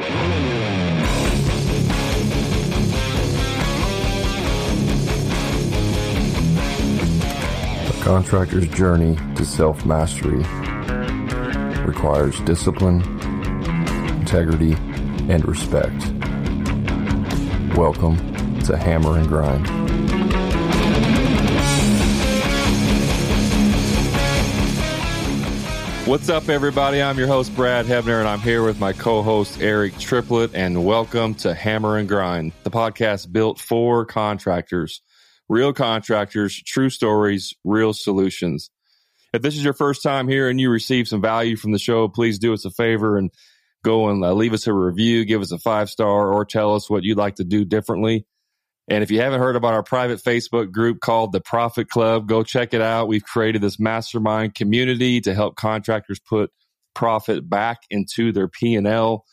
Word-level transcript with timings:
A 0.00 0.02
contractor's 8.00 8.68
journey 8.68 9.16
to 9.34 9.44
self 9.44 9.84
mastery 9.84 10.44
requires 11.84 12.38
discipline, 12.40 13.02
integrity, 14.20 14.74
and 15.28 15.44
respect. 15.48 16.12
Welcome 17.76 18.60
to 18.66 18.76
Hammer 18.76 19.18
and 19.18 19.26
Grind. 19.26 19.77
What's 26.08 26.30
up, 26.30 26.48
everybody? 26.48 27.02
I'm 27.02 27.18
your 27.18 27.26
host, 27.26 27.54
Brad 27.54 27.84
Hebner, 27.84 28.18
and 28.18 28.26
I'm 28.26 28.40
here 28.40 28.62
with 28.62 28.80
my 28.80 28.94
co 28.94 29.20
host, 29.20 29.60
Eric 29.60 29.98
Triplett, 29.98 30.54
and 30.54 30.86
welcome 30.86 31.34
to 31.34 31.52
Hammer 31.52 31.98
and 31.98 32.08
Grind, 32.08 32.52
the 32.62 32.70
podcast 32.70 33.30
built 33.30 33.60
for 33.60 34.06
contractors, 34.06 35.02
real 35.50 35.74
contractors, 35.74 36.62
true 36.62 36.88
stories, 36.88 37.52
real 37.62 37.92
solutions. 37.92 38.70
If 39.34 39.42
this 39.42 39.54
is 39.54 39.62
your 39.62 39.74
first 39.74 40.02
time 40.02 40.28
here 40.28 40.48
and 40.48 40.58
you 40.58 40.70
receive 40.70 41.08
some 41.08 41.20
value 41.20 41.56
from 41.56 41.72
the 41.72 41.78
show, 41.78 42.08
please 42.08 42.38
do 42.38 42.54
us 42.54 42.64
a 42.64 42.70
favor 42.70 43.18
and 43.18 43.30
go 43.84 44.08
and 44.08 44.24
uh, 44.24 44.32
leave 44.32 44.54
us 44.54 44.66
a 44.66 44.72
review, 44.72 45.26
give 45.26 45.42
us 45.42 45.52
a 45.52 45.58
five 45.58 45.90
star, 45.90 46.32
or 46.32 46.46
tell 46.46 46.74
us 46.74 46.88
what 46.88 47.04
you'd 47.04 47.18
like 47.18 47.34
to 47.34 47.44
do 47.44 47.66
differently. 47.66 48.24
And 48.90 49.02
if 49.02 49.10
you 49.10 49.20
haven't 49.20 49.40
heard 49.40 49.54
about 49.54 49.74
our 49.74 49.82
private 49.82 50.18
Facebook 50.18 50.72
group 50.72 51.00
called 51.00 51.32
the 51.32 51.42
Profit 51.42 51.90
Club, 51.90 52.26
go 52.26 52.42
check 52.42 52.72
it 52.72 52.80
out. 52.80 53.06
We've 53.06 53.24
created 53.24 53.60
this 53.60 53.78
mastermind 53.78 54.54
community 54.54 55.20
to 55.20 55.34
help 55.34 55.56
contractors 55.56 56.18
put 56.18 56.50
profit 56.94 57.48
back 57.48 57.82
into 57.90 58.32
their 58.32 58.48
P&L. 58.48 59.24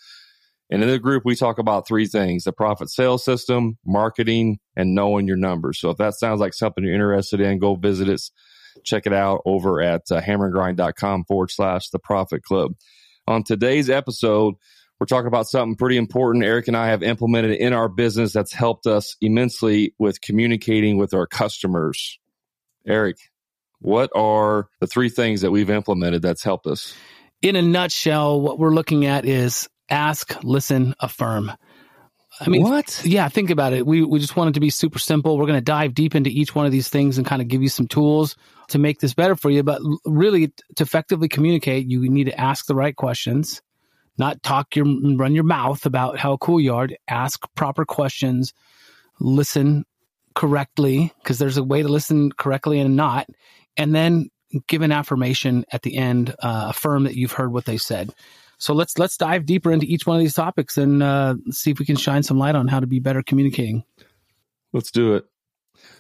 And 0.70 0.84
in 0.84 0.90
the 0.90 1.00
group, 1.00 1.24
we 1.26 1.36
talk 1.36 1.58
about 1.58 1.88
three 1.88 2.06
things, 2.06 2.44
the 2.44 2.52
profit 2.52 2.90
sales 2.90 3.24
system, 3.24 3.78
marketing, 3.86 4.60
and 4.76 4.94
knowing 4.94 5.26
your 5.26 5.38
numbers. 5.38 5.80
So 5.80 5.90
if 5.90 5.98
that 5.98 6.16
sounds 6.16 6.42
like 6.42 6.54
something 6.54 6.84
you're 6.84 6.94
interested 6.94 7.40
in, 7.40 7.60
go 7.60 7.76
visit 7.76 8.10
us. 8.10 8.32
Check 8.84 9.06
it 9.06 9.14
out 9.14 9.42
over 9.46 9.82
at 9.82 10.02
uh, 10.12 10.22
hammerandgrind.com 10.22 11.26
forward 11.26 11.50
slash 11.50 11.90
the 11.90 12.00
profit 12.00 12.44
club. 12.44 12.74
On 13.26 13.42
today's 13.42 13.90
episode, 13.90 14.56
we're 15.00 15.08
talking 15.08 15.28
about 15.28 15.48
something 15.48 15.76
pretty 15.76 15.98
important 15.98 16.46
Eric 16.46 16.68
and 16.68 16.78
I 16.78 16.88
have 16.88 17.04
implemented 17.04 17.52
in 17.52 17.74
our 17.74 17.90
business 17.90 18.34
that's 18.34 18.54
helped 18.54 18.88
us 18.88 19.16
immensely 19.22 19.94
with 20.00 20.22
communicating 20.22 20.98
with 20.98 21.14
our 21.14 21.28
customers. 21.28 22.18
Eric, 22.88 23.18
what 23.80 24.10
are 24.16 24.68
the 24.80 24.88
three 24.88 25.10
things 25.10 25.42
that 25.42 25.52
we've 25.52 25.70
implemented 25.70 26.22
that's 26.22 26.44
helped 26.44 26.68
us? 26.68 26.94
In 27.42 27.56
a 27.56 27.62
nutshell, 27.62 28.40
what 28.42 28.58
we're 28.58 28.74
looking 28.74 29.06
at 29.06 29.26
is 29.26 29.68
ask, 29.90 30.44
listen, 30.44 30.96
affirm. 31.00 31.52
I 32.40 32.50
mean, 32.50 32.64
what? 32.64 33.02
Yeah, 33.06 33.30
think 33.30 33.50
about 33.50 33.74
it. 33.74 33.86
We 33.86 34.04
we 34.04 34.20
just 34.20 34.36
want 34.36 34.50
it 34.50 34.54
to 34.54 34.60
be 34.60 34.70
super 34.70 35.00
simple. 35.00 35.38
We're 35.38 35.46
going 35.46 35.58
to 35.58 35.64
dive 35.64 35.94
deep 35.94 36.16
into 36.16 36.30
each 36.30 36.54
one 36.54 36.66
of 36.66 36.72
these 36.72 36.90
things 36.90 37.18
and 37.18 37.26
kind 37.26 37.42
of 37.42 37.48
give 37.48 37.62
you 37.62 37.70
some 37.70 37.88
tools 37.88 38.36
to 38.70 38.80
make 38.80 39.00
this 39.00 39.14
better 39.14 39.36
for 39.36 39.50
you. 39.50 39.64
But 39.64 39.82
really, 40.06 40.48
to 40.76 40.84
effectively 40.84 41.30
communicate, 41.30 41.88
you 41.88 42.10
need 42.10 42.26
to 42.26 42.40
ask 42.40 42.66
the 42.66 42.76
right 42.76 42.96
questions, 42.96 43.62
not 44.18 44.42
talk 44.44 44.76
your 44.76 44.86
run 44.86 45.36
your 45.36 45.44
mouth 45.44 45.86
about 45.86 46.18
how 46.18 46.38
cool 46.38 46.60
you 46.60 46.74
are. 46.74 46.88
Ask 47.08 47.44
proper 47.56 47.86
questions, 47.86 48.54
listen 49.20 49.86
correctly 50.34 51.14
because 51.22 51.38
there's 51.38 51.58
a 51.58 51.64
way 51.64 51.82
to 51.82 51.88
listen 51.88 52.32
correctly 52.32 52.80
and 52.80 52.96
not, 52.96 53.28
and 53.78 53.96
then 53.96 54.30
give 54.68 54.82
an 54.82 54.92
affirmation 54.92 55.66
at 55.72 55.82
the 55.82 55.98
end, 55.98 56.34
uh, 56.40 56.68
affirm 56.70 57.04
that 57.04 57.16
you've 57.16 57.32
heard 57.32 57.52
what 57.52 57.66
they 57.66 57.78
said. 57.78 58.14
So 58.58 58.74
let's 58.74 58.98
let's 58.98 59.18
dive 59.18 59.46
deeper 59.46 59.72
into 59.72 59.86
each 59.86 60.06
one 60.06 60.16
of 60.16 60.22
these 60.22 60.34
topics 60.34 60.78
and 60.78 61.04
uh, 61.04 61.36
see 61.52 61.72
if 61.72 61.80
we 61.80 61.86
can 61.86 61.98
shine 61.98 62.24
some 62.24 62.38
light 62.38 62.56
on 62.56 62.68
how 62.68 62.80
to 62.80 62.88
be 62.88 63.00
better 63.00 63.22
communicating. 63.22 63.84
Let's 64.72 64.92
do 64.92 65.16
it. 65.16 65.26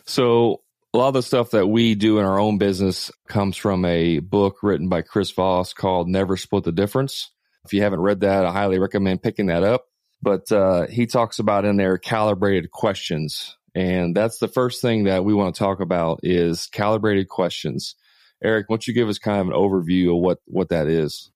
So 0.05 0.61
a 0.93 0.97
lot 0.97 1.09
of 1.09 1.13
the 1.15 1.23
stuff 1.23 1.51
that 1.51 1.67
we 1.67 1.95
do 1.95 2.19
in 2.19 2.25
our 2.25 2.39
own 2.39 2.57
business 2.57 3.11
comes 3.27 3.57
from 3.57 3.83
a 3.83 4.19
book 4.19 4.59
written 4.63 4.87
by 4.87 5.01
Chris 5.01 5.31
Voss 5.31 5.73
called 5.73 6.07
Never 6.07 6.37
Split 6.37 6.63
the 6.63 6.71
Difference. 6.71 7.31
If 7.65 7.73
you 7.73 7.81
haven't 7.81 8.01
read 8.01 8.21
that, 8.21 8.45
I 8.45 8.51
highly 8.51 8.79
recommend 8.79 9.23
picking 9.23 9.47
that 9.47 9.63
up. 9.63 9.85
But 10.21 10.51
uh, 10.51 10.87
he 10.87 11.05
talks 11.05 11.39
about 11.39 11.65
in 11.65 11.77
there 11.77 11.97
calibrated 11.97 12.71
questions. 12.71 13.57
And 13.75 14.15
that's 14.15 14.39
the 14.39 14.47
first 14.47 14.81
thing 14.81 15.03
that 15.03 15.25
we 15.25 15.33
want 15.33 15.53
to 15.53 15.59
talk 15.59 15.81
about 15.81 16.21
is 16.23 16.67
calibrated 16.67 17.27
questions. 17.27 17.95
Eric, 18.43 18.69
why 18.69 18.75
don't 18.75 18.87
you 18.87 18.93
give 18.93 19.09
us 19.09 19.17
kind 19.17 19.41
of 19.41 19.47
an 19.47 19.53
overview 19.53 20.15
of 20.15 20.21
what, 20.21 20.39
what 20.45 20.69
that 20.69 20.87
is? 20.87 21.31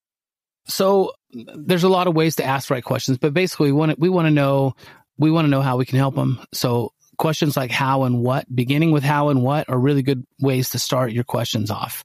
So 0.66 1.12
there's 1.32 1.84
a 1.84 1.88
lot 1.88 2.06
of 2.06 2.14
ways 2.14 2.36
to 2.36 2.44
ask 2.44 2.70
right 2.70 2.82
questions, 2.82 3.18
but 3.18 3.34
basically 3.34 3.72
we 3.72 3.78
want 3.78 3.92
to, 3.92 3.96
we 3.98 4.08
want 4.08 4.26
to 4.26 4.30
know 4.30 4.74
we 5.18 5.30
want 5.30 5.44
to 5.44 5.50
know 5.50 5.60
how 5.60 5.76
we 5.76 5.84
can 5.84 5.98
help 5.98 6.14
them. 6.14 6.40
So 6.52 6.92
questions 7.18 7.56
like 7.56 7.70
how 7.70 8.04
and 8.04 8.20
what, 8.20 8.46
beginning 8.54 8.90
with 8.90 9.02
how 9.02 9.28
and 9.28 9.42
what, 9.42 9.68
are 9.68 9.78
really 9.78 10.02
good 10.02 10.26
ways 10.40 10.70
to 10.70 10.78
start 10.78 11.12
your 11.12 11.24
questions 11.24 11.70
off, 11.70 12.04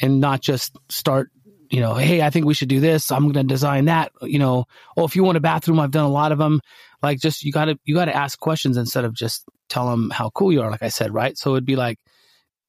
and 0.00 0.20
not 0.20 0.40
just 0.42 0.76
start. 0.88 1.30
You 1.70 1.80
know, 1.80 1.94
hey, 1.94 2.22
I 2.22 2.30
think 2.30 2.46
we 2.46 2.54
should 2.54 2.68
do 2.68 2.80
this. 2.80 3.10
I'm 3.10 3.30
going 3.30 3.46
to 3.46 3.54
design 3.54 3.86
that. 3.86 4.12
You 4.22 4.38
know, 4.38 4.66
oh, 4.96 5.04
if 5.04 5.16
you 5.16 5.24
want 5.24 5.36
a 5.36 5.40
bathroom, 5.40 5.80
I've 5.80 5.90
done 5.90 6.04
a 6.04 6.10
lot 6.10 6.32
of 6.32 6.38
them. 6.38 6.60
Like, 7.02 7.20
just 7.20 7.42
you 7.42 7.52
got 7.52 7.66
to 7.66 7.78
you 7.84 7.94
got 7.94 8.06
to 8.06 8.16
ask 8.16 8.38
questions 8.38 8.76
instead 8.76 9.04
of 9.04 9.14
just 9.14 9.44
tell 9.68 9.90
them 9.90 10.10
how 10.10 10.30
cool 10.30 10.52
you 10.52 10.62
are. 10.62 10.70
Like 10.70 10.82
I 10.82 10.88
said, 10.88 11.12
right? 11.12 11.36
So 11.36 11.52
it'd 11.52 11.66
be 11.66 11.76
like, 11.76 11.98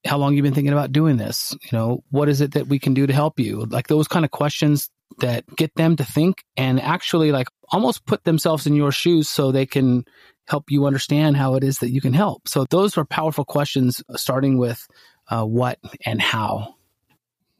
how 0.06 0.18
long 0.18 0.34
you 0.34 0.44
been 0.44 0.53
thinking 0.53 0.74
about 0.74 0.91
doing 0.91 1.18
this? 1.18 1.56
You 1.63 1.78
know, 1.78 2.03
what 2.09 2.30
is 2.30 2.41
it 2.41 2.53
that 2.53 2.68
we 2.68 2.80
can 2.80 2.94
do 2.94 3.07
to 3.07 3.13
help 3.13 3.40
you? 3.40 3.66
Like 3.66 3.88
those 3.88 4.07
kind 4.07 4.25
of 4.25 4.31
questions 4.31 4.90
that 5.19 5.44
get 5.56 5.74
them 5.75 5.96
to 5.96 6.06
think 6.06 6.44
and 6.56 6.81
actually 6.81 7.31
like 7.31 7.47
almost 7.72 8.06
put 8.06 8.24
themselves 8.24 8.68
in 8.68 8.75
your 8.75 8.91
shoes 8.91 9.30
so 9.30 9.52
they 9.52 9.66
can 9.66 10.06
help 10.47 10.66
you 10.69 10.86
understand 10.86 11.36
how 11.36 11.56
it 11.56 11.63
is 11.63 11.80
that 11.80 11.91
you 11.91 12.02
can 12.02 12.13
help. 12.13 12.47
So 12.47 12.66
those 12.69 12.97
are 12.97 13.06
powerful 13.06 13.46
questions 13.46 14.02
starting 14.16 14.57
with 14.57 14.86
uh, 15.30 15.44
what 15.44 15.80
and 16.06 16.22
how. 16.22 16.75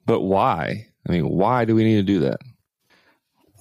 But 0.06 0.22
why? 0.22 0.88
I 1.08 1.12
mean, 1.12 1.30
why 1.30 1.66
do 1.66 1.76
we 1.76 1.84
need 1.84 1.96
to 1.96 2.04
do 2.04 2.20
that? 2.22 2.42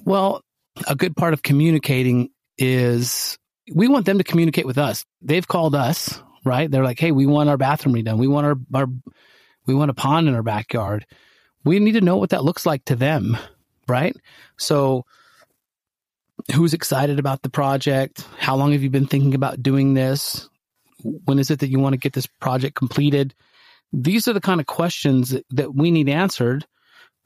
Well, 0.05 0.43
a 0.87 0.95
good 0.95 1.17
part 1.17 1.33
of 1.33 1.43
communicating 1.43 2.31
is 2.59 3.39
we 3.73 3.89
want 3.89 4.07
them 4.07 4.19
to 4.19 4.25
communicate 4.25 4.67
with 4.67 4.79
us. 4.79 5.05
They've 5.23 5.47
called 5.47 5.75
us, 5.75 6.21
right? 6.45 6.71
They're 6.71 6.85
like, 6.85 6.99
"Hey, 6.99 7.13
we 7.13 7.27
want 7.27 7.49
our 7.49 7.57
bathroom 7.57 7.95
redone. 7.95 8.19
We 8.19 8.29
want 8.29 8.47
our, 8.47 8.57
our 8.75 8.87
we 9.67 9.75
want 9.75 9.91
a 9.91 9.95
pond 9.95 10.29
in 10.29 10.35
our 10.35 10.43
backyard." 10.43 11.07
We 11.65 11.81
need 11.81 11.93
to 11.93 12.01
know 12.01 12.17
what 12.17 12.31
that 12.31 12.45
looks 12.45 12.65
like 12.65 12.85
to 12.85 12.95
them, 12.95 13.37
right? 13.89 14.17
So 14.57 15.05
who's 16.55 16.75
excited 16.75 17.19
about 17.19 17.43
the 17.43 17.51
project? 17.51 18.25
How 18.39 18.55
long 18.55 18.71
have 18.73 18.85
you 18.85 18.91
been 18.91 19.09
thinking 19.09 19.35
about 19.35 19.63
doing 19.63 19.95
this? 19.95 20.49
When 21.03 21.41
is 21.41 21.51
it 21.51 21.59
that 21.61 21.69
you 21.69 21.81
want 21.81 21.95
to 21.95 21.99
get 21.99 22.13
this 22.13 22.27
project 22.41 22.77
completed? 22.77 23.35
These 23.93 24.29
are 24.29 24.33
the 24.33 24.41
kind 24.41 24.61
of 24.61 24.67
questions 24.67 25.35
that 25.51 25.75
we 25.75 25.91
need 25.91 26.09
answered 26.09 26.65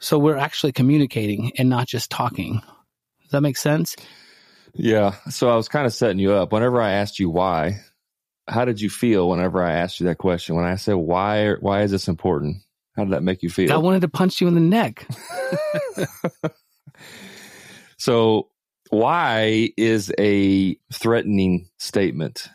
so 0.01 0.19
we're 0.19 0.37
actually 0.37 0.73
communicating 0.73 1.53
and 1.59 1.69
not 1.69 1.87
just 1.87 2.11
talking. 2.11 2.55
Does 3.23 3.31
that 3.33 3.43
make 3.43 3.57
sense? 3.57 3.95
Yeah. 4.75 5.15
So 5.29 5.49
I 5.49 5.57
was 5.57 5.69
kind 5.69 5.87
of 5.87 5.93
setting 5.93 6.19
you 6.19 6.33
up. 6.33 6.53
Whenever 6.53 6.81
I 6.81 6.93
asked 6.93 7.19
you 7.19 7.29
why, 7.31 7.81
how 8.49 8.65
did 8.65 8.81
you 8.81 8.91
feel 8.91 9.29
whenever 9.29 9.63
I 9.63 9.73
asked 9.73 10.01
you 10.01 10.07
that 10.07 10.19
question? 10.19 10.57
When 10.57 10.65
I 10.65 10.77
said 10.77 10.95
why 10.95 11.53
why 11.53 11.83
is 11.83 11.91
this 11.91 12.09
important? 12.09 12.59
How 12.97 13.05
did 13.05 13.13
that 13.13 13.23
make 13.23 13.43
you 13.43 13.51
feel? 13.51 13.73
I 13.73 13.77
wanted 13.77 14.01
to 14.01 14.09
punch 14.09 14.41
you 14.41 14.49
in 14.49 14.55
the 14.55 14.61
neck. 14.61 15.07
so 17.99 18.49
why 18.91 19.71
is 19.77 20.13
a 20.19 20.77
threatening 20.93 21.69
statement? 21.79 22.49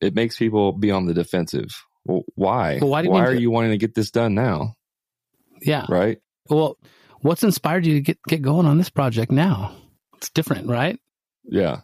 It 0.00 0.14
makes 0.14 0.36
people 0.36 0.72
be 0.72 0.90
on 0.90 1.06
the 1.06 1.14
defensive. 1.14 1.68
Well, 2.04 2.24
why? 2.34 2.78
Well, 2.80 2.90
why, 2.90 3.04
why 3.04 3.24
are 3.24 3.34
you 3.34 3.50
wanting 3.50 3.72
to 3.72 3.78
get 3.78 3.94
this 3.94 4.10
done 4.10 4.34
now? 4.34 4.76
Yeah. 5.62 5.86
Right. 5.88 6.18
Well, 6.48 6.78
what's 7.20 7.42
inspired 7.42 7.86
you 7.86 7.94
to 7.94 8.00
get 8.00 8.18
get 8.28 8.42
going 8.42 8.66
on 8.66 8.78
this 8.78 8.90
project 8.90 9.32
now? 9.32 9.74
It's 10.16 10.30
different, 10.30 10.68
right? 10.68 10.98
Yeah. 11.44 11.80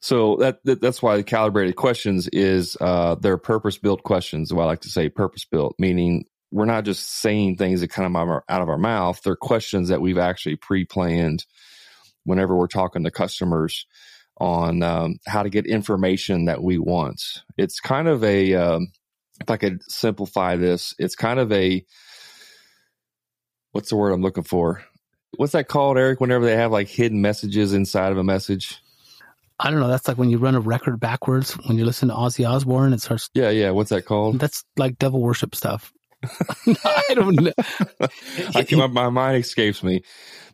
So 0.00 0.36
that, 0.36 0.62
that 0.64 0.80
that's 0.80 1.02
why 1.02 1.22
calibrated 1.22 1.76
questions 1.76 2.28
is 2.28 2.76
uh, 2.80 3.16
they're 3.16 3.38
purpose 3.38 3.78
built 3.78 4.02
questions. 4.02 4.52
What 4.52 4.64
I 4.64 4.66
like 4.66 4.82
to 4.82 4.90
say, 4.90 5.08
purpose 5.08 5.44
built, 5.44 5.74
meaning 5.78 6.26
we're 6.52 6.66
not 6.66 6.84
just 6.84 7.20
saying 7.20 7.56
things 7.56 7.80
that 7.80 7.88
kind 7.88 8.06
come 8.06 8.16
out 8.16 8.44
of 8.48 8.68
our 8.68 8.78
mouth. 8.78 9.20
They're 9.22 9.36
questions 9.36 9.88
that 9.88 10.00
we've 10.00 10.18
actually 10.18 10.56
pre 10.56 10.84
planned 10.84 11.44
whenever 12.24 12.56
we're 12.56 12.66
talking 12.66 13.04
to 13.04 13.10
customers 13.10 13.86
on 14.38 14.82
um, 14.82 15.16
how 15.26 15.42
to 15.42 15.50
get 15.50 15.66
information 15.66 16.44
that 16.44 16.62
we 16.62 16.78
want. 16.78 17.20
It's 17.56 17.80
kind 17.80 18.06
of 18.06 18.22
a, 18.22 18.54
um, 18.54 18.92
if 19.40 19.50
I 19.50 19.56
could 19.56 19.80
simplify 19.88 20.56
this, 20.56 20.94
it's 20.98 21.14
kind 21.14 21.40
of 21.40 21.50
a, 21.52 21.84
what's 23.76 23.90
the 23.90 23.96
word 23.96 24.12
I'm 24.12 24.22
looking 24.22 24.42
for? 24.42 24.82
What's 25.36 25.52
that 25.52 25.68
called, 25.68 25.98
Eric? 25.98 26.18
Whenever 26.18 26.46
they 26.46 26.56
have 26.56 26.72
like 26.72 26.88
hidden 26.88 27.20
messages 27.20 27.74
inside 27.74 28.10
of 28.10 28.16
a 28.16 28.24
message. 28.24 28.80
I 29.60 29.70
don't 29.70 29.80
know. 29.80 29.88
That's 29.88 30.08
like 30.08 30.16
when 30.16 30.30
you 30.30 30.38
run 30.38 30.54
a 30.54 30.60
record 30.60 30.98
backwards 30.98 31.52
when 31.52 31.76
you 31.76 31.84
listen 31.84 32.08
to 32.08 32.14
Ozzy 32.14 32.48
Osbourne. 32.48 32.94
It 32.94 33.02
starts. 33.02 33.28
Yeah, 33.34 33.50
yeah. 33.50 33.70
What's 33.70 33.90
that 33.90 34.06
called? 34.06 34.38
That's 34.40 34.64
like 34.78 34.98
devil 34.98 35.20
worship 35.20 35.54
stuff. 35.54 35.92
I 36.84 37.14
don't 37.14 37.38
know. 37.38 37.52
I 38.54 38.62
can, 38.64 38.78
my, 38.78 38.86
my 38.86 39.10
mind 39.10 39.36
escapes 39.44 39.82
me, 39.82 40.02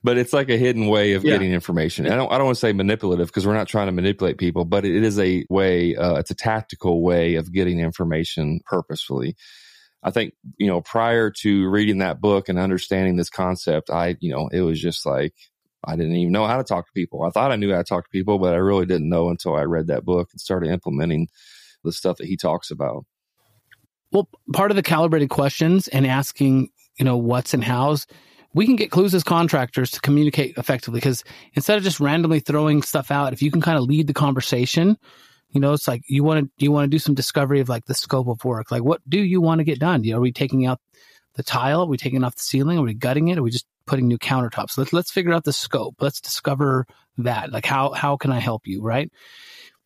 but 0.03 0.19
it's 0.19 0.33
like 0.33 0.51
a 0.51 0.57
hidden 0.57 0.89
way 0.89 1.13
of 1.13 1.25
Yeah. 1.25 1.33
getting 1.35 1.53
information. 1.53 2.07
I 2.07 2.17
don't, 2.17 2.31
I 2.33 2.39
don't 2.39 2.47
want 2.47 2.57
to 2.57 2.61
say 2.61 2.73
manipulative 2.73 3.29
because 3.29 3.47
we're 3.47 3.55
not 3.55 3.69
trying 3.69 3.87
to 3.87 3.93
manipulate 3.93 4.39
people, 4.39 4.65
but 4.65 4.85
it 4.85 5.05
is 5.05 5.19
a 5.21 5.45
way, 5.49 5.95
uh, 5.97 6.17
it's 6.17 6.33
a 6.33 6.35
tactical 6.35 7.03
way 7.03 7.37
of 7.37 7.53
getting 7.53 7.79
information 7.79 8.61
purposefully. 8.67 9.37
I 10.03 10.11
think, 10.11 10.35
you 10.59 10.67
know, 10.67 10.81
prior 10.81 11.31
to 11.43 11.69
reading 11.69 11.99
that 11.99 12.21
book 12.21 12.49
and 12.49 12.59
understanding 12.59 13.17
this 13.17 13.31
concept, 13.31 13.91
I, 13.91 14.17
you 14.21 14.33
know, 14.33 14.49
it 14.49 14.63
was 14.63 14.81
just 14.81 15.07
like, 15.07 15.35
I 15.85 15.97
didn't 15.97 16.17
even 16.17 16.33
know 16.33 16.47
how 16.47 16.57
to 16.57 16.65
talk 16.65 16.87
to 16.87 16.93
people. 16.93 17.23
I 17.23 17.31
thought 17.31 17.53
I 17.53 17.57
knew 17.57 17.73
how 17.73 17.79
to 17.79 17.85
talk 17.85 18.05
to 18.05 18.11
people, 18.11 18.39
but 18.39 18.55
I 18.55 18.59
really 18.59 18.87
didn't 18.87 19.09
know 19.09 19.29
until 19.31 19.55
I 19.55 19.63
read 19.63 19.89
that 19.89 20.05
book 20.05 20.29
and 20.33 20.41
started 20.41 20.71
implementing 20.71 21.29
the 21.85 21.93
stuff 21.93 22.19
that 22.19 22.27
he 22.27 22.37
talks 22.37 22.71
about. 22.71 23.05
Well, 24.13 24.29
part 24.53 24.71
of 24.71 24.77
the 24.77 24.83
calibrated 24.83 25.31
questions 25.31 25.89
and 25.89 26.07
asking, 26.07 26.71
you 26.99 27.05
know, 27.05 27.17
what's 27.17 27.55
and 27.55 27.65
how's, 27.65 28.07
we 28.55 28.67
can 28.67 28.77
get 28.77 28.91
clues 28.91 29.15
as 29.15 29.25
contractors 29.25 29.93
to 29.93 30.01
communicate 30.01 30.59
effectively 30.59 30.99
because 30.99 31.25
instead 31.55 31.79
of 31.79 31.85
just 31.85 32.01
randomly 32.01 32.41
throwing 32.41 32.83
stuff 32.83 33.11
out, 33.11 33.33
if 33.33 33.43
you 33.43 33.51
can 33.51 33.63
kind 33.63 33.79
of 33.79 33.85
lead 33.85 34.07
the 34.07 34.15
conversation, 34.15 34.99
you 35.53 35.61
know, 35.61 35.75
it's 35.75 35.87
like 35.87 36.03
you 36.09 36.25
want 36.25 36.47
to 36.47 36.65
you 36.65 36.73
want 36.73 36.85
to 36.87 36.95
do 36.95 36.99
some 36.99 37.15
discovery 37.15 37.61
of 37.61 37.69
like 37.69 37.85
the 37.85 37.95
scope 37.95 38.27
of 38.27 38.45
work. 38.45 38.71
Like, 38.71 38.83
what 38.83 39.01
do 39.09 39.23
you 39.23 39.41
want 39.41 39.59
to 39.59 39.65
get 39.65 39.79
done? 39.79 40.03
You 40.03 40.13
know, 40.13 40.19
are 40.19 40.23
we 40.23 40.33
taking 40.33 40.67
out 40.67 40.81
the 41.35 41.43
tile? 41.43 41.83
Are 41.83 41.87
we 41.87 41.99
taking 41.99 42.25
off 42.25 42.37
the 42.37 42.43
ceiling? 42.43 42.79
Are 42.79 42.83
we 42.83 42.95
gutting 42.95 43.29
it? 43.29 43.39
Are 43.39 43.43
we 43.43 43.51
just 43.51 43.67
putting 43.87 44.09
new 44.09 44.19
countertops? 44.19 44.79
Let's 44.79 44.93
let's 44.93 45.11
figure 45.11 45.33
out 45.33 45.45
the 45.45 45.53
scope. 45.53 45.97
Let's 46.01 46.21
discover 46.21 46.87
that. 47.19 47.53
Like, 47.53 47.67
how 47.67 47.93
how 47.93 48.17
can 48.17 48.33
I 48.33 48.41
help 48.41 48.67
you? 48.67 48.83
Right. 48.83 49.13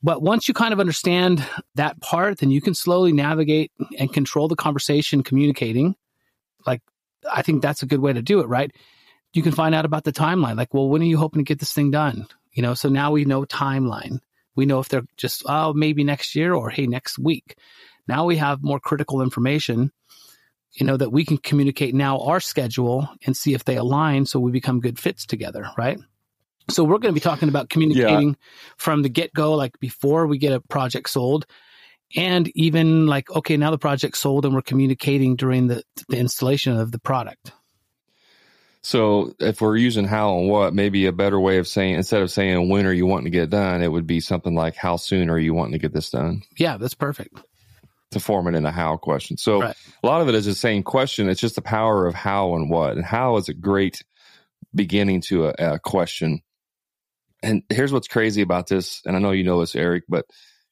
But 0.03 0.23
once 0.23 0.47
you 0.47 0.55
kind 0.55 0.73
of 0.73 0.79
understand 0.79 1.45
that 1.75 2.01
part, 2.01 2.39
then 2.39 2.53
you 2.53 2.61
can 2.61 2.75
slowly 2.75 3.13
navigate 3.13 3.73
and 3.99 4.13
control 4.13 4.47
the 4.47 4.55
conversation, 4.55 5.25
communicating. 5.25 5.97
Like, 6.65 6.83
I 7.31 7.43
think 7.43 7.61
that's 7.61 7.83
a 7.83 7.87
good 7.87 8.01
way 8.01 8.13
to 8.13 8.23
do 8.23 8.41
it, 8.41 8.47
right? 8.47 8.71
You 9.33 9.43
can 9.43 9.53
find 9.53 9.75
out 9.75 9.85
about 9.85 10.05
the 10.05 10.13
timeline. 10.13 10.57
Like, 10.57 10.73
well, 10.73 10.89
when 10.89 11.03
are 11.03 11.07
you 11.07 11.19
hoping 11.19 11.41
to 11.41 11.49
get 11.49 11.59
this 11.59 11.73
thing 11.73 11.91
done? 11.91 12.27
You 12.53 12.63
know, 12.63 12.75
so 12.75 12.89
now 12.89 13.11
we 13.11 13.25
know 13.25 13.45
timeline. 13.45 14.21
We 14.57 14.67
know 14.67 14.81
if 14.81 14.89
they're 14.89 15.07
just, 15.17 15.45
oh, 15.47 15.73
maybe 15.73 16.03
next 16.05 16.35
year 16.35 16.55
or 16.55 16.71
hey, 16.71 16.87
next 16.87 17.19
week. 17.19 17.57
Now 18.09 18.25
we 18.25 18.37
have 18.37 18.63
more 18.63 18.81
critical 18.81 19.23
information, 19.23 19.93
you 20.73 20.87
know, 20.87 20.97
that 20.97 21.13
we 21.13 21.25
can 21.25 21.39
communicate 21.39 21.95
now 21.95 22.19
our 22.21 22.41
schedule 22.41 23.09
and 23.27 23.37
see 23.37 23.55
if 23.55 23.65
they 23.65 23.77
align 23.77 24.27
so 24.27 24.41
we 24.41 24.51
become 24.51 24.81
good 24.81 24.99
fits 24.99 25.27
together, 25.27 25.69
right? 25.77 25.99
So 26.69 26.83
we're 26.83 26.99
going 26.99 27.15
to 27.15 27.21
be 27.21 27.21
talking 27.21 27.49
about 27.49 27.69
communicating 27.69 28.37
from 28.77 29.03
the 29.03 29.09
get 29.09 29.33
go, 29.33 29.55
like 29.55 29.79
before 29.79 30.27
we 30.27 30.39
get 30.39 30.53
a 30.53 30.61
project 30.61 31.11
sold, 31.11 31.47
and 32.17 32.51
even 32.55 33.07
like 33.07 33.31
okay, 33.31 33.57
now 33.57 33.71
the 33.71 33.79
project's 33.79 34.19
sold 34.21 34.45
and 34.45 34.55
we're 34.55 34.63
communicating 34.63 35.37
during 35.37 35.67
the 35.69 35.83
the 36.09 36.17
installation 36.17 36.77
of 36.77 36.93
the 36.93 36.99
product. 36.99 37.53
So 38.87 39.35
if 39.41 39.61
we're 39.61 39.77
using 39.77 40.05
how 40.05 40.39
and 40.39 40.49
what, 40.49 40.73
maybe 40.73 41.07
a 41.07 41.13
better 41.13 41.41
way 41.41 41.59
of 41.59 41.67
saying 41.67 41.97
instead 41.97 42.23
of 42.23 42.31
saying 42.31 42.69
when 42.69 42.87
are 42.87 42.93
you 42.93 43.05
wanting 43.05 43.25
to 43.25 43.31
get 43.31 43.43
it 43.43 43.51
done, 43.51 43.83
it 43.83 43.91
would 43.91 44.07
be 44.07 44.21
something 44.21 44.55
like 44.55 44.77
how 44.77 44.95
soon 44.95 45.29
are 45.29 45.41
you 45.41 45.55
wanting 45.55 45.73
to 45.73 45.81
get 45.81 45.93
this 45.93 46.09
done 46.11 46.43
Yeah, 46.57 46.77
that's 46.77 46.95
perfect. 46.95 47.37
to 48.13 48.21
form 48.21 48.47
it 48.47 48.55
in 48.55 48.65
a 48.65 48.71
how 48.71 48.97
question. 48.97 49.39
So 49.39 49.63
Right. 49.63 49.77
a 50.05 50.07
lot 50.07 50.21
of 50.21 50.29
it 50.29 50.37
is 50.37 50.45
the 50.45 50.55
same 50.55 50.85
question. 50.85 51.29
It's 51.29 51.41
just 51.41 51.57
the 51.57 51.63
power 51.63 52.07
of 52.07 52.15
how 52.15 52.55
and 52.55 52.71
what. 52.71 52.93
And 52.93 53.05
how 53.05 53.39
is 53.39 53.49
a 53.49 53.55
great 53.55 54.05
beginning 54.73 55.23
to 55.23 55.49
a, 55.49 55.55
a 55.59 55.79
question. 55.81 56.43
And 57.43 57.65
here's 57.69 57.93
what's 57.93 58.07
crazy 58.07 58.43
about 58.43 58.69
this. 58.69 59.03
And 59.05 59.17
I 59.17 59.19
know 59.19 59.33
you 59.33 59.43
know 59.43 59.59
this, 59.59 59.75
Eric, 59.75 60.05
but 60.09 60.27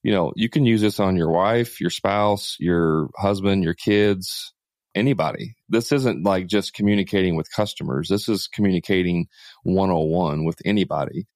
you 0.05 0.13
know, 0.13 0.33
you 0.37 0.49
can 0.49 0.65
use 0.65 0.81
this 0.83 1.01
on 1.01 1.17
your 1.17 1.33
wife, 1.33 1.81
your 1.81 1.91
spouse, 1.91 2.57
your 2.61 3.09
husband, 3.17 3.65
your 3.65 3.75
kids, 3.75 4.55
anybody. 4.95 5.55
This 5.69 5.93
isn't 5.93 6.25
like 6.25 6.47
just 6.47 6.75
communicating 6.75 7.37
with 7.37 7.51
customers. 7.51 8.09
This 8.09 8.29
is 8.29 8.47
communicating 8.47 9.27
101 9.65 10.45
with 10.45 10.61
anybody. 10.65 11.27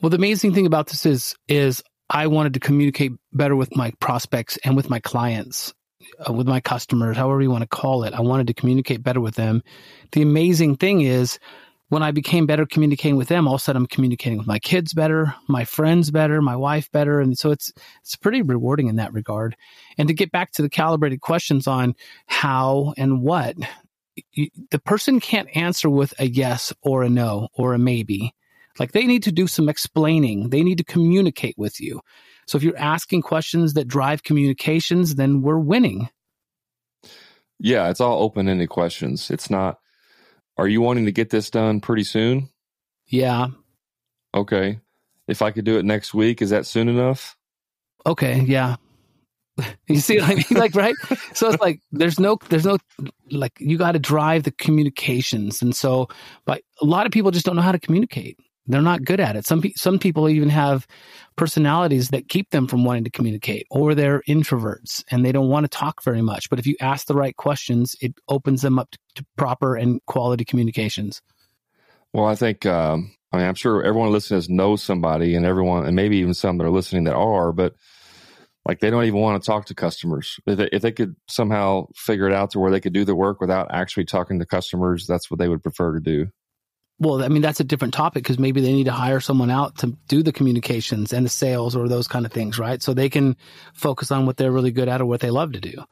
Well, 0.00 0.10
the 0.10 0.16
amazing 0.16 0.54
thing 0.54 0.66
about 0.66 0.88
this 0.88 1.06
is 1.06 1.34
is 1.48 1.82
I 2.10 2.26
wanted 2.26 2.54
to 2.54 2.60
communicate 2.60 3.12
better 3.32 3.56
with 3.56 3.74
my 3.76 3.92
prospects 4.00 4.58
and 4.64 4.76
with 4.76 4.90
my 4.90 5.00
clients, 5.00 5.72
uh, 6.28 6.32
with 6.32 6.46
my 6.46 6.60
customers, 6.60 7.16
however 7.16 7.40
you 7.40 7.50
want 7.50 7.62
to 7.62 7.68
call 7.68 8.04
it. 8.04 8.12
I 8.12 8.20
wanted 8.20 8.48
to 8.48 8.54
communicate 8.54 9.02
better 9.02 9.20
with 9.20 9.34
them. 9.34 9.62
The 10.12 10.22
amazing 10.22 10.76
thing 10.76 11.00
is 11.00 11.38
when 11.94 12.02
I 12.02 12.10
became 12.10 12.44
better 12.44 12.66
communicating 12.66 13.14
with 13.14 13.28
them, 13.28 13.46
all 13.46 13.54
of 13.54 13.60
a 13.60 13.62
sudden 13.62 13.82
I'm 13.82 13.86
communicating 13.86 14.36
with 14.36 14.48
my 14.48 14.58
kids 14.58 14.92
better, 14.92 15.32
my 15.46 15.64
friends 15.64 16.10
better, 16.10 16.42
my 16.42 16.56
wife 16.56 16.90
better, 16.90 17.20
and 17.20 17.38
so 17.38 17.52
it's 17.52 17.72
it's 18.02 18.16
pretty 18.16 18.42
rewarding 18.42 18.88
in 18.88 18.96
that 18.96 19.12
regard. 19.12 19.54
And 19.96 20.08
to 20.08 20.14
get 20.14 20.32
back 20.32 20.50
to 20.54 20.62
the 20.62 20.68
calibrated 20.68 21.20
questions 21.20 21.68
on 21.68 21.94
how 22.26 22.94
and 22.96 23.22
what, 23.22 23.54
you, 24.32 24.50
the 24.72 24.80
person 24.80 25.20
can't 25.20 25.48
answer 25.56 25.88
with 25.88 26.12
a 26.18 26.26
yes 26.26 26.72
or 26.82 27.04
a 27.04 27.08
no 27.08 27.46
or 27.54 27.74
a 27.74 27.78
maybe. 27.78 28.34
Like 28.80 28.90
they 28.90 29.06
need 29.06 29.22
to 29.22 29.32
do 29.32 29.46
some 29.46 29.68
explaining. 29.68 30.50
They 30.50 30.64
need 30.64 30.78
to 30.78 30.84
communicate 30.84 31.54
with 31.56 31.80
you. 31.80 32.00
So 32.48 32.58
if 32.58 32.64
you're 32.64 32.76
asking 32.76 33.22
questions 33.22 33.74
that 33.74 33.86
drive 33.86 34.24
communications, 34.24 35.14
then 35.14 35.42
we're 35.42 35.60
winning. 35.60 36.08
Yeah, 37.60 37.88
it's 37.88 38.00
all 38.00 38.20
open 38.20 38.48
ended 38.48 38.68
questions. 38.68 39.30
It's 39.30 39.48
not, 39.48 39.78
are 40.56 40.68
you 40.68 40.80
wanting 40.80 41.06
to 41.06 41.12
get 41.12 41.30
this 41.30 41.50
done 41.50 41.80
pretty 41.80 42.04
soon? 42.04 42.48
Yeah. 43.06 43.48
Okay. 44.34 44.80
If 45.26 45.42
I 45.42 45.50
could 45.50 45.64
do 45.64 45.78
it 45.78 45.84
next 45.84 46.14
week, 46.14 46.42
is 46.42 46.50
that 46.50 46.66
soon 46.66 46.88
enough? 46.88 47.36
Okay. 48.06 48.40
Yeah. 48.40 48.76
You 49.86 50.00
see 50.00 50.18
what 50.18 50.30
I 50.30 50.34
mean? 50.34 50.44
Like, 50.50 50.74
right? 50.74 50.96
So 51.34 51.48
it's 51.48 51.60
like 51.60 51.80
there's 51.92 52.18
no, 52.18 52.38
there's 52.48 52.64
no, 52.64 52.78
like 53.30 53.52
you 53.58 53.78
got 53.78 53.92
to 53.92 54.00
drive 54.00 54.42
the 54.42 54.50
communications, 54.50 55.62
and 55.62 55.74
so, 55.76 56.08
but 56.44 56.62
a 56.80 56.84
lot 56.84 57.06
of 57.06 57.12
people 57.12 57.30
just 57.30 57.46
don't 57.46 57.54
know 57.54 57.62
how 57.62 57.72
to 57.72 57.78
communicate. 57.78 58.38
They're 58.66 58.82
not 58.82 59.04
good 59.04 59.20
at 59.20 59.36
it. 59.36 59.46
Some 59.46 59.60
pe- 59.60 59.74
some 59.76 59.98
people 59.98 60.28
even 60.28 60.48
have 60.48 60.86
personalities 61.36 62.08
that 62.08 62.28
keep 62.28 62.50
them 62.50 62.66
from 62.66 62.84
wanting 62.84 63.04
to 63.04 63.10
communicate, 63.10 63.66
or 63.70 63.94
they're 63.94 64.22
introverts 64.26 65.04
and 65.10 65.24
they 65.24 65.32
don't 65.32 65.48
want 65.48 65.64
to 65.64 65.68
talk 65.68 66.02
very 66.02 66.22
much. 66.22 66.48
But 66.48 66.58
if 66.58 66.66
you 66.66 66.76
ask 66.80 67.06
the 67.06 67.14
right 67.14 67.36
questions, 67.36 67.94
it 68.00 68.14
opens 68.28 68.62
them 68.62 68.78
up 68.78 68.90
to, 68.92 68.98
to 69.16 69.26
proper 69.36 69.76
and 69.76 70.00
quality 70.06 70.44
communications. 70.44 71.20
Well, 72.14 72.26
I 72.26 72.36
think, 72.36 72.64
um, 72.64 73.12
I 73.32 73.38
mean, 73.38 73.46
I'm 73.46 73.56
sure 73.56 73.82
everyone 73.82 74.12
listening 74.12 74.56
knows 74.56 74.82
somebody 74.82 75.34
and 75.34 75.44
everyone, 75.44 75.84
and 75.84 75.96
maybe 75.96 76.16
even 76.18 76.32
some 76.32 76.58
that 76.58 76.64
are 76.64 76.70
listening 76.70 77.04
that 77.04 77.16
are, 77.16 77.52
but 77.52 77.74
like 78.66 78.80
they 78.80 78.88
don't 78.88 79.04
even 79.04 79.20
want 79.20 79.42
to 79.42 79.46
talk 79.46 79.66
to 79.66 79.74
customers. 79.74 80.38
If 80.46 80.56
they, 80.56 80.68
if 80.72 80.80
they 80.80 80.92
could 80.92 81.16
somehow 81.28 81.88
figure 81.96 82.28
it 82.28 82.32
out 82.32 82.52
to 82.52 82.60
where 82.60 82.70
they 82.70 82.80
could 82.80 82.92
do 82.92 83.04
the 83.04 83.14
work 83.14 83.40
without 83.40 83.66
actually 83.70 84.04
talking 84.04 84.38
to 84.38 84.46
customers, 84.46 85.06
that's 85.06 85.30
what 85.30 85.38
they 85.38 85.48
would 85.48 85.62
prefer 85.62 85.92
to 85.92 86.00
do. 86.00 86.28
Well, 87.00 87.22
I 87.22 87.28
mean, 87.28 87.42
that's 87.42 87.60
a 87.60 87.64
different 87.64 87.92
topic 87.92 88.22
because 88.22 88.38
maybe 88.38 88.60
they 88.60 88.72
need 88.72 88.84
to 88.84 88.92
hire 88.92 89.20
someone 89.20 89.50
out 89.50 89.78
to 89.78 89.96
do 90.08 90.22
the 90.22 90.32
communications 90.32 91.12
and 91.12 91.26
the 91.26 91.30
sales 91.30 91.74
or 91.74 91.88
those 91.88 92.06
kind 92.06 92.24
of 92.24 92.32
things, 92.32 92.58
right? 92.58 92.80
So 92.80 92.94
they 92.94 93.08
can 93.08 93.36
focus 93.74 94.12
on 94.12 94.26
what 94.26 94.36
they're 94.36 94.52
really 94.52 94.70
good 94.70 94.88
at 94.88 95.00
or 95.00 95.06
what 95.06 95.20
they 95.20 95.30
love 95.30 95.52
to 95.52 95.60
do. 95.60 95.84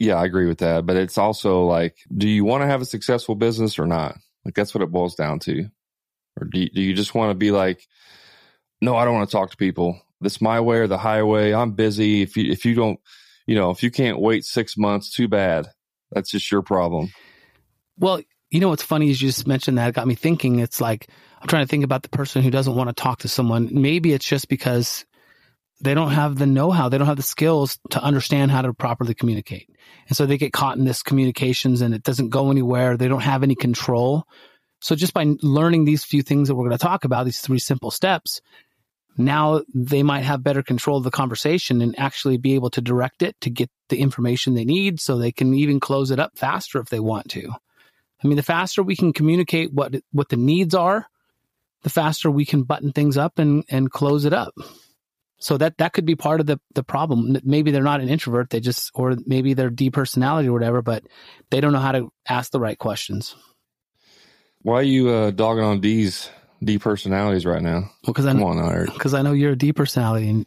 Yeah, 0.00 0.14
I 0.14 0.24
agree 0.24 0.46
with 0.46 0.58
that. 0.58 0.86
But 0.86 0.96
it's 0.96 1.18
also 1.18 1.64
like, 1.64 1.96
do 2.16 2.28
you 2.28 2.44
want 2.44 2.62
to 2.62 2.66
have 2.66 2.80
a 2.80 2.86
successful 2.86 3.34
business 3.34 3.78
or 3.78 3.86
not? 3.86 4.16
Like 4.44 4.54
that's 4.54 4.74
what 4.74 4.82
it 4.82 4.90
boils 4.90 5.14
down 5.14 5.38
to. 5.40 5.66
Or 6.40 6.46
do 6.50 6.60
you, 6.60 6.70
do 6.70 6.80
you 6.80 6.94
just 6.94 7.14
want 7.14 7.30
to 7.30 7.34
be 7.34 7.50
like, 7.50 7.86
no, 8.80 8.96
I 8.96 9.04
don't 9.04 9.14
want 9.14 9.28
to 9.28 9.36
talk 9.36 9.50
to 9.50 9.56
people. 9.56 10.00
This 10.20 10.40
my 10.40 10.60
way 10.60 10.78
or 10.78 10.86
the 10.86 10.98
highway. 10.98 11.52
I'm 11.52 11.72
busy. 11.72 12.22
If 12.22 12.36
you 12.36 12.50
if 12.50 12.64
you 12.64 12.74
don't, 12.74 12.98
you 13.46 13.54
know, 13.54 13.70
if 13.70 13.82
you 13.82 13.90
can't 13.90 14.20
wait 14.20 14.44
six 14.44 14.76
months, 14.76 15.12
too 15.12 15.28
bad. 15.28 15.68
That's 16.12 16.30
just 16.30 16.50
your 16.50 16.62
problem. 16.62 17.10
Well, 17.98 18.20
you 18.54 18.60
know 18.60 18.68
what's 18.68 18.84
funny 18.84 19.10
is 19.10 19.20
you 19.20 19.28
just 19.28 19.48
mentioned 19.48 19.78
that. 19.78 19.88
It 19.88 19.96
got 19.96 20.06
me 20.06 20.14
thinking. 20.14 20.60
It's 20.60 20.80
like 20.80 21.08
I'm 21.42 21.48
trying 21.48 21.64
to 21.64 21.68
think 21.68 21.82
about 21.82 22.04
the 22.04 22.08
person 22.08 22.40
who 22.40 22.52
doesn't 22.52 22.76
want 22.76 22.88
to 22.88 22.94
talk 22.94 23.18
to 23.20 23.28
someone. 23.28 23.68
Maybe 23.72 24.12
it's 24.12 24.24
just 24.24 24.48
because 24.48 25.04
they 25.80 25.92
don't 25.92 26.12
have 26.12 26.38
the 26.38 26.46
know-how, 26.46 26.88
they 26.88 26.96
don't 26.96 27.08
have 27.08 27.16
the 27.16 27.24
skills 27.24 27.80
to 27.90 28.00
understand 28.00 28.52
how 28.52 28.62
to 28.62 28.72
properly 28.72 29.12
communicate, 29.12 29.68
and 30.08 30.16
so 30.16 30.24
they 30.24 30.38
get 30.38 30.52
caught 30.52 30.78
in 30.78 30.84
this 30.84 31.02
communications 31.02 31.80
and 31.80 31.92
it 31.92 32.04
doesn't 32.04 32.28
go 32.28 32.52
anywhere. 32.52 32.96
They 32.96 33.08
don't 33.08 33.24
have 33.24 33.42
any 33.42 33.56
control. 33.56 34.24
So 34.80 34.94
just 34.94 35.14
by 35.14 35.34
learning 35.42 35.84
these 35.84 36.04
few 36.04 36.22
things 36.22 36.46
that 36.46 36.54
we're 36.54 36.68
going 36.68 36.78
to 36.78 36.82
talk 36.82 37.04
about, 37.04 37.24
these 37.24 37.40
three 37.40 37.58
simple 37.58 37.90
steps, 37.90 38.40
now 39.18 39.62
they 39.74 40.04
might 40.04 40.22
have 40.22 40.44
better 40.44 40.62
control 40.62 40.98
of 40.98 41.04
the 41.04 41.10
conversation 41.10 41.82
and 41.82 41.98
actually 41.98 42.36
be 42.36 42.54
able 42.54 42.70
to 42.70 42.80
direct 42.80 43.22
it 43.22 43.34
to 43.40 43.50
get 43.50 43.68
the 43.88 43.98
information 43.98 44.54
they 44.54 44.64
need 44.64 45.00
so 45.00 45.18
they 45.18 45.32
can 45.32 45.54
even 45.54 45.80
close 45.80 46.12
it 46.12 46.20
up 46.20 46.38
faster 46.38 46.78
if 46.78 46.88
they 46.88 47.00
want 47.00 47.28
to. 47.30 47.52
I 48.22 48.26
mean, 48.26 48.36
the 48.36 48.42
faster 48.42 48.82
we 48.82 48.96
can 48.96 49.12
communicate 49.12 49.72
what 49.72 49.94
what 50.12 50.28
the 50.28 50.36
needs 50.36 50.74
are, 50.74 51.06
the 51.82 51.90
faster 51.90 52.30
we 52.30 52.44
can 52.44 52.62
button 52.62 52.92
things 52.92 53.16
up 53.16 53.38
and 53.38 53.64
and 53.68 53.90
close 53.90 54.24
it 54.24 54.32
up. 54.32 54.54
So 55.38 55.58
that 55.58 55.76
that 55.78 55.92
could 55.92 56.06
be 56.06 56.14
part 56.16 56.40
of 56.40 56.46
the 56.46 56.58
the 56.74 56.82
problem. 56.84 57.36
Maybe 57.44 57.70
they're 57.70 57.82
not 57.82 58.00
an 58.00 58.08
introvert, 58.08 58.50
they 58.50 58.60
just 58.60 58.90
or 58.94 59.16
maybe 59.26 59.52
they're 59.54 59.68
D 59.70 59.90
personality 59.90 60.48
or 60.48 60.52
whatever, 60.52 60.80
but 60.80 61.04
they 61.50 61.60
don't 61.60 61.72
know 61.72 61.80
how 61.80 61.92
to 61.92 62.12
ask 62.28 62.50
the 62.50 62.60
right 62.60 62.78
questions. 62.78 63.34
Why 64.62 64.76
are 64.76 64.82
you 64.82 65.10
uh, 65.10 65.30
dogging 65.30 65.64
on 65.64 65.80
D's 65.80 66.30
D 66.62 66.78
personalities 66.78 67.44
right 67.44 67.60
now? 67.60 67.80
Well, 67.80 67.90
because 68.06 68.24
I 68.24 68.30
Come 68.30 68.40
know 68.40 68.46
on, 68.46 68.58
Eric. 68.58 68.94
because 68.94 69.12
I 69.12 69.20
know 69.20 69.32
you're 69.32 69.52
a 69.52 69.56
D 69.56 69.74
personality 69.74 70.28
and 70.30 70.46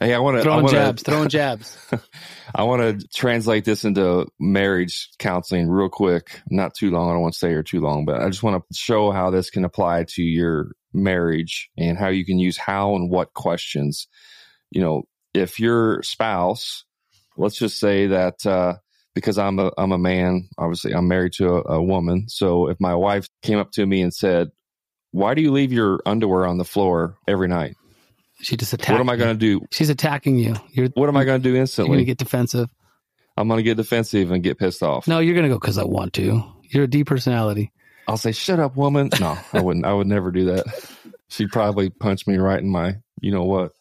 hey, 0.00 0.14
I 0.14 0.18
want 0.18 0.38
to 0.38 0.42
throwing 0.42 0.68
jabs, 0.68 1.02
throwing 1.02 1.28
jabs. 1.28 1.76
I 2.54 2.64
want 2.64 3.00
to 3.00 3.08
translate 3.08 3.64
this 3.64 3.84
into 3.84 4.26
marriage 4.38 5.08
counseling 5.18 5.68
real 5.68 5.88
quick. 5.88 6.40
Not 6.50 6.74
too 6.74 6.90
long. 6.90 7.08
I 7.08 7.12
don't 7.12 7.22
want 7.22 7.34
to 7.34 7.38
stay 7.38 7.50
here 7.50 7.62
too 7.62 7.80
long, 7.80 8.04
but 8.04 8.20
I 8.20 8.28
just 8.28 8.42
want 8.42 8.62
to 8.62 8.74
show 8.76 9.10
how 9.10 9.30
this 9.30 9.50
can 9.50 9.64
apply 9.64 10.04
to 10.10 10.22
your 10.22 10.72
marriage 10.92 11.70
and 11.76 11.98
how 11.98 12.08
you 12.08 12.24
can 12.24 12.38
use 12.38 12.56
how 12.56 12.94
and 12.94 13.10
what 13.10 13.32
questions. 13.34 14.08
You 14.70 14.80
know, 14.80 15.02
if 15.34 15.58
your 15.60 16.02
spouse, 16.02 16.84
let's 17.36 17.58
just 17.58 17.78
say 17.78 18.08
that 18.08 18.44
uh, 18.46 18.74
because 19.14 19.38
I'm 19.38 19.58
a 19.58 19.70
I'm 19.76 19.92
a 19.92 19.98
man, 19.98 20.48
obviously 20.58 20.94
I'm 20.94 21.08
married 21.08 21.32
to 21.34 21.48
a, 21.48 21.76
a 21.76 21.82
woman. 21.82 22.28
So 22.28 22.68
if 22.68 22.78
my 22.80 22.94
wife 22.94 23.28
came 23.42 23.58
up 23.58 23.72
to 23.72 23.86
me 23.86 24.02
and 24.02 24.12
said, 24.12 24.48
"Why 25.10 25.34
do 25.34 25.42
you 25.42 25.52
leave 25.52 25.72
your 25.72 26.00
underwear 26.06 26.46
on 26.46 26.58
the 26.58 26.64
floor 26.64 27.16
every 27.26 27.48
night?" 27.48 27.76
She 28.42 28.56
just 28.56 28.72
attacked. 28.72 28.90
What 28.90 29.00
am 29.00 29.08
I 29.08 29.16
going 29.16 29.38
to 29.38 29.38
do? 29.38 29.66
She's 29.70 29.88
attacking 29.88 30.36
you. 30.36 30.56
You're, 30.70 30.88
what 30.88 31.08
am 31.08 31.16
I 31.16 31.24
going 31.24 31.40
to 31.40 31.48
do 31.48 31.56
instantly? 31.56 31.90
You're 31.90 31.96
going 31.98 32.06
to 32.06 32.10
get 32.10 32.18
defensive. 32.18 32.68
I'm 33.36 33.48
going 33.48 33.58
to 33.58 33.62
get 33.62 33.76
defensive 33.76 34.30
and 34.30 34.42
get 34.42 34.58
pissed 34.58 34.82
off. 34.82 35.06
No, 35.08 35.20
you're 35.20 35.34
going 35.34 35.44
to 35.44 35.48
go 35.48 35.58
because 35.58 35.78
I 35.78 35.84
want 35.84 36.12
to. 36.14 36.42
You're 36.68 36.84
a 36.84 36.88
D 36.88 37.04
personality. 37.04 37.72
I'll 38.08 38.16
say, 38.16 38.32
"Shut 38.32 38.58
up, 38.58 38.76
woman." 38.76 39.10
No, 39.20 39.38
I 39.52 39.60
wouldn't. 39.60 39.86
I 39.86 39.94
would 39.94 40.06
never 40.06 40.30
do 40.30 40.46
that. 40.46 40.66
She'd 41.28 41.50
probably 41.50 41.88
punch 41.88 42.26
me 42.26 42.36
right 42.36 42.60
in 42.60 42.68
my, 42.68 42.96
you 43.20 43.30
know 43.30 43.44
what. 43.44 43.72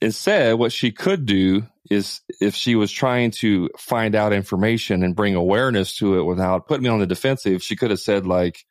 Instead, 0.00 0.54
what 0.54 0.72
she 0.72 0.92
could 0.92 1.26
do 1.26 1.66
is 1.90 2.20
if 2.40 2.54
she 2.54 2.74
was 2.76 2.92
trying 2.92 3.32
to 3.32 3.68
find 3.76 4.14
out 4.14 4.32
information 4.32 5.02
and 5.02 5.16
bring 5.16 5.34
awareness 5.34 5.96
to 5.98 6.18
it 6.18 6.22
without 6.22 6.68
putting 6.68 6.84
me 6.84 6.90
on 6.90 7.00
the 7.00 7.06
defensive, 7.06 7.62
she 7.62 7.76
could 7.76 7.90
have 7.90 8.00
said 8.00 8.26
like, 8.26 8.64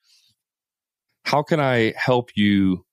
"How 1.23 1.43
can 1.43 1.59
I 1.59 1.93
help 1.97 2.31
you 2.35 2.85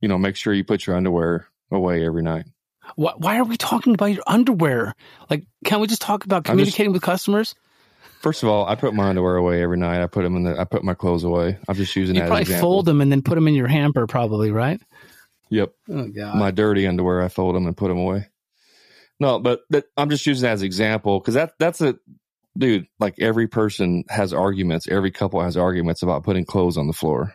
you 0.00 0.08
know, 0.08 0.18
make 0.18 0.36
sure 0.36 0.52
you 0.52 0.64
put 0.64 0.86
your 0.86 0.96
underwear 0.96 1.48
away 1.70 2.04
every 2.04 2.22
night. 2.22 2.46
Why, 2.96 3.12
why 3.16 3.38
are 3.38 3.44
we 3.44 3.56
talking 3.56 3.94
about 3.94 4.12
your 4.12 4.22
underwear? 4.26 4.94
Like, 5.28 5.44
can't 5.64 5.80
we 5.80 5.86
just 5.86 6.02
talk 6.02 6.24
about 6.24 6.44
communicating 6.44 6.86
just, 6.86 6.94
with 6.94 7.02
customers? 7.02 7.54
First 8.20 8.42
of 8.42 8.48
all, 8.48 8.66
I 8.66 8.74
put 8.74 8.94
my 8.94 9.08
underwear 9.08 9.36
away 9.36 9.62
every 9.62 9.76
night. 9.76 10.02
I 10.02 10.06
put 10.06 10.22
them 10.22 10.36
in 10.36 10.44
the. 10.44 10.58
I 10.58 10.64
put 10.64 10.82
my 10.82 10.94
clothes 10.94 11.24
away. 11.24 11.58
I'm 11.68 11.76
just 11.76 11.94
using 11.94 12.16
you 12.16 12.22
that. 12.22 12.28
probably 12.28 12.54
as 12.54 12.60
fold 12.60 12.86
them 12.86 13.00
and 13.00 13.12
then 13.12 13.22
put 13.22 13.34
them 13.34 13.46
in 13.46 13.54
your 13.54 13.68
hamper, 13.68 14.06
probably, 14.06 14.50
right? 14.50 14.80
Yep. 15.50 15.72
Oh 15.90 16.08
god. 16.08 16.36
My 16.36 16.50
dirty 16.50 16.86
underwear, 16.86 17.22
I 17.22 17.28
fold 17.28 17.54
them 17.54 17.66
and 17.66 17.76
put 17.76 17.88
them 17.88 17.98
away. 17.98 18.26
No, 19.20 19.38
but 19.38 19.60
that, 19.70 19.84
I'm 19.96 20.10
just 20.10 20.26
using 20.26 20.42
that 20.42 20.52
as 20.52 20.62
example 20.62 21.20
because 21.20 21.34
that 21.34 21.52
that's 21.58 21.80
a 21.80 21.96
dude. 22.56 22.86
Like 22.98 23.14
every 23.18 23.48
person 23.48 24.04
has 24.08 24.32
arguments. 24.32 24.88
Every 24.88 25.10
couple 25.10 25.40
has 25.40 25.56
arguments 25.56 26.02
about 26.02 26.24
putting 26.24 26.44
clothes 26.44 26.76
on 26.76 26.86
the 26.86 26.92
floor. 26.92 27.34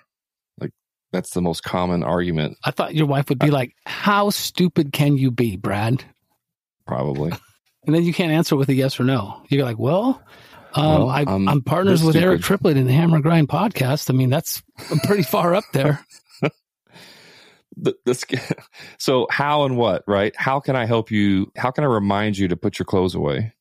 That's 1.14 1.30
the 1.30 1.42
most 1.42 1.64
common 1.64 2.04
argument. 2.04 2.58
I 2.66 2.72
thought 2.72 2.96
your 2.96 3.06
wife 3.06 3.30
would 3.30 3.40
be 3.40 3.52
like, 3.52 3.76
"How 3.86 4.32
stupid 4.32 4.92
can 4.92 5.16
you 5.16 5.32
be, 5.32 5.56
Brad?" 5.56 6.04
Probably. 6.88 7.32
and 7.86 7.96
then 7.96 8.04
you 8.04 8.14
can't 8.14 8.32
answer 8.32 8.56
with 8.56 8.68
a 8.68 8.74
yes 8.74 9.00
or 9.00 9.04
no. 9.04 9.42
You're 9.48 9.64
like, 9.64 9.78
"Well, 9.78 10.22
um, 10.74 10.86
well 10.86 11.10
I, 11.10 11.22
am 11.22 11.62
partners 11.62 12.04
with 12.04 12.16
stupid. 12.16 12.26
Eric 12.26 12.42
Triplett 12.42 12.78
in 12.78 12.88
the 12.88 12.94
Hammer 12.94 13.22
Grind 13.22 13.48
podcast. 13.48 14.10
I 14.10 14.14
mean, 14.14 14.32
that's 14.32 14.64
pretty 15.06 15.24
far 15.24 15.54
up 15.54 15.66
there." 15.72 16.04
the, 17.78 17.96
this, 18.06 18.26
so 18.98 19.28
how 19.30 19.66
and 19.66 19.78
what, 19.78 20.04
right? 20.08 20.34
How 20.36 20.60
can 20.60 20.76
I 20.76 20.86
help 20.86 21.12
you? 21.12 21.52
How 21.56 21.72
can 21.72 21.84
I 21.84 21.88
remind 21.88 22.38
you 22.38 22.48
to 22.48 22.58
put 22.58 22.80
your 22.80 22.86
clothes 22.86 23.16
away? 23.16 23.54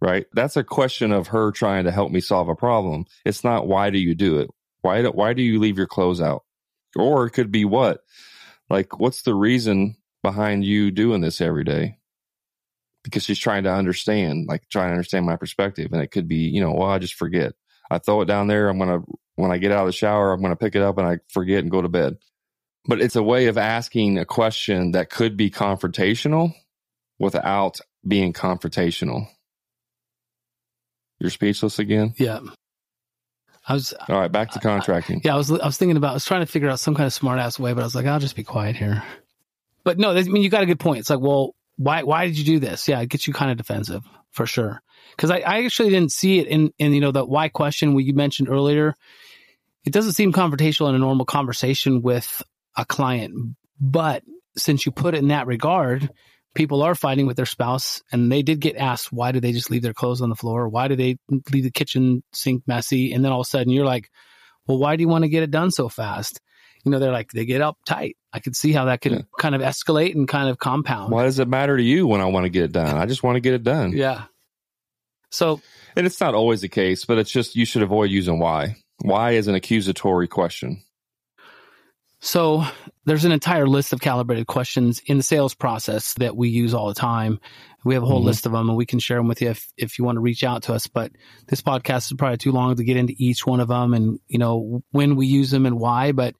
Right? 0.00 0.26
That's 0.32 0.56
a 0.56 0.64
question 0.64 1.12
of 1.12 1.28
her 1.28 1.52
trying 1.52 1.84
to 1.84 1.92
help 1.92 2.10
me 2.10 2.20
solve 2.20 2.48
a 2.48 2.56
problem. 2.56 3.06
It's 3.24 3.44
not 3.44 3.68
why 3.68 3.90
do 3.90 3.98
you 3.98 4.14
do 4.14 4.38
it? 4.38 4.50
Why 4.80 5.02
do, 5.02 5.10
why 5.10 5.32
do 5.32 5.42
you 5.42 5.60
leave 5.60 5.78
your 5.78 5.86
clothes 5.86 6.20
out? 6.20 6.42
Or 6.96 7.26
it 7.26 7.30
could 7.30 7.50
be 7.50 7.64
what? 7.64 8.02
Like, 8.68 8.98
what's 8.98 9.22
the 9.22 9.34
reason 9.34 9.96
behind 10.22 10.64
you 10.64 10.90
doing 10.90 11.20
this 11.20 11.40
every 11.40 11.64
day? 11.64 11.98
Because 13.04 13.24
she's 13.24 13.38
trying 13.38 13.64
to 13.64 13.72
understand, 13.72 14.46
like 14.46 14.68
trying 14.68 14.88
to 14.88 14.92
understand 14.92 15.26
my 15.26 15.36
perspective. 15.36 15.92
And 15.92 16.02
it 16.02 16.10
could 16.10 16.28
be, 16.28 16.48
you 16.48 16.60
know, 16.60 16.72
well, 16.72 16.88
I 16.88 16.98
just 16.98 17.14
forget. 17.14 17.54
I 17.90 17.98
throw 17.98 18.20
it 18.20 18.26
down 18.26 18.46
there. 18.46 18.68
I'm 18.68 18.78
going 18.78 19.00
to, 19.00 19.06
when 19.34 19.50
I 19.50 19.58
get 19.58 19.72
out 19.72 19.80
of 19.80 19.86
the 19.86 19.92
shower, 19.92 20.32
I'm 20.32 20.40
going 20.40 20.52
to 20.52 20.56
pick 20.56 20.76
it 20.76 20.82
up 20.82 20.98
and 20.98 21.06
I 21.06 21.18
forget 21.28 21.58
and 21.58 21.70
go 21.70 21.82
to 21.82 21.88
bed. 21.88 22.18
But 22.86 23.00
it's 23.00 23.16
a 23.16 23.22
way 23.22 23.46
of 23.46 23.58
asking 23.58 24.18
a 24.18 24.24
question 24.24 24.92
that 24.92 25.10
could 25.10 25.36
be 25.36 25.50
confrontational 25.50 26.54
without 27.18 27.80
being 28.06 28.32
confrontational. 28.32 29.26
You're 31.20 31.30
speechless 31.30 31.78
again? 31.78 32.14
Yeah. 32.16 32.40
I 33.66 33.74
was 33.74 33.94
all 34.08 34.18
right. 34.18 34.30
Back 34.30 34.50
to 34.52 34.58
contracting. 34.58 35.18
I, 35.18 35.20
yeah, 35.24 35.34
I 35.34 35.36
was. 35.36 35.50
I 35.50 35.64
was 35.64 35.78
thinking 35.78 35.96
about. 35.96 36.10
I 36.10 36.14
was 36.14 36.24
trying 36.24 36.40
to 36.40 36.46
figure 36.46 36.68
out 36.68 36.80
some 36.80 36.94
kind 36.94 37.06
of 37.06 37.12
smart 37.12 37.38
ass 37.38 37.58
way, 37.58 37.72
but 37.72 37.82
I 37.82 37.84
was 37.84 37.94
like, 37.94 38.06
I'll 38.06 38.18
just 38.18 38.36
be 38.36 38.42
quiet 38.42 38.76
here. 38.76 39.02
But 39.84 39.98
no, 39.98 40.10
I 40.10 40.22
mean, 40.24 40.42
you 40.42 40.50
got 40.50 40.62
a 40.62 40.66
good 40.66 40.80
point. 40.80 41.00
It's 41.00 41.10
like, 41.10 41.20
well, 41.20 41.54
why? 41.76 42.02
Why 42.02 42.26
did 42.26 42.38
you 42.38 42.44
do 42.44 42.58
this? 42.58 42.88
Yeah, 42.88 43.00
it 43.00 43.08
gets 43.08 43.26
you 43.26 43.32
kind 43.32 43.50
of 43.50 43.56
defensive 43.56 44.02
for 44.30 44.46
sure. 44.46 44.82
Because 45.12 45.30
I, 45.30 45.38
I 45.38 45.64
actually 45.64 45.90
didn't 45.90 46.12
see 46.12 46.40
it 46.40 46.48
in 46.48 46.72
in 46.78 46.92
you 46.92 47.00
know 47.00 47.12
that 47.12 47.28
why 47.28 47.48
question 47.48 47.94
we 47.94 48.04
you 48.04 48.14
mentioned 48.14 48.48
earlier. 48.48 48.94
It 49.84 49.92
doesn't 49.92 50.12
seem 50.12 50.32
confrontational 50.32 50.88
in 50.88 50.94
a 50.94 50.98
normal 50.98 51.26
conversation 51.26 52.02
with 52.02 52.42
a 52.76 52.84
client, 52.84 53.56
but 53.80 54.22
since 54.56 54.86
you 54.86 54.92
put 54.92 55.14
it 55.14 55.18
in 55.18 55.28
that 55.28 55.46
regard, 55.46 56.10
people 56.54 56.82
are 56.82 56.94
fighting 56.94 57.26
with 57.26 57.36
their 57.36 57.46
spouse 57.46 58.02
and 58.12 58.30
they 58.30 58.42
did 58.42 58.60
get 58.60 58.76
asked 58.76 59.12
why 59.12 59.32
did 59.32 59.42
they 59.42 59.52
just 59.52 59.70
leave 59.70 59.82
their 59.82 59.94
clothes 59.94 60.20
on 60.20 60.28
the 60.28 60.36
floor? 60.36 60.68
Why 60.68 60.88
did 60.88 60.98
they 60.98 61.16
leave 61.50 61.64
the 61.64 61.70
kitchen 61.70 62.22
sink 62.32 62.62
messy? 62.66 63.12
And 63.12 63.24
then 63.24 63.32
all 63.32 63.40
of 63.40 63.46
a 63.46 63.48
sudden 63.48 63.72
you're 63.72 63.86
like 63.86 64.08
well 64.66 64.78
why 64.78 64.96
do 64.96 65.02
you 65.02 65.08
want 65.08 65.24
to 65.24 65.28
get 65.28 65.42
it 65.42 65.50
done 65.50 65.70
so 65.70 65.88
fast? 65.88 66.40
You 66.84 66.90
know 66.90 66.98
they're 66.98 67.12
like 67.12 67.30
they 67.30 67.44
get 67.44 67.60
uptight 67.60 68.14
i 68.32 68.40
could 68.40 68.56
see 68.56 68.72
how 68.72 68.86
that 68.86 69.00
could 69.00 69.12
yeah. 69.12 69.20
kind 69.38 69.54
of 69.54 69.60
escalate 69.60 70.14
and 70.14 70.26
kind 70.26 70.48
of 70.48 70.58
compound. 70.58 71.12
Why 71.12 71.24
does 71.24 71.38
it 71.38 71.48
matter 71.48 71.76
to 71.76 71.82
you 71.82 72.06
when 72.06 72.20
i 72.20 72.26
want 72.26 72.44
to 72.44 72.50
get 72.50 72.64
it 72.64 72.72
done? 72.72 72.96
I 72.96 73.06
just 73.06 73.22
want 73.22 73.36
to 73.36 73.40
get 73.40 73.54
it 73.54 73.62
done. 73.62 73.92
Yeah. 73.92 74.24
So 75.30 75.60
and 75.96 76.06
it's 76.06 76.20
not 76.20 76.34
always 76.34 76.60
the 76.60 76.68
case 76.68 77.04
but 77.04 77.18
it's 77.18 77.30
just 77.30 77.56
you 77.56 77.64
should 77.64 77.82
avoid 77.82 78.10
using 78.10 78.38
why. 78.38 78.76
Why 79.00 79.32
is 79.32 79.48
an 79.48 79.54
accusatory 79.54 80.28
question 80.28 80.82
so 82.24 82.64
there's 83.04 83.24
an 83.24 83.32
entire 83.32 83.66
list 83.66 83.92
of 83.92 84.00
calibrated 84.00 84.46
questions 84.46 85.02
in 85.06 85.16
the 85.16 85.24
sales 85.24 85.54
process 85.54 86.14
that 86.14 86.36
we 86.36 86.50
use 86.50 86.72
all 86.72 86.86
the 86.86 86.94
time. 86.94 87.40
We 87.84 87.94
have 87.94 88.04
a 88.04 88.06
whole 88.06 88.20
mm-hmm. 88.20 88.26
list 88.26 88.46
of 88.46 88.52
them 88.52 88.68
and 88.68 88.78
we 88.78 88.86
can 88.86 89.00
share 89.00 89.16
them 89.16 89.26
with 89.26 89.42
you 89.42 89.50
if, 89.50 89.72
if 89.76 89.98
you 89.98 90.04
want 90.04 90.16
to 90.16 90.20
reach 90.20 90.44
out 90.44 90.62
to 90.64 90.72
us. 90.72 90.86
But 90.86 91.10
this 91.48 91.62
podcast 91.62 92.12
is 92.12 92.16
probably 92.16 92.36
too 92.36 92.52
long 92.52 92.76
to 92.76 92.84
get 92.84 92.96
into 92.96 93.12
each 93.18 93.44
one 93.44 93.58
of 93.58 93.66
them 93.66 93.92
and, 93.92 94.20
you 94.28 94.38
know, 94.38 94.84
when 94.92 95.16
we 95.16 95.26
use 95.26 95.50
them 95.50 95.66
and 95.66 95.80
why. 95.80 96.12
But, 96.12 96.36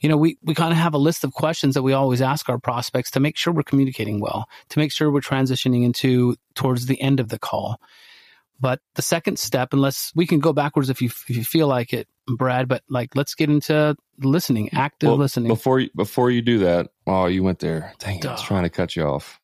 you 0.00 0.08
know, 0.08 0.16
we, 0.16 0.38
we 0.44 0.54
kind 0.54 0.70
of 0.70 0.78
have 0.78 0.94
a 0.94 0.98
list 0.98 1.24
of 1.24 1.32
questions 1.32 1.74
that 1.74 1.82
we 1.82 1.92
always 1.92 2.22
ask 2.22 2.48
our 2.48 2.60
prospects 2.60 3.10
to 3.10 3.20
make 3.20 3.36
sure 3.36 3.52
we're 3.52 3.64
communicating 3.64 4.20
well, 4.20 4.48
to 4.68 4.78
make 4.78 4.92
sure 4.92 5.10
we're 5.10 5.20
transitioning 5.20 5.84
into 5.84 6.36
towards 6.54 6.86
the 6.86 7.00
end 7.00 7.18
of 7.18 7.30
the 7.30 7.38
call. 7.40 7.80
But 8.58 8.80
the 8.94 9.02
second 9.02 9.38
step, 9.38 9.72
unless 9.72 10.12
we 10.14 10.26
can 10.26 10.40
go 10.40 10.52
backwards 10.52 10.88
if 10.88 11.02
you 11.02 11.08
if 11.28 11.36
you 11.36 11.44
feel 11.44 11.68
like 11.68 11.92
it, 11.92 12.08
Brad, 12.26 12.68
but 12.68 12.82
like 12.88 13.14
let's 13.14 13.34
get 13.34 13.50
into 13.50 13.96
listening, 14.18 14.70
active 14.72 15.08
well, 15.08 15.18
listening. 15.18 15.48
Before 15.48 15.80
you, 15.80 15.90
before 15.94 16.30
you 16.30 16.40
do 16.40 16.60
that, 16.60 16.88
oh, 17.06 17.26
you 17.26 17.42
went 17.42 17.58
there. 17.58 17.92
Dang, 17.98 18.20
Duh. 18.20 18.30
I 18.30 18.32
was 18.32 18.42
trying 18.42 18.62
to 18.62 18.70
cut 18.70 18.96
you 18.96 19.04
off. 19.04 19.40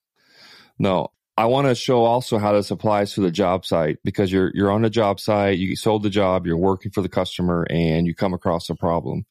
No, 0.79 1.09
I 1.37 1.47
want 1.47 1.67
to 1.67 1.75
show 1.75 2.05
also 2.05 2.39
how 2.39 2.53
this 2.53 2.71
applies 2.71 3.15
to 3.15 3.21
the 3.21 3.31
job 3.31 3.67
site 3.67 3.99
because 4.03 4.33
you're 4.33 4.51
you're 4.55 4.71
on 4.71 4.85
a 4.85 4.91
job 4.91 5.21
site, 5.21 5.59
you 5.59 5.77
sold 5.77 6.03
the 6.03 6.11
job, 6.11 6.47
you're 6.47 6.57
working 6.57 6.91
for 6.91 7.03
the 7.03 7.09
customer, 7.09 7.67
and 7.69 8.07
you 8.07 8.15
come 8.15 8.33
across 8.33 8.71
a 8.71 8.75
problem, 8.75 9.27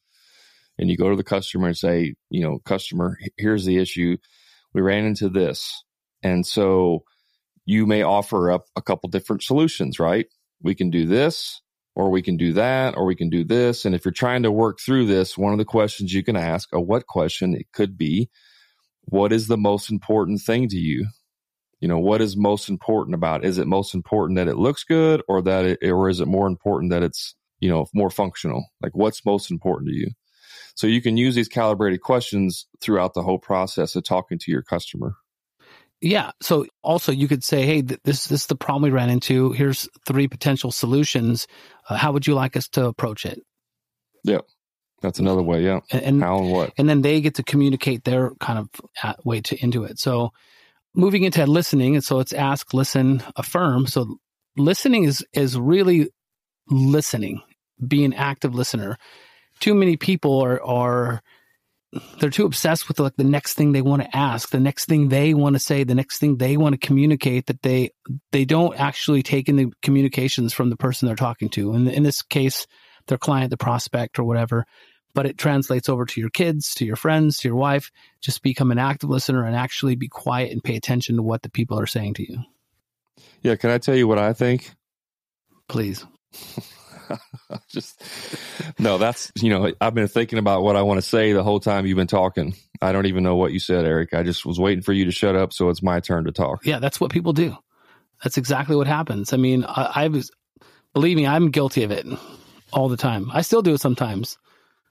and 0.78 0.90
you 0.90 0.96
go 0.96 1.10
to 1.10 1.16
the 1.16 1.24
customer 1.24 1.66
and 1.66 1.76
say, 1.76 2.14
you 2.30 2.40
know, 2.42 2.60
customer, 2.64 3.18
here's 3.36 3.64
the 3.64 3.78
issue. 3.78 4.16
We 4.74 4.80
ran 4.80 5.04
into 5.04 5.28
this, 5.28 5.84
and 6.22 6.46
so 6.46 7.02
you 7.64 7.86
may 7.86 8.02
offer 8.02 8.50
up 8.50 8.66
a 8.76 8.82
couple 8.82 9.08
different 9.08 9.42
solutions, 9.42 9.98
right? 9.98 10.26
We 10.62 10.74
can 10.74 10.90
do 10.90 11.06
this, 11.06 11.60
or 11.94 12.10
we 12.10 12.22
can 12.22 12.36
do 12.36 12.52
that, 12.54 12.96
or 12.96 13.04
we 13.04 13.14
can 13.14 13.30
do 13.30 13.44
this. 13.44 13.84
And 13.84 13.94
if 13.94 14.04
you're 14.04 14.12
trying 14.12 14.42
to 14.44 14.52
work 14.52 14.78
through 14.80 15.06
this, 15.06 15.36
one 15.36 15.52
of 15.52 15.58
the 15.58 15.64
questions 15.64 16.12
you 16.12 16.24
can 16.24 16.36
ask, 16.36 16.68
a 16.72 16.80
what 16.80 17.06
question, 17.06 17.54
it 17.54 17.66
could 17.72 17.98
be, 17.98 18.30
what 19.02 19.32
is 19.32 19.48
the 19.48 19.56
most 19.58 19.90
important 19.90 20.40
thing 20.40 20.68
to 20.68 20.76
you? 20.76 21.06
You 21.80 21.88
know, 21.88 21.98
what 21.98 22.20
is 22.20 22.36
most 22.36 22.68
important 22.68 23.14
about? 23.14 23.44
Is 23.44 23.58
it 23.58 23.66
most 23.66 23.94
important 23.94 24.36
that 24.36 24.48
it 24.48 24.56
looks 24.56 24.84
good 24.84 25.22
or 25.28 25.42
that 25.42 25.64
it, 25.64 25.78
or 25.82 26.08
is 26.08 26.20
it 26.20 26.28
more 26.28 26.46
important 26.46 26.92
that 26.92 27.02
it's, 27.02 27.34
you 27.58 27.68
know, 27.68 27.86
more 27.92 28.10
functional? 28.10 28.64
Like 28.80 28.94
what's 28.94 29.26
most 29.26 29.50
important 29.50 29.90
to 29.90 29.96
you? 29.96 30.10
So 30.76 30.86
you 30.86 31.02
can 31.02 31.16
use 31.16 31.34
these 31.34 31.48
calibrated 31.48 32.00
questions 32.00 32.66
throughout 32.80 33.14
the 33.14 33.22
whole 33.22 33.38
process 33.38 33.96
of 33.96 34.04
talking 34.04 34.38
to 34.38 34.50
your 34.50 34.62
customer. 34.62 35.16
Yeah. 36.02 36.32
So 36.42 36.66
also 36.82 37.12
you 37.12 37.28
could 37.28 37.44
say, 37.44 37.64
hey, 37.64 37.80
this, 37.80 38.26
this 38.26 38.40
is 38.42 38.46
the 38.46 38.56
problem 38.56 38.82
we 38.82 38.90
ran 38.90 39.08
into. 39.08 39.52
Here's 39.52 39.88
three 40.04 40.26
potential 40.26 40.72
solutions. 40.72 41.46
Uh, 41.88 41.96
how 41.96 42.10
would 42.10 42.26
you 42.26 42.34
like 42.34 42.56
us 42.56 42.68
to 42.70 42.86
approach 42.86 43.24
it? 43.24 43.40
Yeah. 44.24 44.40
That's 45.00 45.20
another 45.20 45.42
way. 45.42 45.62
Yeah. 45.62 45.80
And, 45.92 46.02
and, 46.02 46.22
how 46.22 46.38
and 46.38 46.50
what? 46.50 46.72
And 46.76 46.88
then 46.88 47.02
they 47.02 47.20
get 47.20 47.36
to 47.36 47.44
communicate 47.44 48.02
their 48.02 48.32
kind 48.40 48.58
of 48.58 48.68
uh, 49.02 49.14
way 49.24 49.40
to 49.42 49.62
into 49.62 49.84
it. 49.84 50.00
So 50.00 50.32
moving 50.94 51.22
into 51.22 51.46
listening. 51.46 51.94
And 51.94 52.04
so 52.04 52.18
it's 52.18 52.32
ask, 52.32 52.74
listen, 52.74 53.22
affirm. 53.36 53.86
So 53.86 54.16
listening 54.56 55.04
is, 55.04 55.24
is 55.32 55.56
really 55.58 56.08
listening, 56.68 57.42
be 57.86 58.04
an 58.04 58.12
active 58.12 58.56
listener. 58.56 58.96
Too 59.60 59.74
many 59.74 59.96
people 59.96 60.40
are, 60.40 60.60
are, 60.62 61.22
they're 62.18 62.30
too 62.30 62.46
obsessed 62.46 62.88
with 62.88 62.98
like 62.98 63.16
the 63.16 63.24
next 63.24 63.54
thing 63.54 63.72
they 63.72 63.82
want 63.82 64.02
to 64.02 64.16
ask, 64.16 64.50
the 64.50 64.60
next 64.60 64.86
thing 64.86 65.08
they 65.08 65.34
want 65.34 65.54
to 65.54 65.60
say, 65.60 65.84
the 65.84 65.94
next 65.94 66.18
thing 66.18 66.36
they 66.36 66.56
want 66.56 66.72
to 66.78 66.86
communicate 66.86 67.46
that 67.46 67.62
they 67.62 67.90
they 68.30 68.44
don't 68.44 68.78
actually 68.78 69.22
take 69.22 69.48
in 69.48 69.56
the 69.56 69.72
communications 69.82 70.52
from 70.52 70.70
the 70.70 70.76
person 70.76 71.06
they're 71.06 71.16
talking 71.16 71.50
to. 71.50 71.72
And 71.72 71.88
in 71.88 72.02
this 72.02 72.22
case, 72.22 72.66
their 73.08 73.18
client, 73.18 73.50
the 73.50 73.56
prospect 73.56 74.18
or 74.18 74.24
whatever. 74.24 74.64
But 75.14 75.26
it 75.26 75.36
translates 75.36 75.90
over 75.90 76.06
to 76.06 76.20
your 76.20 76.30
kids, 76.30 76.74
to 76.76 76.86
your 76.86 76.96
friends, 76.96 77.36
to 77.38 77.48
your 77.48 77.56
wife. 77.56 77.90
Just 78.22 78.42
become 78.42 78.70
an 78.70 78.78
active 78.78 79.10
listener 79.10 79.44
and 79.44 79.54
actually 79.54 79.94
be 79.94 80.08
quiet 80.08 80.52
and 80.52 80.64
pay 80.64 80.76
attention 80.76 81.16
to 81.16 81.22
what 81.22 81.42
the 81.42 81.50
people 81.50 81.78
are 81.78 81.86
saying 81.86 82.14
to 82.14 82.22
you. 82.22 82.38
Yeah, 83.42 83.56
can 83.56 83.68
I 83.68 83.76
tell 83.76 83.94
you 83.94 84.08
what 84.08 84.18
I 84.18 84.32
think? 84.32 84.72
Please. 85.68 86.06
just 87.68 88.02
no 88.78 88.98
that's 88.98 89.32
you 89.36 89.50
know 89.50 89.72
i've 89.80 89.94
been 89.94 90.08
thinking 90.08 90.38
about 90.38 90.62
what 90.62 90.76
i 90.76 90.82
want 90.82 90.98
to 90.98 91.06
say 91.06 91.32
the 91.32 91.42
whole 91.42 91.60
time 91.60 91.86
you've 91.86 91.96
been 91.96 92.06
talking. 92.06 92.54
I 92.80 92.90
don't 92.90 93.06
even 93.06 93.22
know 93.22 93.36
what 93.36 93.52
you 93.52 93.60
said 93.60 93.84
eric. 93.84 94.12
I 94.14 94.22
just 94.22 94.44
was 94.44 94.58
waiting 94.58 94.82
for 94.82 94.92
you 94.92 95.04
to 95.04 95.12
shut 95.12 95.36
up 95.36 95.52
so 95.52 95.68
it's 95.68 95.82
my 95.82 96.00
turn 96.00 96.24
to 96.24 96.32
talk. 96.32 96.64
Yeah 96.66 96.78
that's 96.78 97.00
what 97.00 97.10
people 97.10 97.32
do. 97.32 97.56
That's 98.22 98.38
exactly 98.38 98.76
what 98.76 98.86
happens. 98.86 99.32
I 99.32 99.36
mean 99.36 99.64
i, 99.64 99.92
I 99.94 100.08
was 100.08 100.30
believe 100.92 101.16
me 101.16 101.26
i'm 101.26 101.50
guilty 101.50 101.84
of 101.84 101.90
it 101.90 102.06
all 102.72 102.88
the 102.88 102.96
time. 102.96 103.30
I 103.32 103.42
still 103.42 103.62
do 103.62 103.74
it 103.74 103.80
sometimes. 103.80 104.38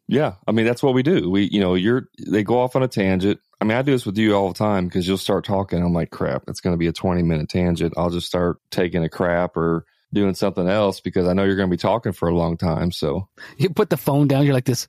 Yeah 0.08 0.34
i 0.48 0.52
mean 0.52 0.66
that's 0.66 0.84
what 0.84 0.94
we 0.94 1.04
do. 1.04 1.30
We 1.30 1.44
you 1.44 1.60
know 1.60 1.76
you're 1.76 2.08
they 2.28 2.44
go 2.44 2.60
off 2.60 2.76
on 2.76 2.84
a 2.84 2.88
tangent. 2.88 3.40
I 3.60 3.66
mean 3.66 3.78
i 3.78 3.82
do 3.82 3.92
this 3.92 4.06
with 4.06 4.18
you 4.18 4.36
all 4.36 4.48
the 4.48 4.58
time 4.58 4.86
because 4.86 5.08
you'll 5.08 5.18
start 5.18 5.46
talking. 5.46 5.84
I'm 5.84 5.94
like 5.94 6.12
crap 6.12 6.44
it's 6.48 6.62
going 6.62 6.74
to 6.74 6.80
be 6.80 6.88
a 6.88 6.94
20 6.94 7.24
minute 7.24 7.50
tangent. 7.50 7.94
I'll 7.98 8.10
just 8.10 8.28
start 8.28 8.58
taking 8.72 9.04
a 9.04 9.10
crap 9.10 9.58
or 9.58 9.86
doing 10.14 10.34
something 10.34 10.68
else 10.68 11.00
because 11.00 11.28
I 11.28 11.34
know 11.34 11.44
you're 11.44 11.56
going 11.56 11.70
to 11.70 11.74
be 11.74 11.78
talking 11.78 12.12
for 12.12 12.28
a 12.28 12.36
long 12.36 12.58
time. 12.58 12.92
So 12.92 13.28
you 13.58 13.70
put 13.70 13.90
the 13.90 13.98
phone 13.98 14.28
down. 14.28 14.46
You're 14.46 14.54
like 14.54 14.66
this. 14.66 14.88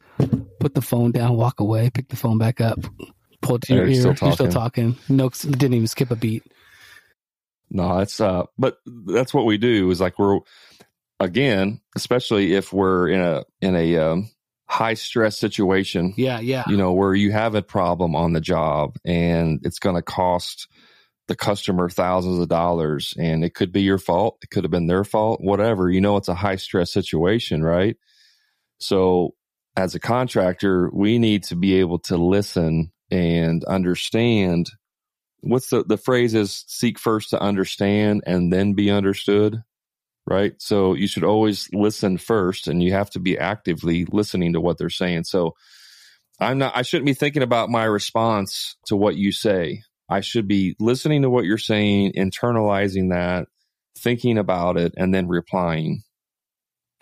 Put 0.61 0.75
the 0.75 0.83
phone 0.83 1.13
down. 1.13 1.37
Walk 1.37 1.61
away. 1.61 1.91
Pick 1.91 2.09
the 2.09 2.17
phone 2.17 2.39
back 2.39 2.61
up. 2.61 2.79
Pull 3.41 3.57
it 3.57 3.63
to 3.63 3.75
your 3.75 3.87
ear. 3.87 4.15
Still 4.15 4.29
you're 4.29 4.33
still 4.33 4.49
talking. 4.49 4.97
No, 5.09 5.29
didn't 5.29 5.75
even 5.75 5.87
skip 5.87 6.11
a 6.11 6.17
beat. 6.17 6.45
No, 7.71 7.99
it's 7.99 8.21
uh, 8.21 8.45
but 8.59 8.79
that's 9.07 9.33
what 9.33 9.47
we 9.47 9.59
do. 9.59 9.91
Is 9.91 10.01
like 10.01 10.19
we're 10.19 10.41
again, 11.19 11.81
especially 11.97 12.55
if 12.55 12.73
we're 12.73 13.09
in 13.09 13.21
a 13.21 13.45
in 13.61 13.75
a 13.75 13.97
um, 13.97 14.31
high 14.67 14.95
stress 14.95 15.39
situation. 15.39 16.15
Yeah, 16.17 16.41
yeah. 16.41 16.65
You 16.69 16.77
know 16.77 16.93
where 16.93 17.15
you 17.15 17.33
have 17.33 17.55
a 17.55 17.63
problem 17.63 18.15
on 18.15 18.33
the 18.33 18.41
job 18.41 18.97
and 19.05 19.61
it's 19.65 19.79
going 19.79 19.97
to 19.97 20.03
cost 20.03 20.69
the 21.29 21.37
customer 21.37 21.89
thousands 21.89 22.41
of 22.41 22.49
dollars 22.49 23.15
and 23.19 23.45
it 23.45 23.55
could 23.55 23.73
be 23.73 23.83
your 23.83 23.99
fault. 23.99 24.39
It 24.43 24.51
could 24.51 24.65
have 24.65 24.71
been 24.71 24.87
their 24.87 25.05
fault, 25.05 25.41
whatever. 25.41 25.89
You 25.89 26.01
know, 26.01 26.17
it's 26.17 26.29
a 26.29 26.35
high 26.35 26.57
stress 26.57 26.93
situation, 26.93 27.63
right? 27.63 27.97
So 28.79 29.35
as 29.77 29.95
a 29.95 30.01
contractor, 30.01 30.91
we 30.93 31.19
need 31.19 31.45
to 31.45 31.57
be 31.57 31.75
able 31.75 32.01
to 32.01 32.17
listen 32.17 32.93
and 33.11 33.65
understand 33.65 34.71
what's 35.41 35.71
the, 35.71 35.85
the 35.85 35.97
phrase 35.97 36.35
is 36.35 36.65
seek 36.67 36.99
first 36.99 37.31
to 37.31 37.41
understand 37.41 38.23
and 38.27 38.53
then 38.53 38.75
be 38.75 38.91
understood, 38.91 39.63
right? 40.27 40.55
So 40.59 40.95
you 40.95 41.07
should 41.07 41.25
always 41.25 41.69
listen 41.73 42.19
first 42.19 42.69
and 42.69 42.83
you 42.83 42.93
have 42.93 43.11
to 43.11 43.21
be 43.21 43.39
actively 43.39 44.07
listening 44.11 44.55
to 44.55 44.61
what 44.61 44.79
they're 44.79 44.91
saying. 44.91 45.25
So 45.25 45.55
I'm 46.41 46.59
not, 46.59 46.77
I 46.77 46.83
shouldn't 46.83 47.07
be 47.07 47.15
thinking 47.15 47.43
about 47.43 47.71
my 47.71 47.85
response 47.85 48.77
to 48.87 48.97
what 48.97 49.17
you 49.17 49.33
say. 49.33 49.83
I 50.09 50.21
should 50.21 50.49
be 50.49 50.77
listening 50.79 51.23
to 51.23 51.31
what 51.31 51.45
you're 51.45 51.59
saying, 51.59 52.13
internalizing 52.17 53.11
that, 53.11 53.49
thinking 53.97 54.39
about 54.39 54.77
it, 54.77 54.95
and 54.97 55.15
then 55.15 55.29
replying. 55.29 56.03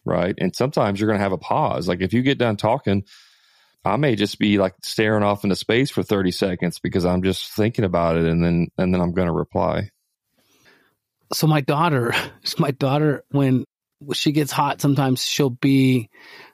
Right. 0.05 0.35
And 0.39 0.55
sometimes 0.55 0.99
you're 0.99 1.09
going 1.09 1.19
to 1.19 1.23
have 1.23 1.33
a 1.33 1.39
pause. 1.39 1.89
Like 1.89 2.01
if 2.01 2.13
you 2.13 2.23
get 2.23 2.39
done 2.39 2.57
talking, 2.57 3.05
I 3.85 3.97
may 3.97 4.17
just 4.17 4.39
be 4.39 4.59
like 4.59 4.75
staring 4.83 5.23
off 5.23 5.45
into 5.45 5.57
space 5.57 5.91
for 5.91 6.03
30 6.03 6.31
seconds 6.31 6.79
because 6.79 7.05
I'm 7.05 7.23
just 7.23 7.53
thinking 7.53 7.85
about 7.85 8.17
it 8.17 8.25
and 8.25 8.43
then 8.43 8.69
and 8.79 8.95
then 8.95 9.01
I'm 9.01 9.13
going 9.13 9.29
to 9.29 9.33
reply. 9.33 9.91
So 11.33 11.47
my 11.47 11.61
daughter, 11.61 12.15
my 12.59 12.71
daughter 12.71 13.25
when 13.31 13.65
she 14.15 14.33
gets 14.33 14.53
hot 14.53 14.81
sometimes 14.81 15.23
she'll 15.23 15.51
be 15.51 16.09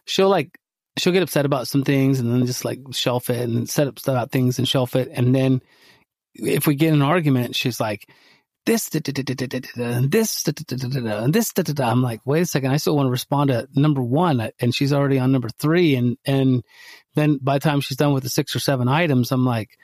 she'll 0.05 0.29
like 0.29 0.59
she'll 0.99 1.13
get 1.13 1.23
upset 1.23 1.47
about 1.47 1.69
some 1.69 1.85
things 1.85 2.19
and 2.19 2.33
then 2.33 2.47
just 2.47 2.65
like 2.65 2.81
shelf 2.93 3.31
it 3.31 3.49
and 3.49 3.69
set 3.69 3.87
up 3.87 3.99
about 4.07 4.33
things 4.33 4.59
and 4.59 4.67
shelf 4.67 4.97
it 4.97 5.09
and 5.13 5.35
then 5.35 5.61
if 6.39 6.67
we 6.67 6.75
get 6.75 6.93
an 6.93 7.03
argument, 7.03 7.57
she's 7.57 7.81
like, 7.81 8.09
this, 8.67 8.93
and 8.93 10.11
this, 10.11 10.49
and 10.49 11.33
this, 11.33 11.53
I'm 11.81 12.03
like, 12.03 12.21
wait 12.25 12.41
a 12.41 12.47
second. 12.47 12.73
I 12.73 12.79
still 12.79 12.97
want 12.97 13.07
to 13.07 13.13
respond 13.13 13.49
to 13.49 13.69
number 13.75 14.03
one. 14.03 14.51
And 14.61 14.75
she's 14.75 14.93
already 14.93 15.21
on 15.21 15.31
number 15.31 15.49
three. 15.49 15.95
And, 15.95 16.19
and 16.27 16.65
then 17.15 17.39
by 17.41 17.55
the 17.55 17.61
time 17.61 17.81
she's 17.81 17.97
done 17.97 18.13
with 18.13 18.25
the 18.25 18.29
six 18.29 18.57
or 18.57 18.59
seven 18.59 18.89
items, 18.89 19.31
I'm 19.31 19.47
like, 19.47 19.79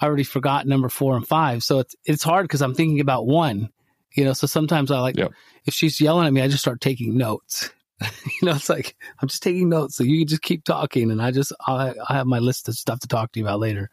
I 0.00 0.06
already 0.06 0.24
forgot 0.24 0.66
number 0.66 0.88
four 0.88 1.16
and 1.16 1.26
five. 1.26 1.62
So 1.62 1.78
it's, 1.78 1.94
it's 2.04 2.24
hard 2.24 2.44
because 2.44 2.62
I'm 2.62 2.74
thinking 2.74 3.00
about 3.00 3.26
one, 3.26 3.70
you 4.12 4.24
know, 4.24 4.32
so 4.32 4.48
sometimes 4.48 4.90
I 4.90 4.98
like, 4.98 5.16
yep. 5.16 5.32
if 5.64 5.72
she's 5.72 6.00
yelling 6.00 6.26
at 6.26 6.32
me, 6.32 6.42
I 6.42 6.48
just 6.48 6.62
start 6.62 6.80
taking 6.80 7.16
notes. 7.16 7.70
you 8.00 8.42
know, 8.42 8.52
it's 8.52 8.68
like, 8.68 8.96
I'm 9.22 9.28
just 9.28 9.42
taking 9.42 9.68
notes. 9.68 9.96
So 9.96 10.04
you 10.04 10.26
just 10.26 10.42
keep 10.42 10.64
talking 10.64 11.12
and 11.12 11.22
I 11.22 11.30
just, 11.30 11.52
I, 11.66 11.94
I 12.08 12.14
have 12.14 12.26
my 12.26 12.40
list 12.40 12.68
of 12.68 12.74
stuff 12.74 13.00
to 13.00 13.08
talk 13.08 13.32
to 13.32 13.40
you 13.40 13.46
about 13.46 13.60
later. 13.60 13.88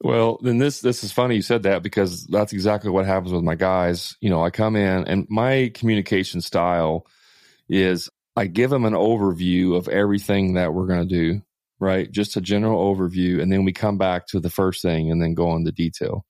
Well, 0.00 0.38
then 0.42 0.58
this 0.58 0.80
this 0.80 1.04
is 1.04 1.12
funny 1.12 1.36
you 1.36 1.42
said 1.42 1.62
that 1.62 1.82
because 1.82 2.26
that's 2.26 2.52
exactly 2.52 2.90
what 2.90 3.06
happens 3.06 3.32
with 3.32 3.42
my 3.42 3.54
guys. 3.54 4.16
You 4.20 4.30
know, 4.30 4.44
I 4.44 4.50
come 4.50 4.76
in 4.76 5.04
and 5.04 5.26
my 5.30 5.70
communication 5.74 6.40
style 6.40 7.06
is 7.68 8.10
I 8.36 8.46
give 8.46 8.70
them 8.70 8.84
an 8.84 8.92
overview 8.92 9.76
of 9.76 9.88
everything 9.88 10.54
that 10.54 10.74
we're 10.74 10.86
going 10.86 11.08
to 11.08 11.14
do, 11.14 11.42
right? 11.80 12.10
Just 12.10 12.36
a 12.36 12.42
general 12.42 12.94
overview, 12.94 13.40
and 13.40 13.50
then 13.50 13.64
we 13.64 13.72
come 13.72 13.96
back 13.96 14.26
to 14.28 14.40
the 14.40 14.50
first 14.50 14.82
thing 14.82 15.10
and 15.10 15.22
then 15.22 15.34
go 15.34 15.56
into 15.56 15.72
detail. 15.72 16.26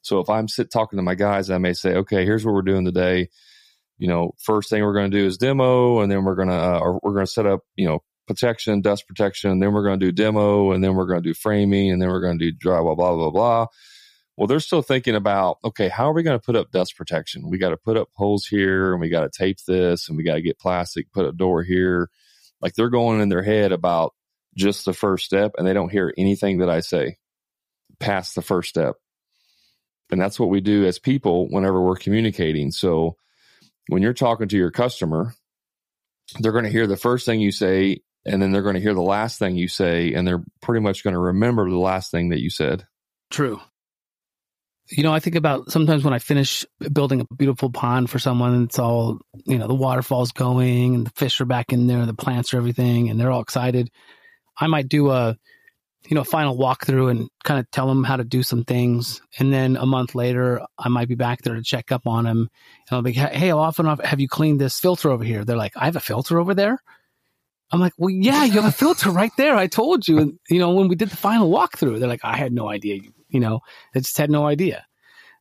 So 0.00 0.20
if 0.20 0.30
I'm 0.30 0.48
sit 0.48 0.70
talking 0.70 0.96
to 0.96 1.02
my 1.02 1.14
guys, 1.14 1.50
I 1.50 1.58
may 1.58 1.74
say, 1.74 1.94
okay, 1.96 2.24
here's 2.24 2.44
what 2.44 2.54
we're 2.54 2.62
doing 2.62 2.84
today. 2.84 3.28
You 3.98 4.08
know, 4.08 4.32
first 4.42 4.70
thing 4.70 4.82
we're 4.82 4.94
going 4.94 5.10
to 5.10 5.18
do 5.18 5.26
is 5.26 5.38
demo, 5.38 6.00
and 6.00 6.10
then 6.10 6.24
we're 6.24 6.34
going 6.34 6.48
to 6.48 6.54
uh, 6.54 6.98
we're 7.02 7.12
going 7.12 7.26
to 7.26 7.30
set 7.30 7.46
up, 7.46 7.60
you 7.76 7.86
know, 7.86 8.02
protection, 8.26 8.80
dust 8.80 9.06
protection. 9.06 9.58
Then 9.58 9.72
we're 9.72 9.84
going 9.84 10.00
to 10.00 10.06
do 10.06 10.12
demo, 10.12 10.72
and 10.72 10.82
then 10.82 10.94
we're 10.94 11.06
going 11.06 11.22
to 11.22 11.28
do 11.28 11.34
framing, 11.34 11.90
and 11.90 12.00
then 12.00 12.08
we're 12.08 12.20
going 12.20 12.38
to 12.38 12.50
do 12.50 12.56
drywall, 12.56 12.96
blah, 12.96 13.14
blah, 13.14 13.30
blah. 13.30 13.66
Well, 14.36 14.46
they're 14.48 14.60
still 14.60 14.82
thinking 14.82 15.14
about, 15.14 15.58
okay, 15.64 15.88
how 15.88 16.10
are 16.10 16.12
we 16.12 16.24
going 16.24 16.38
to 16.38 16.44
put 16.44 16.56
up 16.56 16.72
dust 16.72 16.96
protection? 16.96 17.48
We 17.48 17.58
got 17.58 17.70
to 17.70 17.76
put 17.76 17.96
up 17.96 18.08
holes 18.14 18.46
here, 18.46 18.92
and 18.92 19.00
we 19.00 19.08
got 19.08 19.20
to 19.22 19.30
tape 19.30 19.58
this, 19.66 20.08
and 20.08 20.16
we 20.16 20.24
got 20.24 20.34
to 20.34 20.42
get 20.42 20.58
plastic, 20.58 21.12
put 21.12 21.26
a 21.26 21.32
door 21.32 21.62
here. 21.62 22.10
Like 22.60 22.74
they're 22.74 22.90
going 22.90 23.20
in 23.20 23.28
their 23.28 23.42
head 23.42 23.72
about 23.72 24.14
just 24.56 24.84
the 24.84 24.92
first 24.92 25.24
step, 25.24 25.52
and 25.56 25.66
they 25.66 25.72
don't 25.72 25.92
hear 25.92 26.12
anything 26.16 26.58
that 26.58 26.70
I 26.70 26.80
say 26.80 27.18
past 28.00 28.34
the 28.34 28.42
first 28.42 28.68
step. 28.68 28.96
And 30.10 30.20
that's 30.20 30.38
what 30.38 30.50
we 30.50 30.60
do 30.60 30.84
as 30.84 30.98
people 30.98 31.48
whenever 31.48 31.80
we're 31.80 31.96
communicating. 31.96 32.70
So 32.70 33.16
when 33.88 34.02
you're 34.02 34.12
talking 34.12 34.48
to 34.48 34.56
your 34.56 34.70
customer, 34.70 35.34
they're 36.38 36.52
going 36.52 36.64
to 36.64 36.70
hear 36.70 36.86
the 36.86 36.96
first 36.96 37.26
thing 37.26 37.40
you 37.40 37.52
say 37.52 38.00
and 38.26 38.40
then 38.40 38.52
they're 38.52 38.62
going 38.62 38.74
to 38.74 38.80
hear 38.80 38.94
the 38.94 39.02
last 39.02 39.38
thing 39.38 39.56
you 39.56 39.68
say 39.68 40.12
and 40.14 40.26
they're 40.26 40.42
pretty 40.60 40.80
much 40.80 41.04
going 41.04 41.14
to 41.14 41.20
remember 41.20 41.68
the 41.68 41.76
last 41.76 42.10
thing 42.10 42.30
that 42.30 42.40
you 42.40 42.50
said. 42.50 42.86
True. 43.30 43.60
You 44.90 45.02
know, 45.02 45.12
I 45.12 45.20
think 45.20 45.36
about 45.36 45.70
sometimes 45.70 46.04
when 46.04 46.12
I 46.12 46.18
finish 46.18 46.66
building 46.92 47.20
a 47.20 47.34
beautiful 47.34 47.70
pond 47.70 48.10
for 48.10 48.18
someone, 48.18 48.64
it's 48.64 48.78
all, 48.78 49.18
you 49.46 49.56
know, 49.56 49.66
the 49.66 49.74
waterfall's 49.74 50.32
going 50.32 50.94
and 50.94 51.06
the 51.06 51.12
fish 51.16 51.40
are 51.40 51.46
back 51.46 51.72
in 51.72 51.86
there, 51.86 52.04
the 52.04 52.12
plants 52.12 52.52
are 52.52 52.58
everything, 52.58 53.08
and 53.08 53.18
they're 53.18 53.30
all 53.30 53.40
excited. 53.40 53.90
I 54.58 54.66
might 54.66 54.88
do 54.88 55.10
a, 55.10 55.36
you 56.06 56.14
know, 56.14 56.22
final 56.22 56.58
walkthrough 56.58 57.10
and 57.10 57.30
kind 57.44 57.58
of 57.58 57.70
tell 57.70 57.86
them 57.86 58.04
how 58.04 58.16
to 58.16 58.24
do 58.24 58.42
some 58.42 58.64
things. 58.64 59.22
And 59.38 59.50
then 59.50 59.76
a 59.76 59.86
month 59.86 60.14
later, 60.14 60.60
I 60.78 60.88
might 60.90 61.08
be 61.08 61.14
back 61.14 61.40
there 61.40 61.54
to 61.54 61.62
check 61.62 61.90
up 61.90 62.06
on 62.06 62.24
them. 62.24 62.38
And 62.38 62.96
I'll 62.96 63.02
be, 63.02 63.12
hey, 63.12 63.48
how 63.48 63.60
often 63.60 63.86
have 63.86 64.20
you 64.20 64.28
cleaned 64.28 64.60
this 64.60 64.78
filter 64.78 65.10
over 65.10 65.24
here? 65.24 65.46
They're 65.46 65.56
like, 65.56 65.76
I 65.76 65.86
have 65.86 65.96
a 65.96 66.00
filter 66.00 66.38
over 66.38 66.54
there? 66.54 66.78
I'm 67.74 67.80
like, 67.80 67.94
well, 67.98 68.10
yeah, 68.10 68.44
you 68.44 68.52
have 68.52 68.66
a 68.66 68.70
filter 68.70 69.10
right 69.10 69.32
there. 69.36 69.56
I 69.56 69.66
told 69.66 70.06
you. 70.06 70.18
And, 70.18 70.38
you 70.48 70.60
know, 70.60 70.70
when 70.70 70.86
we 70.86 70.94
did 70.94 71.10
the 71.10 71.16
final 71.16 71.50
walkthrough, 71.50 71.98
they're 71.98 72.08
like, 72.08 72.24
I 72.24 72.36
had 72.36 72.52
no 72.52 72.70
idea. 72.70 73.00
You 73.28 73.40
know, 73.40 73.62
they 73.92 73.98
just 73.98 74.16
had 74.16 74.30
no 74.30 74.46
idea. 74.46 74.86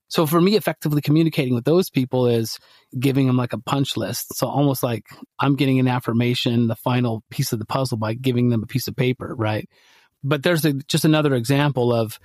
So 0.08 0.26
for 0.26 0.42
me, 0.42 0.56
effectively 0.56 1.00
communicating 1.00 1.54
with 1.54 1.64
those 1.64 1.92
people 1.92 2.26
is 2.26 2.58
giving 3.00 3.28
them 3.28 3.38
like 3.38 3.54
a 3.54 3.60
punch 3.60 3.96
list. 3.98 4.36
So 4.36 4.48
almost 4.48 4.82
like 4.82 5.06
I'm 5.38 5.56
getting 5.56 5.80
an 5.80 5.88
affirmation, 5.88 6.66
the 6.66 6.76
final 6.76 7.24
piece 7.30 7.54
of 7.54 7.60
the 7.60 7.68
puzzle 7.68 8.00
by 8.00 8.16
giving 8.16 8.50
them 8.50 8.64
a 8.64 8.68
piece 8.68 8.88
of 8.88 8.96
paper, 8.96 9.36
right? 9.38 9.70
But 10.24 10.42
there's 10.42 10.66
a, 10.66 10.74
just 10.74 11.06
another 11.06 11.36
example 11.36 11.94
of 11.94 12.20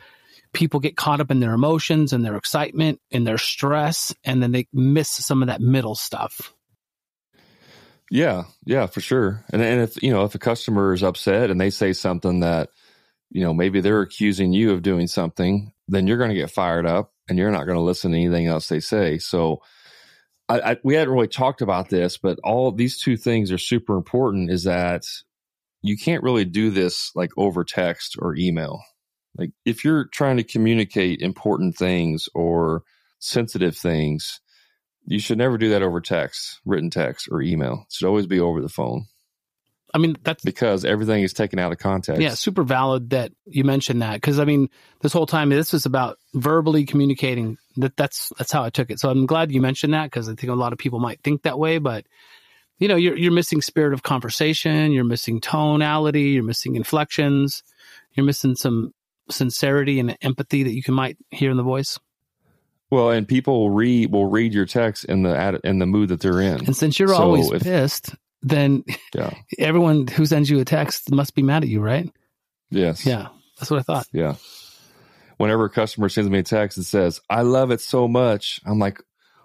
people 0.54 0.80
get 0.80 0.96
caught 0.96 1.20
up 1.20 1.30
in 1.30 1.40
their 1.40 1.52
emotions 1.52 2.14
and 2.14 2.24
their 2.24 2.36
excitement 2.36 2.98
and 3.12 3.26
their 3.26 3.36
stress, 3.36 4.14
and 4.24 4.42
then 4.42 4.52
they 4.52 4.68
miss 4.72 5.10
some 5.10 5.42
of 5.42 5.48
that 5.48 5.60
middle 5.60 5.94
stuff. 5.94 6.54
Yeah, 8.10 8.44
yeah, 8.64 8.86
for 8.86 9.00
sure. 9.00 9.44
And 9.52 9.60
and 9.62 9.82
if 9.82 10.02
you 10.02 10.10
know 10.10 10.24
if 10.24 10.34
a 10.34 10.38
customer 10.38 10.92
is 10.92 11.02
upset 11.02 11.50
and 11.50 11.60
they 11.60 11.70
say 11.70 11.92
something 11.92 12.40
that 12.40 12.70
you 13.30 13.42
know 13.42 13.52
maybe 13.52 13.80
they're 13.80 14.00
accusing 14.00 14.52
you 14.52 14.72
of 14.72 14.82
doing 14.82 15.06
something, 15.06 15.72
then 15.88 16.06
you're 16.06 16.18
going 16.18 16.30
to 16.30 16.36
get 16.36 16.50
fired 16.50 16.86
up 16.86 17.12
and 17.28 17.38
you're 17.38 17.50
not 17.50 17.64
going 17.64 17.76
to 17.76 17.82
listen 17.82 18.12
to 18.12 18.18
anything 18.18 18.46
else 18.46 18.68
they 18.68 18.80
say. 18.80 19.18
So 19.18 19.60
I, 20.48 20.72
I, 20.72 20.76
we 20.82 20.94
hadn't 20.94 21.12
really 21.12 21.28
talked 21.28 21.60
about 21.60 21.90
this, 21.90 22.16
but 22.16 22.38
all 22.42 22.72
these 22.72 22.98
two 22.98 23.16
things 23.16 23.52
are 23.52 23.58
super 23.58 23.96
important. 23.96 24.50
Is 24.50 24.64
that 24.64 25.04
you 25.82 25.96
can't 25.96 26.22
really 26.22 26.46
do 26.46 26.70
this 26.70 27.10
like 27.14 27.30
over 27.36 27.64
text 27.64 28.16
or 28.20 28.34
email. 28.36 28.82
Like 29.36 29.50
if 29.66 29.84
you're 29.84 30.06
trying 30.12 30.38
to 30.38 30.44
communicate 30.44 31.20
important 31.20 31.76
things 31.76 32.28
or 32.34 32.82
sensitive 33.20 33.76
things, 33.76 34.40
you 35.08 35.18
should 35.18 35.38
never 35.38 35.56
do 35.56 35.70
that 35.70 35.82
over 35.82 36.00
text, 36.00 36.60
written 36.66 36.90
text 36.90 37.28
or 37.30 37.40
email. 37.40 37.86
It 37.86 37.92
should 37.92 38.06
always 38.06 38.26
be 38.26 38.40
over 38.40 38.60
the 38.60 38.68
phone. 38.68 39.06
I 39.94 39.96
mean, 39.96 40.16
that's 40.22 40.44
because 40.44 40.84
everything 40.84 41.22
is 41.22 41.32
taken 41.32 41.58
out 41.58 41.72
of 41.72 41.78
context. 41.78 42.20
Yeah, 42.20 42.34
super 42.34 42.62
valid 42.62 43.08
that 43.10 43.32
you 43.46 43.64
mentioned 43.64 44.02
that 44.02 44.14
because 44.14 44.38
I 44.38 44.44
mean, 44.44 44.68
this 45.00 45.14
whole 45.14 45.24
time 45.24 45.48
this 45.48 45.72
was 45.72 45.86
about 45.86 46.18
verbally 46.34 46.84
communicating. 46.84 47.56
That 47.78 47.96
that's 47.96 48.30
that's 48.36 48.52
how 48.52 48.62
I 48.62 48.68
took 48.68 48.90
it. 48.90 49.00
So 49.00 49.08
I'm 49.08 49.24
glad 49.24 49.50
you 49.50 49.62
mentioned 49.62 49.94
that 49.94 50.04
because 50.04 50.28
I 50.28 50.34
think 50.34 50.52
a 50.52 50.56
lot 50.56 50.74
of 50.74 50.78
people 50.78 51.00
might 51.00 51.22
think 51.22 51.42
that 51.42 51.58
way, 51.58 51.78
but 51.78 52.04
you 52.78 52.86
know, 52.86 52.96
you're 52.96 53.16
you're 53.16 53.32
missing 53.32 53.62
spirit 53.62 53.94
of 53.94 54.02
conversation, 54.02 54.92
you're 54.92 55.04
missing 55.04 55.40
tonality, 55.40 56.32
you're 56.32 56.44
missing 56.44 56.76
inflections, 56.76 57.62
you're 58.12 58.26
missing 58.26 58.56
some 58.56 58.92
sincerity 59.30 60.00
and 60.00 60.18
empathy 60.20 60.64
that 60.64 60.74
you 60.74 60.82
can 60.82 60.94
might 60.94 61.16
hear 61.30 61.50
in 61.50 61.56
the 61.56 61.62
voice. 61.62 61.98
Well, 62.90 63.10
and 63.10 63.28
people 63.28 63.60
will 63.60 63.70
read 63.70 64.10
will 64.10 64.30
read 64.30 64.54
your 64.54 64.66
text 64.66 65.04
in 65.04 65.22
the 65.22 65.60
in 65.64 65.78
the 65.78 65.86
mood 65.86 66.08
that 66.08 66.20
they're 66.20 66.40
in. 66.40 66.66
And 66.66 66.76
since 66.76 66.98
you're 66.98 67.08
so 67.08 67.16
always 67.16 67.50
if, 67.50 67.62
pissed, 67.62 68.14
then 68.42 68.84
yeah. 69.14 69.34
everyone 69.58 70.06
who 70.06 70.24
sends 70.26 70.48
you 70.48 70.60
a 70.60 70.64
text 70.64 71.10
must 71.12 71.34
be 71.34 71.42
mad 71.42 71.64
at 71.64 71.68
you, 71.68 71.80
right? 71.80 72.10
Yes. 72.70 73.04
Yeah. 73.04 73.28
That's 73.58 73.70
what 73.70 73.80
I 73.80 73.82
thought. 73.82 74.06
Yeah. 74.12 74.36
Whenever 75.36 75.66
a 75.66 75.70
customer 75.70 76.08
sends 76.08 76.30
me 76.30 76.38
a 76.38 76.42
text 76.42 76.78
and 76.78 76.86
says, 76.86 77.20
I 77.30 77.42
love 77.42 77.70
it 77.70 77.80
so 77.80 78.08
much, 78.08 78.60
I'm 78.66 78.78
like, 78.78 79.00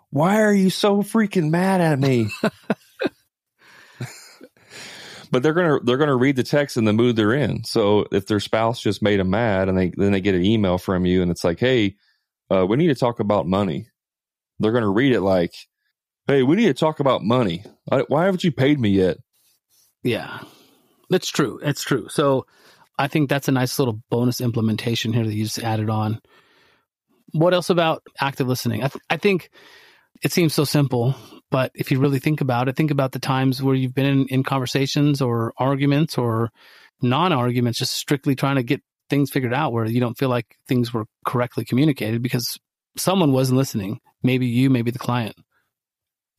why 0.10 0.42
are 0.42 0.54
you 0.54 0.70
so 0.70 1.04
freaking 1.04 1.50
mad 1.50 1.82
at 1.82 2.00
me? 2.00 2.30
but 5.32 5.42
they're 5.44 5.54
gonna 5.54 5.80
they're 5.84 5.98
gonna 5.98 6.16
read 6.16 6.36
the 6.36 6.44
text 6.44 6.78
in 6.78 6.86
the 6.86 6.94
mood 6.94 7.16
they're 7.16 7.34
in. 7.34 7.64
So 7.64 8.06
if 8.12 8.28
their 8.28 8.40
spouse 8.40 8.80
just 8.80 9.02
made 9.02 9.20
them 9.20 9.32
mad 9.32 9.70
and 9.70 9.78
they 9.78 9.92
then 9.96 10.12
they 10.12 10.22
get 10.22 10.36
an 10.36 10.46
email 10.46 10.78
from 10.78 11.06
you 11.06 11.22
and 11.22 11.32
it's 11.32 11.44
like, 11.44 11.60
hey, 11.60 11.96
uh, 12.54 12.66
we 12.66 12.78
need 12.78 12.88
to 12.88 12.96
talk 12.96 13.20
about 13.20 13.48
money. 13.48 13.88
They're 14.60 14.72
gonna 14.72 14.90
read 14.90 15.14
it 15.14 15.22
like, 15.22 15.54
hey, 16.28 16.44
we 16.44 16.56
need 16.56 16.68
to 16.68 16.74
talk 16.74 17.00
about 17.00 17.24
money. 17.24 17.64
Why 18.08 18.26
haven't 18.26 18.44
you 18.44 18.52
paid 18.52 18.80
me 18.80 18.90
yet? 18.90 19.18
Yeah, 20.04 20.40
that's 21.10 21.30
true. 21.30 21.60
That's 21.64 21.84
true. 21.84 22.08
So 22.10 22.46
I 22.98 23.08
think 23.08 23.30
that's 23.30 23.48
a 23.48 23.52
nice 23.52 23.80
little 23.80 24.00
bonus 24.10 24.42
implementation 24.42 25.14
here 25.14 25.26
that 25.26 25.34
you 25.34 25.44
just 25.44 25.60
added 25.60 25.90
on. 25.90 26.20
What 27.32 27.54
else 27.54 27.70
about 27.70 28.04
active 28.22 28.48
listening? 28.48 28.84
I, 28.84 28.88
th- 28.90 29.04
I 29.10 29.18
think 29.18 29.50
it 30.24 30.32
seems 30.32 30.54
so 30.54 30.66
simple, 30.66 31.16
but 31.50 31.72
if 31.74 31.92
you 31.92 32.00
really 32.00 32.20
think 32.20 32.42
about 32.42 32.68
it, 32.68 32.76
think 32.76 32.92
about 32.92 33.12
the 33.12 33.20
times 33.20 33.64
where 33.64 33.74
you've 33.74 33.96
been 33.96 34.06
in, 34.06 34.28
in 34.28 34.44
conversations 34.44 35.22
or 35.22 35.54
arguments 35.58 36.18
or 36.18 36.52
non 37.02 37.34
arguments, 37.34 37.80
just 37.80 37.94
strictly 37.94 38.36
trying 38.36 38.58
to 38.58 38.64
get 38.64 38.82
things 39.14 39.30
figured 39.30 39.54
out 39.54 39.72
where 39.72 39.86
you 39.86 40.00
don't 40.00 40.18
feel 40.18 40.30
like 40.30 40.58
things 40.68 40.92
were 40.92 41.06
correctly 41.24 41.64
communicated 41.64 42.24
because 42.24 42.58
someone 42.98 43.32
wasn't 43.32 43.56
listening. 43.56 44.00
Maybe 44.24 44.48
you, 44.48 44.72
maybe 44.72 44.90
the 44.90 44.98
client. 44.98 45.36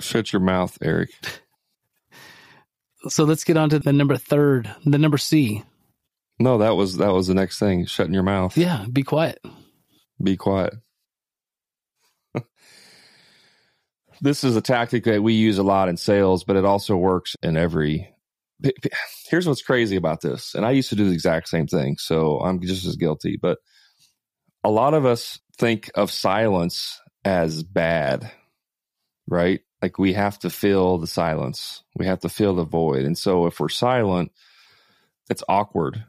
Shut 0.00 0.32
your 0.32 0.42
mouth, 0.42 0.76
Eric. 0.82 1.10
so 3.08 3.22
let's 3.22 3.44
get 3.44 3.56
on 3.56 3.70
to 3.70 3.78
the 3.78 3.92
number 3.92 4.16
third, 4.16 4.74
the 4.84 4.98
number 4.98 5.18
C. 5.18 5.62
No, 6.40 6.58
that 6.58 6.74
was 6.74 6.96
that 6.96 7.12
was 7.12 7.28
the 7.28 7.34
next 7.34 7.60
thing. 7.60 7.86
Shutting 7.86 8.12
your 8.12 8.24
mouth. 8.24 8.56
Yeah, 8.56 8.86
be 8.92 9.04
quiet. 9.04 9.38
Be 10.20 10.36
quiet. 10.36 10.74
this 14.20 14.42
is 14.42 14.56
a 14.56 14.60
tactic 14.60 15.04
that 15.04 15.22
we 15.22 15.34
use 15.34 15.58
a 15.58 15.62
lot 15.62 15.88
in 15.88 15.96
sales, 15.96 16.42
but 16.42 16.56
it 16.56 16.64
also 16.64 16.96
works 16.96 17.36
in 17.40 17.56
every. 17.56 18.12
Here's 19.28 19.46
what's 19.46 19.62
crazy 19.62 19.96
about 19.96 20.20
this, 20.20 20.54
and 20.54 20.64
I 20.64 20.72
used 20.72 20.90
to 20.90 20.96
do 20.96 21.06
the 21.06 21.12
exact 21.14 21.48
same 21.48 21.66
thing, 21.66 21.96
so 21.98 22.38
I'm 22.40 22.60
just 22.60 22.86
as 22.86 22.96
guilty. 22.96 23.38
But 23.40 23.58
a 24.62 24.70
lot 24.70 24.94
of 24.94 25.04
us 25.04 25.38
think 25.58 25.90
of 25.94 26.10
silence 26.10 27.00
as 27.24 27.62
bad, 27.62 28.30
right? 29.28 29.60
Like 29.82 29.98
we 29.98 30.14
have 30.14 30.38
to 30.40 30.50
fill 30.50 30.98
the 30.98 31.06
silence, 31.06 31.82
we 31.94 32.06
have 32.06 32.20
to 32.20 32.28
fill 32.28 32.54
the 32.54 32.64
void. 32.64 33.04
And 33.04 33.18
so 33.18 33.46
if 33.46 33.60
we're 33.60 33.68
silent, 33.68 34.32
it's 35.28 35.44
awkward. 35.48 36.04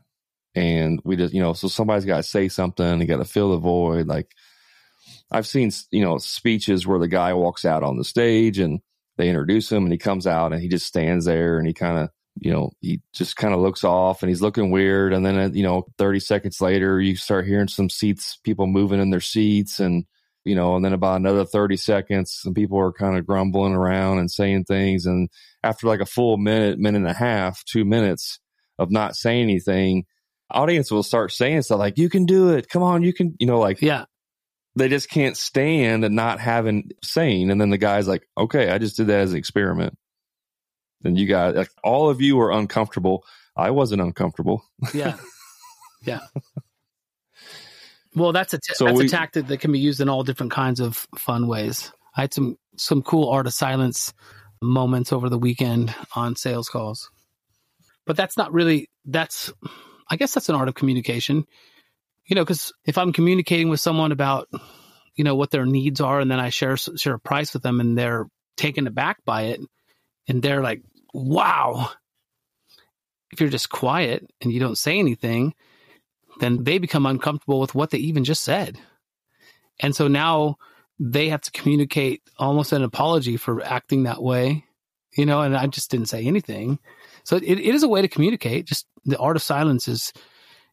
And 0.58 1.02
we 1.04 1.18
just, 1.18 1.34
you 1.34 1.42
know, 1.42 1.52
so 1.52 1.68
somebody's 1.68 2.06
got 2.06 2.18
to 2.18 2.24
say 2.24 2.48
something, 2.48 3.02
you 3.02 3.08
got 3.08 3.18
to 3.18 3.26
fill 3.26 3.52
the 3.52 3.58
void. 3.58 4.08
Like 4.08 4.32
I've 5.30 5.48
seen, 5.48 5.72
you 5.92 6.02
know, 6.02 6.18
speeches 6.18 6.88
where 6.88 7.00
the 7.00 7.10
guy 7.10 7.34
walks 7.34 7.66
out 7.66 7.84
on 7.84 7.98
the 7.98 8.06
stage 8.06 8.60
and 8.60 8.80
they 9.18 9.28
introduce 9.28 9.70
him 9.70 9.84
and 9.84 9.92
he 9.92 9.98
comes 9.98 10.26
out 10.26 10.54
and 10.54 10.62
he 10.62 10.70
just 10.70 10.88
stands 10.88 11.26
there 11.26 11.58
and 11.58 11.68
he 11.68 11.74
kind 11.74 11.98
of, 11.98 12.10
you 12.40 12.52
know, 12.52 12.72
he 12.82 13.02
just 13.14 13.38
kind 13.38 13.54
of 13.54 13.62
looks 13.62 13.84
off 13.84 14.22
and 14.22 14.30
he's 14.30 14.42
looking 14.42 14.72
weird. 14.72 15.14
And 15.14 15.26
then, 15.26 15.38
uh, 15.38 15.50
you 15.54 15.64
know, 15.64 15.86
30 15.98 16.20
seconds 16.20 16.62
later, 16.62 17.00
you 17.00 17.16
start 17.16 17.46
hearing 17.46 17.68
some 17.68 17.90
seats, 17.90 18.38
people 18.44 18.68
moving 18.68 19.02
in 19.02 19.10
their 19.10 19.22
seats 19.22 19.80
and, 19.80 20.06
you 20.44 20.54
know, 20.54 20.76
and 20.76 20.84
then 20.84 20.94
about 20.94 21.20
another 21.20 21.46
30 21.46 21.78
seconds, 21.78 22.34
some 22.34 22.54
people 22.54 22.80
are 22.80 22.92
kind 22.92 23.18
of 23.18 23.26
grumbling 23.26 23.74
around 23.74 24.20
and 24.20 24.30
saying 24.30 24.66
things. 24.66 25.06
And 25.06 25.30
after 25.64 25.88
like 25.88 26.02
a 26.02 26.06
full 26.06 26.38
minute, 26.38 26.78
minute 26.78 27.00
and 27.00 27.08
a 27.08 27.14
half, 27.14 27.64
two 27.64 27.86
minutes 27.86 28.40
of 28.78 28.92
not 28.92 29.16
saying 29.16 29.44
anything, 29.44 30.06
audience 30.52 30.92
will 30.92 31.04
start 31.04 31.32
saying 31.32 31.62
stuff 31.64 31.80
like, 31.80 31.98
you 31.98 32.10
can 32.10 32.26
do 32.26 32.50
it. 32.50 32.70
Come 32.70 32.84
on, 32.84 33.02
you 33.02 33.14
can, 33.14 33.36
you 33.40 33.48
know, 33.48 33.60
like, 33.60 33.82
yeah, 33.82 34.06
they 34.76 34.90
just 34.90 35.10
can't 35.10 35.38
stand 35.38 36.04
and 36.04 36.16
not 36.16 36.40
having 36.40 36.92
saying. 37.02 37.50
And 37.50 37.60
then 37.60 37.70
the 37.70 37.78
guy's 37.78 38.08
like, 38.08 38.28
okay, 38.38 38.70
I 38.70 38.78
just 38.78 38.98
did 38.98 39.08
that 39.08 39.22
as 39.22 39.32
an 39.32 39.38
experiment. 39.38 39.98
And 41.04 41.18
you 41.18 41.28
guys, 41.28 41.56
like, 41.56 41.70
all 41.84 42.10
of 42.10 42.22
you 42.22 42.40
are 42.40 42.52
uncomfortable. 42.52 43.24
I 43.56 43.72
wasn't 43.72 44.02
uncomfortable. 44.02 44.64
Yeah. 44.94 45.18
Yeah. 46.04 46.20
Well, 48.16 48.32
that's 48.32 48.54
a 48.54 48.58
t- 48.58 48.74
so 48.74 48.86
that's 48.86 48.98
we, 48.98 49.06
a 49.06 49.10
tactic 49.10 49.48
that 49.48 49.60
can 49.60 49.72
be 49.72 49.80
used 49.80 50.00
in 50.00 50.08
all 50.08 50.24
different 50.24 50.52
kinds 50.52 50.80
of 50.80 51.08
fun 51.18 51.48
ways. 51.48 51.92
I 52.16 52.22
had 52.22 52.34
some 52.34 52.58
some 52.78 53.02
cool 53.02 53.30
art 53.30 53.48
of 53.48 53.54
silence 53.54 54.14
moments 54.62 55.12
over 55.12 55.30
the 55.30 55.38
weekend 55.38 55.94
on 56.16 56.36
sales 56.36 56.70
calls. 56.70 57.10
But 58.06 58.16
that's 58.16 58.38
not 58.38 58.54
really 58.54 58.90
that's 59.04 59.52
I 60.10 60.16
guess 60.16 60.34
that's 60.34 60.50
an 60.50 60.56
art 60.56 60.70
of 60.70 60.76
communication. 60.76 61.46
You 62.26 62.36
know, 62.36 62.46
cuz 62.46 62.72
if 62.86 62.98
I'm 62.98 63.12
communicating 63.12 63.70
with 63.70 63.82
someone 63.82 64.14
about 64.14 64.48
you 65.16 65.24
know 65.24 65.36
what 65.36 65.52
their 65.52 65.66
needs 65.66 66.00
are 66.00 66.20
and 66.20 66.32
then 66.32 66.40
I 66.40 66.50
share 66.50 66.78
share 66.78 67.16
a 67.16 67.20
price 67.20 67.54
with 67.54 67.64
them 67.64 67.82
and 67.82 67.98
they're 67.98 68.28
taken 68.56 68.88
aback 68.88 69.26
by 69.26 69.44
it 69.44 69.60
and 70.28 70.42
they're 70.42 70.62
like, 70.62 70.82
"Wow." 71.14 71.92
If 73.32 73.42
you're 73.42 73.50
just 73.50 73.70
quiet 73.70 74.30
and 74.42 74.52
you 74.52 74.60
don't 74.60 74.78
say 74.78 74.98
anything, 74.98 75.56
then 76.40 76.64
they 76.64 76.78
become 76.78 77.06
uncomfortable 77.06 77.60
with 77.60 77.76
what 77.76 77.90
they 77.90 77.98
even 77.98 78.24
just 78.24 78.44
said. 78.44 78.78
And 79.80 79.96
so 79.96 80.08
now 80.08 80.56
they 81.00 81.30
have 81.30 81.42
to 81.42 81.52
communicate 81.52 82.22
almost 82.38 82.72
an 82.72 82.84
apology 82.84 83.38
for 83.38 83.64
acting 83.64 84.04
that 84.04 84.24
way, 84.24 84.64
you 85.18 85.26
know, 85.26 85.42
and 85.42 85.56
I 85.56 85.68
just 85.68 85.92
didn't 85.92 86.08
say 86.08 86.26
anything. 86.26 86.80
So 87.24 87.36
it, 87.36 87.44
it 87.44 87.60
is 87.60 87.84
a 87.84 87.90
way 87.90 88.02
to 88.02 88.08
communicate. 88.08 88.66
Just 88.66 88.88
the 89.04 89.18
art 89.18 89.36
of 89.36 89.42
silence 89.42 89.88
is, 89.88 90.14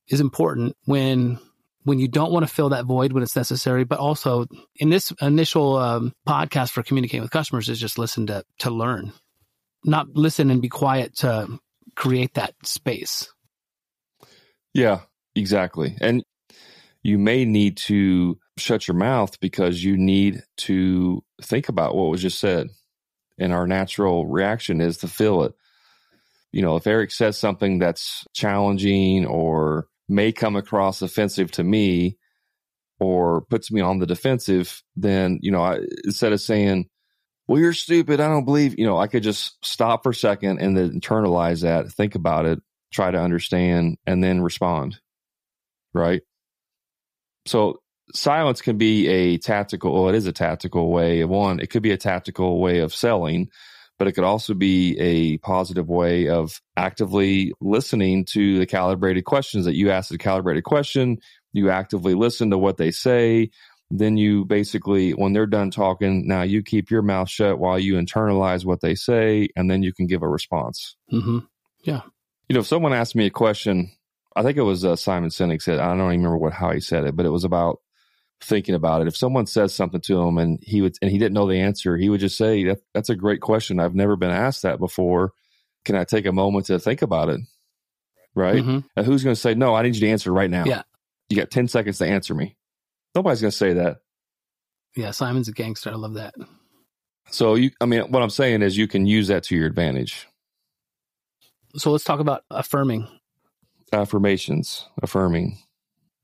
is 0.09 0.21
important 0.21 0.77
when, 0.85 1.39
when 1.83 1.99
you 1.99 2.07
don't 2.07 2.33
want 2.33 2.47
to 2.47 2.53
fill 2.53 2.69
that 2.69 2.85
void 2.85 3.13
when 3.13 3.23
it's 3.23 3.35
necessary, 3.35 3.83
but 3.85 3.99
also 3.99 4.47
in 4.77 4.91
this 4.91 5.13
initial 5.21 5.77
um, 5.77 6.13
podcast 6.29 6.71
for 6.71 6.85
communicating 6.85 7.23
with 7.23 7.31
customers 7.33 7.69
is 7.69 7.81
just 7.81 7.99
listen 7.99 8.27
to, 8.29 8.45
to 8.59 8.71
learn, 8.71 9.13
not 9.85 10.09
listen 10.15 10.51
and 10.51 10.63
be 10.63 10.69
quiet 10.69 11.17
to 11.17 11.59
create 11.97 12.35
that 12.35 12.55
space. 12.65 13.33
Yeah, 14.75 15.01
Exactly. 15.35 15.97
And 16.01 16.25
you 17.03 17.19
may 17.19 17.45
need 17.45 17.77
to 17.79 18.39
shut 18.59 18.87
your 18.87 18.97
mouth 18.97 19.41
because 19.41 19.83
you 19.83 19.97
need 19.97 20.43
to 20.59 21.25
think 21.41 21.69
about 21.69 21.95
what 21.95 22.11
was 22.11 22.23
just 22.23 22.39
said. 22.39 22.69
And 23.39 23.53
our 23.53 23.67
natural 23.67 24.27
reaction 24.27 24.81
is 24.81 24.99
to 24.99 25.09
feel 25.09 25.43
it. 25.45 25.55
You 26.53 26.63
know, 26.63 26.77
if 26.77 26.87
Eric 26.87 27.11
says 27.11 27.39
something 27.39 27.79
that's 27.79 28.27
challenging 28.35 29.27
or 29.27 29.89
may 30.09 30.33
come 30.33 30.55
across 30.55 31.01
offensive 31.01 31.51
to 31.53 31.65
me 31.65 32.19
or 33.01 33.41
puts 33.49 33.73
me 33.73 33.81
on 33.81 33.99
the 33.99 34.07
defensive, 34.07 34.83
then, 34.95 35.39
you 35.41 35.51
know, 35.51 35.63
I, 35.63 35.81
instead 36.05 36.33
of 36.33 36.43
saying, 36.43 36.89
well, 37.49 37.61
you're 37.61 37.73
stupid. 37.73 38.21
I 38.21 38.29
don't 38.29 38.45
believe, 38.45 38.79
you 38.79 38.87
know, 38.87 38.99
I 38.99 39.07
could 39.07 39.23
just 39.23 39.65
stop 39.65 40.03
for 40.03 40.11
a 40.11 40.15
second 40.15 40.61
and 40.61 40.77
then 40.77 41.01
internalize 41.01 41.63
that, 41.63 41.91
think 41.91 42.15
about 42.15 42.47
it, 42.47 42.61
try 42.93 43.11
to 43.11 43.19
understand, 43.19 43.99
and 44.07 44.23
then 44.23 44.41
respond 44.41 44.99
right? 45.95 46.23
So 47.47 47.81
silence 48.15 48.61
can 48.61 48.79
be 48.79 49.09
a 49.09 49.39
tactical, 49.39 49.93
well, 49.93 50.09
it 50.09 50.15
is 50.15 50.27
a 50.27 50.33
tactical 50.33 50.91
way 50.91 51.21
of 51.21 51.31
one, 51.31 51.61
it 51.61 51.71
could 51.71 51.83
be 51.83 51.93
a 51.93 51.97
tactical 51.97 52.61
way 52.61 52.81
of 52.81 52.95
selling, 52.95 53.49
but 53.99 54.09
it 54.09 54.13
could 54.13 54.25
also 54.25 54.55
be 54.55 54.99
a 54.99 55.39
positive 55.39 55.89
way 55.89 56.29
of 56.29 56.61
actively 56.77 57.53
listening 57.61 58.25
to 58.25 58.59
the 58.59 58.67
calibrated 58.67 59.25
questions 59.25 59.65
that 59.65 59.77
you 59.77 59.91
ask 59.91 60.11
the 60.11 60.19
calibrated 60.19 60.65
question. 60.65 61.19
You 61.53 61.71
actively 61.71 62.15
listen 62.15 62.51
to 62.51 62.59
what 62.59 62.79
they 62.79 62.91
say. 62.91 63.51
Then 63.95 64.17
you 64.17 64.47
basically, 64.47 65.13
when 65.13 65.35
they're 65.35 65.47
done 65.47 65.71
talking, 65.71 66.27
now 66.27 66.41
you 66.41 66.63
keep 66.63 66.91
your 66.91 67.03
mouth 67.03 67.29
shut 67.29 67.59
while 67.59 67.79
you 67.79 67.95
internalize 67.95 68.65
what 68.65 68.81
they 68.81 68.95
say, 68.95 69.51
and 69.55 69.71
then 69.71 69.83
you 69.83 69.93
can 69.93 70.07
give 70.07 70.23
a 70.23 70.29
response. 70.29 70.97
Mm-hmm. 71.13 71.41
Yeah. 71.85 72.01
You 72.49 72.55
know, 72.55 72.61
if 72.61 72.67
someone 72.67 72.95
asked 72.95 73.15
me 73.15 73.27
a 73.27 73.31
question, 73.31 73.93
I 74.35 74.43
think 74.43 74.57
it 74.57 74.63
was 74.63 74.83
uh, 74.83 74.97
Simon 74.97 75.29
Sinek 75.29 75.61
said, 75.61 75.79
I 75.79 75.89
don't 75.89 76.01
even 76.01 76.21
remember 76.21 76.39
what 76.39 76.55
how 76.55 76.73
he 76.73 76.81
said 76.81 77.05
it, 77.05 77.15
but 77.15 77.27
it 77.27 77.31
was 77.31 77.45
about 77.45 77.81
thinking 78.41 78.75
about 78.75 79.03
it. 79.03 79.09
If 79.09 79.17
someone 79.17 79.45
says 79.45 79.75
something 79.75 80.01
to 80.01 80.23
him 80.23 80.39
and 80.39 80.59
he 80.63 80.81
would 80.81 80.97
and 81.03 81.11
he 81.11 81.19
didn't 81.19 81.35
know 81.35 81.47
the 81.47 81.61
answer, 81.61 81.99
he 81.99 82.09
would 82.09 82.21
just 82.21 82.39
say, 82.39 82.65
that, 82.65 82.79
"That's 82.95 83.11
a 83.11 83.15
great 83.15 83.43
question. 83.43 83.79
I've 83.79 83.95
never 83.95 84.17
been 84.17 84.31
asked 84.31 84.63
that 84.63 84.79
before. 84.79 85.33
Can 85.85 85.97
I 85.97 86.05
take 86.05 86.25
a 86.25 86.33
moment 86.33 86.67
to 86.67 86.79
think 86.79 87.03
about 87.03 87.29
it?" 87.29 87.41
Right? 88.35 88.63
Mhm. 88.65 88.85
And 88.97 89.07
who's 89.07 89.23
going 89.23 89.35
to 89.35 89.41
say, 89.41 89.55
"No, 89.55 89.75
I 89.75 89.83
need 89.83 89.97
you 89.97 90.01
to 90.01 90.09
answer 90.09 90.33
right 90.33 90.51
now." 90.51 90.65
Yeah. 90.65 90.83
You 91.29 91.37
got 91.37 91.51
ten 91.51 91.69
seconds 91.69 91.99
to 91.99 92.07
answer 92.07 92.35
me. 92.35 92.57
Nobody's 93.15 93.41
going 93.41 93.51
to 93.51 93.57
say 93.57 93.75
that. 93.75 93.99
Yeah, 94.97 95.11
Simon's 95.11 95.49
a 95.49 95.53
gangster. 95.53 95.91
I 95.91 95.95
love 95.95 96.15
that. 96.15 96.35
So 97.31 97.55
you, 97.55 97.71
I 97.81 97.87
mean, 97.87 98.03
what 98.11 98.23
I'm 98.23 98.31
saying 98.31 98.63
is, 98.63 98.77
you 98.77 98.87
can 98.87 99.07
use 99.07 99.29
that 99.29 99.45
to 99.45 99.57
your 99.57 99.67
advantage. 99.67 100.29
So 101.77 101.91
let's 101.91 102.05
talk 102.05 102.21
about 102.21 102.43
affirming. 102.51 103.09
Affirmations, 103.93 104.87
affirming, 105.03 105.59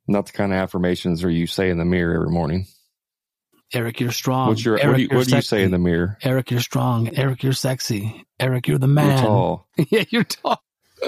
not 0.07 0.27
the 0.27 0.33
kind 0.33 0.53
of 0.53 0.59
affirmations 0.59 1.23
where 1.23 1.31
you 1.31 1.47
say 1.47 1.71
in 1.71 1.79
the 1.79 1.85
mirror 1.85 2.15
every 2.15 2.31
morning. 2.31 2.67
Eric, 3.73 4.01
you're 4.01 4.13
strong. 4.13 4.49
What's 4.49 4.65
your, 4.65 4.79
Eric, 4.79 4.89
what 4.89 4.97
do 4.97 5.03
you, 5.03 5.09
what 5.11 5.27
do 5.27 5.37
you 5.37 5.43
say 5.43 5.63
in 5.63 5.71
the 5.71 5.79
mirror? 5.79 6.17
Eric, 6.23 6.51
you're 6.51 6.61
strong. 6.61 7.15
Eric, 7.17 7.43
you're 7.43 7.53
sexy. 7.53 8.25
Eric, 8.41 8.67
you're 8.67 8.79
the 8.79 8.87
You're 8.87 8.95
man. 8.95 9.23
tall. 9.23 9.69
yeah, 9.91 10.05
you're 10.09 10.25
tall. 10.25 10.63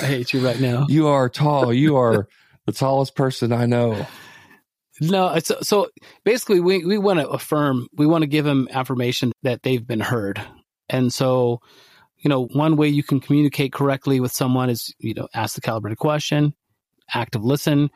I 0.00 0.04
hate 0.04 0.32
you 0.32 0.44
right 0.44 0.58
now. 0.58 0.86
You 0.88 1.08
are 1.08 1.28
tall. 1.28 1.72
You 1.72 1.96
are 1.96 2.26
the 2.64 2.72
tallest 2.72 3.14
person 3.14 3.52
I 3.52 3.66
know. 3.66 4.06
No, 5.00 5.28
uh, 5.28 5.34
it's, 5.34 5.52
so 5.68 5.88
basically, 6.24 6.60
we, 6.60 6.84
we 6.84 6.98
want 6.98 7.20
to 7.20 7.28
affirm, 7.28 7.86
we 7.92 8.06
want 8.06 8.22
to 8.22 8.28
give 8.28 8.44
them 8.44 8.68
affirmation 8.70 9.32
that 9.42 9.62
they've 9.62 9.86
been 9.86 10.00
heard. 10.00 10.40
And 10.88 11.12
so, 11.12 11.60
you 12.18 12.28
know, 12.28 12.46
one 12.46 12.76
way 12.76 12.88
you 12.88 13.02
can 13.02 13.20
communicate 13.20 13.72
correctly 13.72 14.20
with 14.20 14.32
someone 14.32 14.70
is, 14.70 14.94
you 14.98 15.14
know, 15.14 15.28
ask 15.34 15.54
the 15.54 15.60
calibrated 15.60 15.98
question, 15.98 16.54
active 17.14 17.44
listen, 17.44 17.90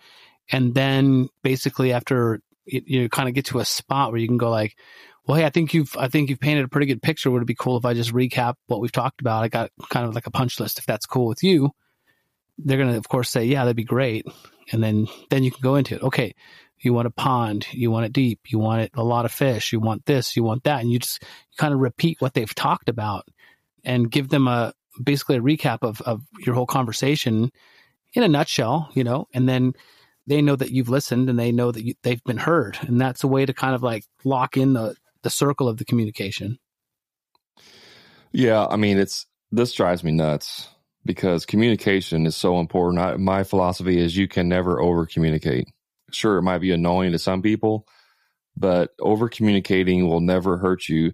and 0.50 0.74
then 0.74 1.28
basically 1.42 1.92
after 1.92 2.40
you, 2.64 2.82
you 2.86 3.08
kind 3.08 3.28
of 3.28 3.34
get 3.34 3.46
to 3.46 3.58
a 3.58 3.64
spot 3.64 4.12
where 4.12 4.20
you 4.20 4.28
can 4.28 4.38
go 4.38 4.50
like, 4.50 4.76
well, 5.26 5.38
hey, 5.38 5.44
I 5.44 5.50
think 5.50 5.72
you've, 5.72 5.96
I 5.96 6.08
think 6.08 6.30
you've 6.30 6.40
painted 6.40 6.64
a 6.64 6.68
pretty 6.68 6.86
good 6.86 7.02
picture. 7.02 7.30
Would 7.30 7.42
it 7.42 7.46
be 7.46 7.54
cool 7.54 7.76
if 7.76 7.84
I 7.84 7.94
just 7.94 8.12
recap 8.12 8.54
what 8.66 8.80
we've 8.80 8.92
talked 8.92 9.20
about? 9.20 9.44
I 9.44 9.48
got 9.48 9.70
kind 9.88 10.06
of 10.06 10.14
like 10.14 10.26
a 10.26 10.32
punch 10.32 10.60
list. 10.60 10.78
If 10.78 10.86
that's 10.86 11.06
cool 11.06 11.26
with 11.26 11.42
you, 11.42 11.70
they're 12.58 12.76
going 12.76 12.90
to, 12.90 12.98
of 12.98 13.08
course, 13.08 13.30
say, 13.30 13.44
yeah, 13.44 13.64
that'd 13.64 13.76
be 13.76 13.84
great. 13.84 14.26
And 14.72 14.82
then, 14.82 15.06
then 15.30 15.44
you 15.44 15.50
can 15.50 15.62
go 15.62 15.76
into 15.76 15.94
it. 15.94 16.02
Okay. 16.02 16.34
You 16.82 16.92
want 16.92 17.06
a 17.06 17.10
pond, 17.10 17.66
you 17.72 17.90
want 17.90 18.06
it 18.06 18.12
deep, 18.12 18.40
you 18.48 18.58
want 18.58 18.82
it 18.82 18.90
a 18.94 19.04
lot 19.04 19.24
of 19.24 19.32
fish, 19.32 19.72
you 19.72 19.80
want 19.80 20.04
this, 20.04 20.36
you 20.36 20.42
want 20.42 20.64
that. 20.64 20.80
And 20.80 20.90
you 20.90 20.98
just 20.98 21.22
kind 21.56 21.72
of 21.72 21.80
repeat 21.80 22.20
what 22.20 22.34
they've 22.34 22.54
talked 22.54 22.88
about 22.88 23.26
and 23.84 24.10
give 24.10 24.28
them 24.28 24.48
a 24.48 24.74
basically 25.02 25.36
a 25.36 25.40
recap 25.40 25.78
of, 25.82 26.00
of 26.02 26.22
your 26.44 26.54
whole 26.54 26.66
conversation 26.66 27.50
in 28.14 28.22
a 28.22 28.28
nutshell, 28.28 28.90
you 28.94 29.04
know, 29.04 29.26
and 29.32 29.48
then 29.48 29.72
they 30.26 30.42
know 30.42 30.56
that 30.56 30.70
you've 30.70 30.88
listened 30.88 31.28
and 31.28 31.38
they 31.38 31.52
know 31.52 31.72
that 31.72 31.84
you, 31.84 31.94
they've 32.02 32.22
been 32.24 32.36
heard. 32.36 32.78
And 32.82 33.00
that's 33.00 33.24
a 33.24 33.28
way 33.28 33.46
to 33.46 33.52
kind 33.52 33.74
of 33.74 33.82
like 33.82 34.04
lock 34.24 34.56
in 34.56 34.74
the, 34.74 34.94
the 35.22 35.30
circle 35.30 35.68
of 35.68 35.78
the 35.78 35.84
communication. 35.84 36.58
Yeah, 38.32 38.66
I 38.66 38.76
mean, 38.76 38.98
it's 38.98 39.26
this 39.50 39.72
drives 39.72 40.02
me 40.02 40.12
nuts 40.12 40.68
because 41.04 41.44
communication 41.44 42.26
is 42.26 42.36
so 42.36 42.60
important. 42.60 43.02
I, 43.02 43.16
my 43.16 43.44
philosophy 43.44 43.98
is 43.98 44.16
you 44.16 44.28
can 44.28 44.48
never 44.48 44.80
over 44.80 45.06
communicate. 45.06 45.68
Sure, 46.12 46.38
it 46.38 46.42
might 46.42 46.58
be 46.58 46.72
annoying 46.72 47.12
to 47.12 47.18
some 47.18 47.42
people, 47.42 47.86
but 48.56 48.90
over 49.00 49.28
communicating 49.28 50.08
will 50.08 50.20
never 50.20 50.58
hurt 50.58 50.88
you. 50.88 51.12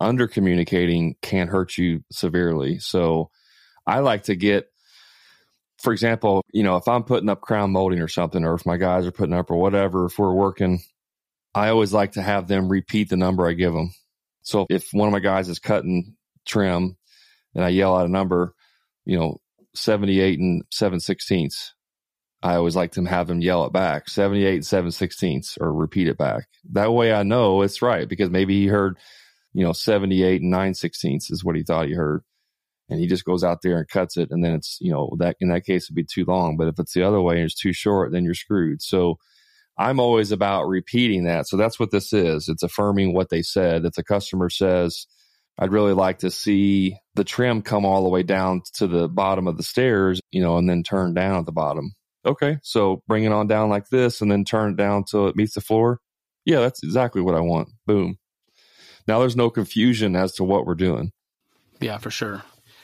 Under 0.00 0.26
communicating 0.28 1.16
can 1.20 1.48
hurt 1.48 1.76
you 1.76 2.04
severely. 2.10 2.78
So 2.78 3.30
I 3.86 4.00
like 4.00 4.24
to 4.24 4.36
get, 4.36 4.70
for 5.78 5.92
example, 5.92 6.42
you 6.52 6.62
know, 6.62 6.76
if 6.76 6.88
I'm 6.88 7.04
putting 7.04 7.28
up 7.28 7.40
crown 7.40 7.72
molding 7.72 8.00
or 8.00 8.08
something, 8.08 8.44
or 8.44 8.54
if 8.54 8.64
my 8.64 8.76
guys 8.76 9.06
are 9.06 9.12
putting 9.12 9.34
up 9.34 9.50
or 9.50 9.56
whatever, 9.56 10.06
if 10.06 10.18
we're 10.18 10.32
working, 10.32 10.80
I 11.54 11.68
always 11.68 11.92
like 11.92 12.12
to 12.12 12.22
have 12.22 12.46
them 12.46 12.68
repeat 12.68 13.10
the 13.10 13.16
number 13.16 13.46
I 13.46 13.52
give 13.52 13.74
them. 13.74 13.92
So 14.42 14.66
if 14.70 14.88
one 14.92 15.08
of 15.08 15.12
my 15.12 15.20
guys 15.20 15.48
is 15.48 15.58
cutting 15.58 16.16
trim 16.46 16.96
and 17.54 17.64
I 17.64 17.68
yell 17.68 17.96
out 17.96 18.06
a 18.06 18.10
number, 18.10 18.54
you 19.04 19.18
know, 19.18 19.40
78 19.74 20.38
and 20.38 20.62
7 20.70 21.00
sixteenths, 21.00 21.74
I 22.42 22.54
always 22.54 22.76
like 22.76 22.92
to 22.92 23.04
have 23.04 23.26
them 23.26 23.40
yell 23.40 23.66
it 23.66 23.72
back 23.72 24.08
78 24.08 24.54
and 24.54 24.66
7 24.66 24.90
sixteenths 24.90 25.58
or 25.60 25.72
repeat 25.72 26.08
it 26.08 26.16
back. 26.16 26.48
That 26.72 26.92
way 26.92 27.12
I 27.12 27.22
know 27.22 27.62
it's 27.62 27.82
right 27.82 28.08
because 28.08 28.30
maybe 28.30 28.58
he 28.60 28.66
heard, 28.66 28.98
you 29.52 29.64
know, 29.64 29.72
78 29.72 30.40
and 30.40 30.50
9 30.50 30.74
sixteenths 30.74 31.30
is 31.30 31.44
what 31.44 31.56
he 31.56 31.62
thought 31.62 31.88
he 31.88 31.94
heard. 31.94 32.22
And 32.88 32.98
he 32.98 33.06
just 33.06 33.24
goes 33.24 33.44
out 33.44 33.62
there 33.62 33.78
and 33.78 33.88
cuts 33.88 34.16
it. 34.16 34.30
And 34.30 34.42
then 34.42 34.54
it's, 34.54 34.78
you 34.80 34.90
know, 34.90 35.14
that 35.18 35.36
in 35.40 35.48
that 35.50 35.64
case 35.64 35.84
it'd 35.84 35.94
be 35.94 36.04
too 36.04 36.24
long. 36.24 36.56
But 36.56 36.68
if 36.68 36.78
it's 36.78 36.92
the 36.92 37.02
other 37.02 37.20
way 37.20 37.36
and 37.36 37.44
it's 37.44 37.60
too 37.60 37.72
short, 37.72 38.10
then 38.10 38.24
you're 38.24 38.34
screwed. 38.34 38.82
So 38.82 39.18
I'm 39.78 40.00
always 40.00 40.32
about 40.32 40.64
repeating 40.64 41.24
that. 41.24 41.46
So 41.46 41.56
that's 41.56 41.78
what 41.78 41.90
this 41.90 42.12
is. 42.12 42.48
It's 42.48 42.62
affirming 42.62 43.14
what 43.14 43.28
they 43.28 43.42
said. 43.42 43.84
If 43.84 43.92
the 43.92 44.02
customer 44.02 44.50
says, 44.50 45.06
I'd 45.58 45.72
really 45.72 45.92
like 45.92 46.20
to 46.20 46.30
see 46.30 46.96
the 47.14 47.24
trim 47.24 47.62
come 47.62 47.84
all 47.84 48.02
the 48.02 48.08
way 48.08 48.22
down 48.22 48.62
to 48.74 48.86
the 48.86 49.08
bottom 49.08 49.46
of 49.46 49.56
the 49.56 49.62
stairs, 49.62 50.20
you 50.32 50.42
know, 50.42 50.56
and 50.56 50.68
then 50.68 50.82
turn 50.82 51.14
down 51.14 51.38
at 51.38 51.46
the 51.46 51.52
bottom. 51.52 51.92
Okay. 52.24 52.58
So 52.62 53.02
bring 53.06 53.24
it 53.24 53.32
on 53.32 53.46
down 53.46 53.70
like 53.70 53.88
this 53.88 54.20
and 54.20 54.30
then 54.30 54.44
turn 54.44 54.72
it 54.72 54.76
down 54.76 55.04
till 55.04 55.28
it 55.28 55.36
meets 55.36 55.54
the 55.54 55.60
floor. 55.60 56.00
Yeah, 56.44 56.60
that's 56.60 56.82
exactly 56.82 57.22
what 57.22 57.34
I 57.34 57.40
want. 57.40 57.68
Boom. 57.86 58.18
Now 59.06 59.18
there's 59.20 59.36
no 59.36 59.50
confusion 59.50 60.16
as 60.16 60.32
to 60.32 60.44
what 60.44 60.66
we're 60.66 60.74
doing. 60.74 61.12
Yeah, 61.80 61.98
for 61.98 62.10
sure. 62.10 62.42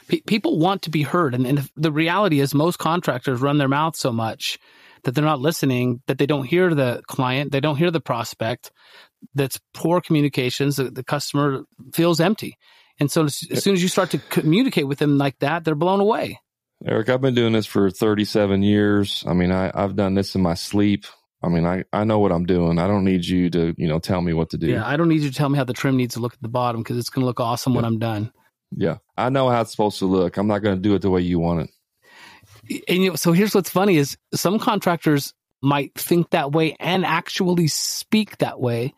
Pe- 0.09 0.21
people 0.21 0.59
want 0.59 0.83
to 0.83 0.91
be 0.91 1.03
heard. 1.03 1.35
And, 1.35 1.47
and 1.47 1.69
the 1.77 1.93
reality 1.93 2.41
is, 2.41 2.55
most 2.55 2.79
contractors 2.79 3.41
run 3.41 3.59
their 3.59 3.69
mouth 3.69 3.97
so 3.97 4.13
much 4.13 4.59
that 5.05 5.15
they're 5.15 5.25
not 5.25 5.41
listening, 5.41 6.03
that 6.07 6.19
they 6.19 6.27
don't 6.27 6.47
hear 6.47 6.75
the 6.75 7.03
client, 7.07 7.53
they 7.53 7.61
don't 7.61 7.77
hear 7.77 7.91
the 7.91 8.01
prospect. 8.01 8.73
That's 9.35 9.61
poor 9.75 10.01
communications. 10.01 10.77
The, 10.77 10.91
the 10.91 11.05
customer 11.05 11.65
feels 11.93 12.21
empty. 12.21 12.57
And 12.99 13.11
so, 13.11 13.25
as, 13.25 13.41
as 13.51 13.63
soon 13.63 13.75
as 13.75 13.83
you 13.83 13.89
start 13.89 14.11
to 14.11 14.19
communicate 14.19 14.89
with 14.89 14.99
them 14.99 15.19
like 15.19 15.39
that, 15.41 15.65
they're 15.65 15.75
blown 15.75 16.01
away. 16.01 16.41
Eric, 16.85 17.09
I've 17.09 17.21
been 17.21 17.35
doing 17.35 17.53
this 17.53 17.67
for 17.67 17.91
37 17.91 18.63
years. 18.63 19.25
I 19.27 19.33
mean, 19.33 19.51
I, 19.51 19.71
I've 19.75 19.97
done 19.97 20.15
this 20.15 20.35
in 20.35 20.43
my 20.43 20.55
sleep. 20.55 21.07
I 21.43 21.49
mean, 21.49 21.65
I, 21.65 21.85
I 21.93 22.05
know 22.05 22.19
what 22.19 22.33
I'm 22.33 22.45
doing. 22.45 22.79
I 22.79 22.87
don't 22.87 23.05
need 23.05 23.25
you 23.25 23.49
to, 23.51 23.75
you 23.79 23.89
know, 23.89 23.99
tell 23.99 24.21
me 24.21 24.33
what 24.33 24.51
to 24.51 24.59
do. 24.59 24.67
Yeah, 24.67 24.87
I 24.87 24.97
don't 24.97 25.09
need 25.09 25.23
you 25.23 25.31
to 25.31 25.35
tell 25.35 25.49
me 25.49 25.59
how 25.59 25.65
the 25.65 25.73
trim 25.73 25.97
needs 25.97 26.15
to 26.15 26.21
look 26.21 26.35
at 26.35 26.43
the 26.43 26.49
bottom 26.49 26.83
because 26.83 26.99
it's 26.99 27.11
going 27.11 27.23
to 27.23 27.27
look 27.27 27.41
awesome 27.41 27.75
when 27.75 27.85
I'm 27.85 27.99
done. 27.99 28.33
Yeah. 28.71 28.97
I 29.17 29.31
know 29.31 29.49
how 29.49 29.61
it's 29.61 29.71
supposed 29.71 29.99
to 30.01 30.07
look. 30.07 30.37
I'm 30.37 30.49
not 30.49 30.59
going 30.59 30.77
to 30.77 30.83
do 30.83 30.95
it 30.95 31.03
the 31.03 31.11
way 31.11 31.21
you 31.21 31.39
want 31.39 31.71
it. 32.69 32.83
and 32.89 33.03
you 33.03 33.11
know, 33.11 33.17
so 33.17 33.33
here's 33.33 33.55
what's 33.55 33.71
funny 33.71 33.97
is 33.97 34.19
some 34.35 34.59
contractors 34.59 35.33
might 35.63 35.95
think 35.95 36.31
that 36.31 36.53
way 36.53 36.77
and 36.79 37.05
actually 37.05 37.69
speak 37.69 38.39
that 38.39 38.61
way 38.61 38.93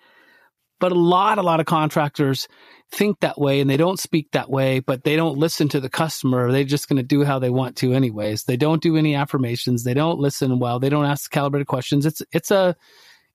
but 0.81 0.93
a 0.93 0.95
lot 0.95 1.39
a 1.39 1.43
lot 1.43 1.61
of 1.61 1.67
contractors 1.67 2.49
think 2.91 3.21
that 3.21 3.39
way 3.39 3.61
and 3.61 3.69
they 3.69 3.77
don't 3.77 4.01
speak 4.01 4.31
that 4.33 4.49
way 4.49 4.81
but 4.81 5.05
they 5.05 5.17
don't 5.17 5.39
listen 5.39 5.69
to 5.69 5.81
the 5.81 5.91
customer 5.91 6.51
they're 6.51 6.65
just 6.65 6.89
going 6.89 6.97
to 6.97 7.03
do 7.03 7.25
how 7.25 7.39
they 7.39 7.51
want 7.51 7.77
to 7.77 7.93
anyways 7.93 8.45
they 8.45 8.57
don't 8.57 8.83
do 8.83 8.97
any 8.97 9.15
affirmations 9.15 9.85
they 9.85 9.95
don't 9.95 10.19
listen 10.19 10.59
well 10.59 10.79
they 10.79 10.89
don't 10.89 11.05
ask 11.05 11.31
calibrated 11.31 11.67
questions 11.67 12.07
it's 12.07 12.23
it's 12.33 12.51
a 12.51 12.75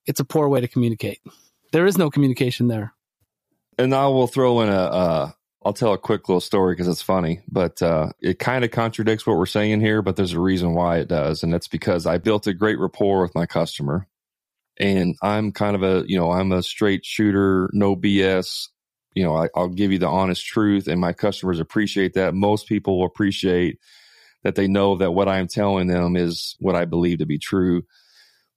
it's 0.05 0.19
a 0.19 0.25
poor 0.25 0.49
way 0.49 0.59
to 0.59 0.67
communicate 0.67 1.19
there 1.71 1.85
is 1.85 1.97
no 1.97 2.09
communication 2.09 2.67
there 2.67 2.93
And 3.77 3.93
I 3.93 4.07
will 4.07 4.27
throw 4.27 4.61
in 4.61 4.69
a, 4.69 4.71
uh, 4.71 5.31
I'll 5.65 5.73
tell 5.73 5.93
a 5.93 5.97
quick 5.97 6.27
little 6.27 6.41
story 6.41 6.73
because 6.73 6.87
it's 6.87 7.01
funny, 7.01 7.41
but 7.49 7.81
uh, 7.81 8.09
it 8.21 8.37
kind 8.39 8.65
of 8.65 8.71
contradicts 8.71 9.25
what 9.25 9.37
we're 9.37 9.45
saying 9.45 9.81
here, 9.81 10.01
but 10.01 10.15
there's 10.15 10.33
a 10.33 10.39
reason 10.39 10.73
why 10.73 10.97
it 10.97 11.07
does. 11.07 11.43
And 11.43 11.53
that's 11.53 11.69
because 11.69 12.05
I 12.05 12.17
built 12.17 12.47
a 12.47 12.53
great 12.53 12.79
rapport 12.79 13.21
with 13.21 13.33
my 13.33 13.45
customer. 13.45 14.07
And 14.77 15.15
I'm 15.21 15.51
kind 15.51 15.75
of 15.75 15.83
a, 15.83 16.03
you 16.07 16.17
know, 16.17 16.31
I'm 16.31 16.51
a 16.51 16.63
straight 16.63 17.05
shooter, 17.05 17.69
no 17.73 17.95
BS. 17.95 18.69
You 19.15 19.23
know, 19.23 19.35
I, 19.35 19.49
I'll 19.55 19.69
give 19.69 19.91
you 19.91 19.99
the 19.99 20.07
honest 20.07 20.45
truth, 20.45 20.87
and 20.87 20.99
my 20.99 21.13
customers 21.13 21.59
appreciate 21.59 22.13
that. 22.13 22.33
Most 22.33 22.67
people 22.67 22.99
will 22.99 23.05
appreciate 23.05 23.79
that 24.43 24.55
they 24.55 24.67
know 24.67 24.97
that 24.97 25.11
what 25.11 25.29
I'm 25.29 25.47
telling 25.47 25.87
them 25.87 26.15
is 26.15 26.55
what 26.59 26.75
I 26.75 26.85
believe 26.85 27.19
to 27.19 27.25
be 27.25 27.39
true. 27.39 27.83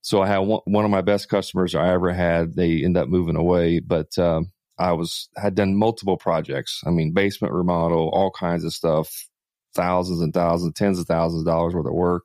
So 0.01 0.23
I 0.23 0.27
had 0.27 0.39
one, 0.39 0.61
one 0.67 0.85
of 0.85 0.91
my 0.91 1.01
best 1.03 1.29
customers 1.29 1.75
I 1.75 1.93
ever 1.93 2.13
had. 2.13 2.55
They 2.55 2.83
end 2.85 2.97
up 2.97 3.09
moving 3.09 3.37
away, 3.37 3.81
but 3.81 4.17
um, 4.19 4.53
I 4.79 4.93
was 4.93 5.29
had 5.37 5.55
done 5.55 5.77
multiple 5.77 6.17
projects. 6.17 6.81
I 6.87 6.91
mean, 6.91 7.13
basement 7.13 7.55
remodel, 7.55 8.11
all 8.13 8.31
kinds 8.31 8.65
of 8.65 8.73
stuff, 8.73 9.29
thousands 9.75 10.21
and 10.21 10.33
thousands, 10.33 10.75
tens 10.75 10.99
of 10.99 11.07
thousands 11.07 11.43
of 11.43 11.47
dollars 11.47 11.75
worth 11.75 11.87
of 11.87 11.93
work. 11.93 12.25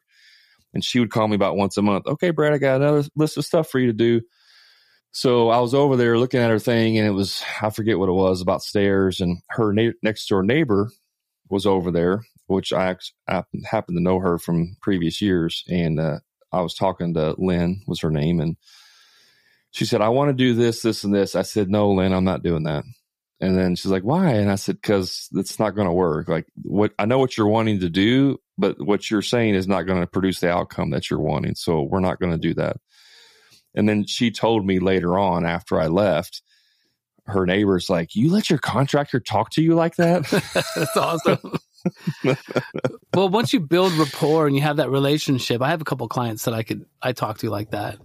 And 0.73 0.83
she 0.83 0.99
would 0.99 1.11
call 1.11 1.27
me 1.27 1.35
about 1.35 1.57
once 1.57 1.75
a 1.77 1.81
month. 1.81 2.07
Okay, 2.07 2.29
Brad, 2.31 2.53
I 2.53 2.57
got 2.57 2.81
another 2.81 3.03
list 3.15 3.37
of 3.37 3.45
stuff 3.45 3.69
for 3.69 3.79
you 3.79 3.87
to 3.87 3.93
do. 3.93 4.21
So 5.11 5.49
I 5.49 5.59
was 5.59 5.73
over 5.73 5.97
there 5.97 6.17
looking 6.17 6.39
at 6.39 6.49
her 6.49 6.59
thing, 6.59 6.97
and 6.97 7.07
it 7.07 7.11
was 7.11 7.43
I 7.61 7.69
forget 7.69 7.99
what 7.99 8.09
it 8.09 8.13
was 8.13 8.41
about 8.41 8.63
stairs, 8.63 9.19
and 9.19 9.39
her 9.49 9.73
na- 9.73 9.91
next 10.01 10.27
door 10.27 10.43
neighbor 10.43 10.89
was 11.49 11.65
over 11.65 11.91
there, 11.91 12.23
which 12.47 12.71
I, 12.71 12.95
I 13.27 13.43
happened 13.65 13.97
to 13.97 14.03
know 14.03 14.19
her 14.19 14.37
from 14.37 14.77
previous 14.81 15.21
years, 15.21 15.65
and 15.67 15.99
uh, 15.99 16.19
I 16.51 16.61
was 16.61 16.73
talking 16.73 17.13
to 17.15 17.35
Lynn 17.37 17.81
was 17.87 17.99
her 18.01 18.11
name, 18.11 18.39
and 18.39 18.55
she 19.71 19.85
said, 19.85 20.01
I 20.01 20.09
want 20.09 20.29
to 20.29 20.33
do 20.33 20.53
this, 20.53 20.81
this, 20.81 21.03
and 21.03 21.13
this. 21.13 21.35
I 21.35 21.41
said, 21.41 21.69
No, 21.69 21.91
Lynn, 21.91 22.13
I'm 22.13 22.25
not 22.25 22.43
doing 22.43 22.63
that. 22.63 22.83
And 23.39 23.57
then 23.57 23.75
she's 23.75 23.91
like, 23.91 24.03
Why? 24.03 24.31
And 24.33 24.51
I 24.51 24.55
said, 24.55 24.75
Because 24.75 25.29
it's 25.33 25.59
not 25.59 25.75
going 25.75 25.87
to 25.87 25.93
work. 25.93 26.27
Like, 26.27 26.45
what 26.61 26.93
I 26.99 27.05
know 27.05 27.19
what 27.19 27.37
you're 27.37 27.47
wanting 27.47 27.79
to 27.79 27.89
do, 27.89 28.37
but 28.57 28.75
what 28.79 29.09
you're 29.09 29.21
saying 29.21 29.55
is 29.55 29.67
not 29.67 29.83
going 29.83 30.01
to 30.01 30.07
produce 30.07 30.41
the 30.41 30.51
outcome 30.51 30.91
that 30.91 31.09
you're 31.09 31.21
wanting. 31.21 31.55
So 31.55 31.81
we're 31.81 32.01
not 32.01 32.19
going 32.19 32.33
to 32.33 32.37
do 32.37 32.53
that. 32.55 32.77
And 33.73 33.87
then 33.87 34.05
she 34.05 34.31
told 34.31 34.65
me 34.65 34.79
later 34.79 35.17
on 35.17 35.45
after 35.45 35.79
I 35.79 35.87
left, 35.87 36.41
her 37.25 37.45
neighbor's 37.45 37.89
like, 37.89 38.15
You 38.15 38.29
let 38.31 38.49
your 38.49 38.59
contractor 38.59 39.19
talk 39.19 39.51
to 39.51 39.61
you 39.61 39.75
like 39.75 39.95
that? 39.95 40.23
That's 40.75 40.97
awesome. 40.97 41.59
well, 43.13 43.29
once 43.29 43.53
you 43.53 43.59
build 43.59 43.93
rapport 43.93 44.47
and 44.47 44.55
you 44.55 44.61
have 44.61 44.77
that 44.77 44.89
relationship, 44.89 45.61
I 45.61 45.69
have 45.69 45.81
a 45.81 45.85
couple 45.85 46.07
clients 46.07 46.45
that 46.45 46.53
I 46.53 46.63
could 46.63 46.85
I 47.01 47.13
talk 47.13 47.39
to 47.39 47.49
like 47.49 47.71
that. 47.71 47.97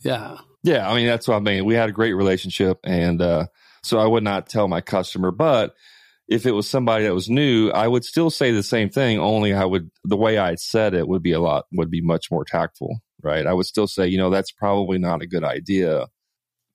Yeah. 0.00 0.38
Yeah, 0.62 0.88
I 0.88 0.94
mean 0.94 1.06
that's 1.06 1.28
what 1.28 1.36
I 1.36 1.40
mean. 1.40 1.64
We 1.64 1.74
had 1.74 1.88
a 1.88 1.92
great 1.92 2.14
relationship 2.14 2.78
and 2.84 3.20
uh 3.20 3.46
so 3.82 3.98
I 3.98 4.06
would 4.06 4.24
not 4.24 4.48
tell 4.48 4.66
my 4.66 4.80
customer, 4.80 5.30
but 5.30 5.74
if 6.28 6.44
it 6.44 6.50
was 6.50 6.68
somebody 6.68 7.04
that 7.04 7.14
was 7.14 7.30
new, 7.30 7.70
I 7.70 7.86
would 7.86 8.04
still 8.04 8.30
say 8.30 8.50
the 8.50 8.64
same 8.64 8.90
thing, 8.90 9.18
only 9.20 9.54
I 9.54 9.64
would 9.64 9.90
the 10.04 10.16
way 10.16 10.38
I 10.38 10.56
said 10.56 10.94
it 10.94 11.06
would 11.06 11.22
be 11.22 11.32
a 11.32 11.40
lot 11.40 11.66
would 11.72 11.90
be 11.90 12.00
much 12.00 12.30
more 12.30 12.44
tactful, 12.44 13.00
right? 13.22 13.46
I 13.46 13.52
would 13.52 13.66
still 13.66 13.86
say, 13.86 14.06
you 14.08 14.18
know, 14.18 14.30
that's 14.30 14.52
probably 14.52 14.98
not 14.98 15.22
a 15.22 15.26
good 15.26 15.44
idea, 15.44 16.06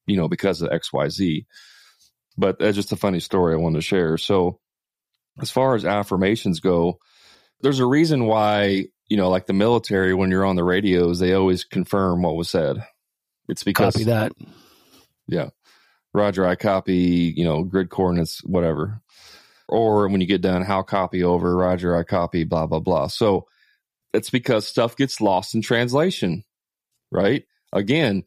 you 0.08 0.18
know, 0.18 0.28
because 0.28 0.62
of 0.62 0.70
XYZ. 0.70 1.46
But 2.38 2.60
that's 2.60 2.76
just 2.76 2.92
a 2.92 2.98
funny 2.98 3.20
story 3.20 3.54
I 3.54 3.58
wanted 3.58 3.80
to 3.80 3.82
share. 3.82 4.18
So 4.18 4.60
as 5.42 5.52
far 5.52 5.76
as 5.76 5.86
affirmations 5.86 6.60
go, 6.60 6.98
there's 7.62 7.80
a 7.80 7.86
reason 7.86 8.26
why, 8.26 8.86
you 9.08 9.18
know, 9.18 9.30
like 9.30 9.46
the 9.46 9.54
military, 9.54 10.14
when 10.14 10.32
you're 10.32 10.46
on 10.46 10.56
the 10.56 10.64
radios, 10.64 11.20
they 11.20 11.34
always 11.34 11.64
confirm 11.64 12.22
what 12.22 12.36
was 12.36 12.50
said. 12.50 12.86
It's 13.48 13.64
because 13.64 13.96
Copy 13.96 14.06
that. 14.06 14.32
Yeah. 15.28 15.50
Roger, 16.14 16.46
I 16.46 16.56
copy, 16.56 17.34
you 17.36 17.44
know, 17.44 17.64
grid 17.64 17.90
coordinates, 17.90 18.44
whatever. 18.44 19.02
Or 19.68 20.08
when 20.10 20.20
you 20.20 20.28
get 20.28 20.42
done, 20.42 20.64
how 20.64 20.82
copy 20.82 21.24
over, 21.24 21.56
Roger, 21.56 21.96
I 21.96 22.04
copy, 22.04 22.44
blah, 22.44 22.66
blah, 22.66 22.80
blah. 22.80 23.08
So 23.08 23.48
it's 24.14 24.30
because 24.30 24.68
stuff 24.68 24.96
gets 24.96 25.22
lost 25.22 25.56
in 25.56 25.62
translation, 25.62 26.44
right? 27.12 27.44
Again, 27.74 28.24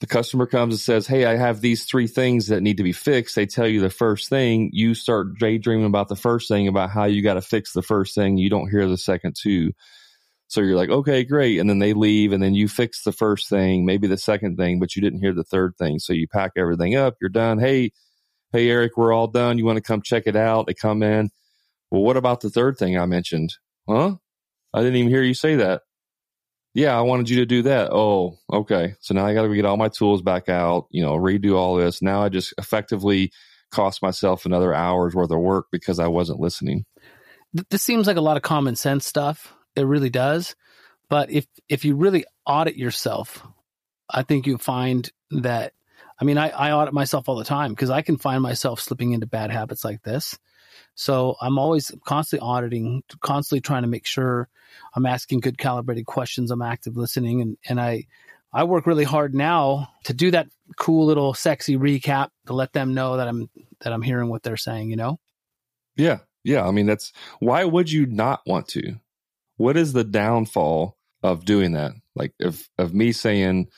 the 0.00 0.06
customer 0.06 0.46
comes 0.46 0.74
and 0.74 0.80
says, 0.80 1.06
Hey, 1.06 1.24
I 1.24 1.36
have 1.36 1.60
these 1.60 1.84
three 1.84 2.06
things 2.06 2.48
that 2.48 2.62
need 2.62 2.76
to 2.76 2.82
be 2.82 2.92
fixed. 2.92 3.34
They 3.34 3.46
tell 3.46 3.66
you 3.66 3.80
the 3.80 3.90
first 3.90 4.28
thing. 4.28 4.70
You 4.72 4.94
start 4.94 5.38
daydreaming 5.38 5.86
about 5.86 6.08
the 6.08 6.16
first 6.16 6.48
thing, 6.48 6.68
about 6.68 6.90
how 6.90 7.04
you 7.04 7.22
got 7.22 7.34
to 7.34 7.42
fix 7.42 7.72
the 7.72 7.82
first 7.82 8.14
thing. 8.14 8.38
You 8.38 8.50
don't 8.50 8.70
hear 8.70 8.86
the 8.88 8.96
second 8.96 9.36
two. 9.40 9.72
So 10.46 10.62
you're 10.62 10.76
like, 10.76 10.88
okay, 10.88 11.24
great. 11.24 11.58
And 11.58 11.68
then 11.68 11.78
they 11.78 11.92
leave 11.92 12.32
and 12.32 12.42
then 12.42 12.54
you 12.54 12.68
fix 12.68 13.02
the 13.02 13.12
first 13.12 13.50
thing, 13.50 13.84
maybe 13.84 14.06
the 14.06 14.16
second 14.16 14.56
thing, 14.56 14.80
but 14.80 14.96
you 14.96 15.02
didn't 15.02 15.20
hear 15.20 15.34
the 15.34 15.44
third 15.44 15.74
thing. 15.76 15.98
So 15.98 16.14
you 16.14 16.26
pack 16.26 16.52
everything 16.56 16.94
up. 16.94 17.16
You're 17.20 17.28
done. 17.28 17.58
Hey, 17.58 17.92
hey, 18.52 18.70
Eric, 18.70 18.96
we're 18.96 19.12
all 19.12 19.26
done. 19.26 19.58
You 19.58 19.66
want 19.66 19.76
to 19.76 19.82
come 19.82 20.00
check 20.00 20.22
it 20.26 20.36
out? 20.36 20.66
They 20.66 20.74
come 20.74 21.02
in. 21.02 21.30
Well, 21.90 22.02
what 22.02 22.16
about 22.16 22.40
the 22.40 22.50
third 22.50 22.78
thing 22.78 22.98
I 22.98 23.04
mentioned? 23.04 23.54
Huh? 23.86 24.16
I 24.74 24.80
didn't 24.80 24.96
even 24.96 25.10
hear 25.10 25.22
you 25.22 25.34
say 25.34 25.56
that 25.56 25.82
yeah, 26.78 26.96
I 26.96 27.00
wanted 27.00 27.28
you 27.28 27.38
to 27.38 27.46
do 27.46 27.62
that. 27.62 27.90
Oh, 27.92 28.38
okay. 28.52 28.94
So 29.00 29.12
now 29.12 29.26
I 29.26 29.34
got 29.34 29.42
to 29.42 29.54
get 29.54 29.64
all 29.64 29.76
my 29.76 29.88
tools 29.88 30.22
back 30.22 30.48
out, 30.48 30.86
you 30.90 31.02
know, 31.02 31.14
redo 31.14 31.56
all 31.56 31.74
this. 31.74 32.00
Now 32.00 32.22
I 32.22 32.28
just 32.28 32.54
effectively 32.56 33.32
cost 33.72 34.00
myself 34.00 34.46
another 34.46 34.72
hour's 34.72 35.12
worth 35.12 35.32
of 35.32 35.40
work 35.40 35.66
because 35.72 35.98
I 35.98 36.06
wasn't 36.06 36.38
listening. 36.38 36.84
This 37.70 37.82
seems 37.82 38.06
like 38.06 38.16
a 38.16 38.22
lot 38.22 38.36
of 38.36 38.44
common 38.44 38.76
sense 38.76 39.06
stuff. 39.06 39.54
It 39.74 39.86
really 39.86 40.08
does. 40.08 40.54
But 41.10 41.30
if 41.32 41.46
if 41.68 41.84
you 41.84 41.96
really 41.96 42.24
audit 42.46 42.76
yourself, 42.76 43.44
I 44.08 44.22
think 44.22 44.46
you 44.46 44.56
find 44.56 45.10
that 45.32 45.72
I 46.20 46.24
mean, 46.24 46.38
I, 46.38 46.50
I 46.50 46.72
audit 46.72 46.94
myself 46.94 47.28
all 47.28 47.36
the 47.36 47.44
time 47.44 47.72
because 47.72 47.90
I 47.90 48.02
can 48.02 48.18
find 48.18 48.42
myself 48.42 48.80
slipping 48.80 49.12
into 49.12 49.26
bad 49.26 49.50
habits 49.50 49.84
like 49.84 50.02
this. 50.02 50.38
So 50.94 51.36
I'm 51.40 51.58
always 51.58 51.92
constantly 52.04 52.46
auditing, 52.46 53.02
constantly 53.20 53.60
trying 53.60 53.82
to 53.82 53.88
make 53.88 54.06
sure 54.06 54.48
I'm 54.94 55.06
asking 55.06 55.40
good 55.40 55.58
calibrated 55.58 56.06
questions. 56.06 56.50
I'm 56.50 56.62
active 56.62 56.96
listening 56.96 57.40
and, 57.40 57.56
and 57.68 57.80
I, 57.80 58.06
I 58.52 58.64
work 58.64 58.86
really 58.86 59.04
hard 59.04 59.34
now 59.34 59.88
to 60.04 60.14
do 60.14 60.30
that 60.30 60.48
cool 60.76 61.06
little 61.06 61.34
sexy 61.34 61.76
recap 61.76 62.30
to 62.46 62.52
let 62.54 62.72
them 62.72 62.94
know 62.94 63.16
that 63.16 63.28
I'm, 63.28 63.48
that 63.80 63.92
I'm 63.92 64.02
hearing 64.02 64.28
what 64.28 64.42
they're 64.42 64.56
saying, 64.56 64.90
you 64.90 64.96
know? 64.96 65.18
Yeah. 65.96 66.18
Yeah. 66.44 66.66
I 66.66 66.70
mean, 66.70 66.86
that's 66.86 67.12
why 67.40 67.64
would 67.64 67.90
you 67.90 68.06
not 68.06 68.40
want 68.46 68.68
to? 68.68 68.96
What 69.56 69.76
is 69.76 69.92
the 69.92 70.04
downfall 70.04 70.96
of 71.22 71.44
doing 71.44 71.72
that? 71.72 71.92
Like 72.14 72.32
if, 72.38 72.70
of 72.78 72.94
me 72.94 73.12
saying, 73.12 73.68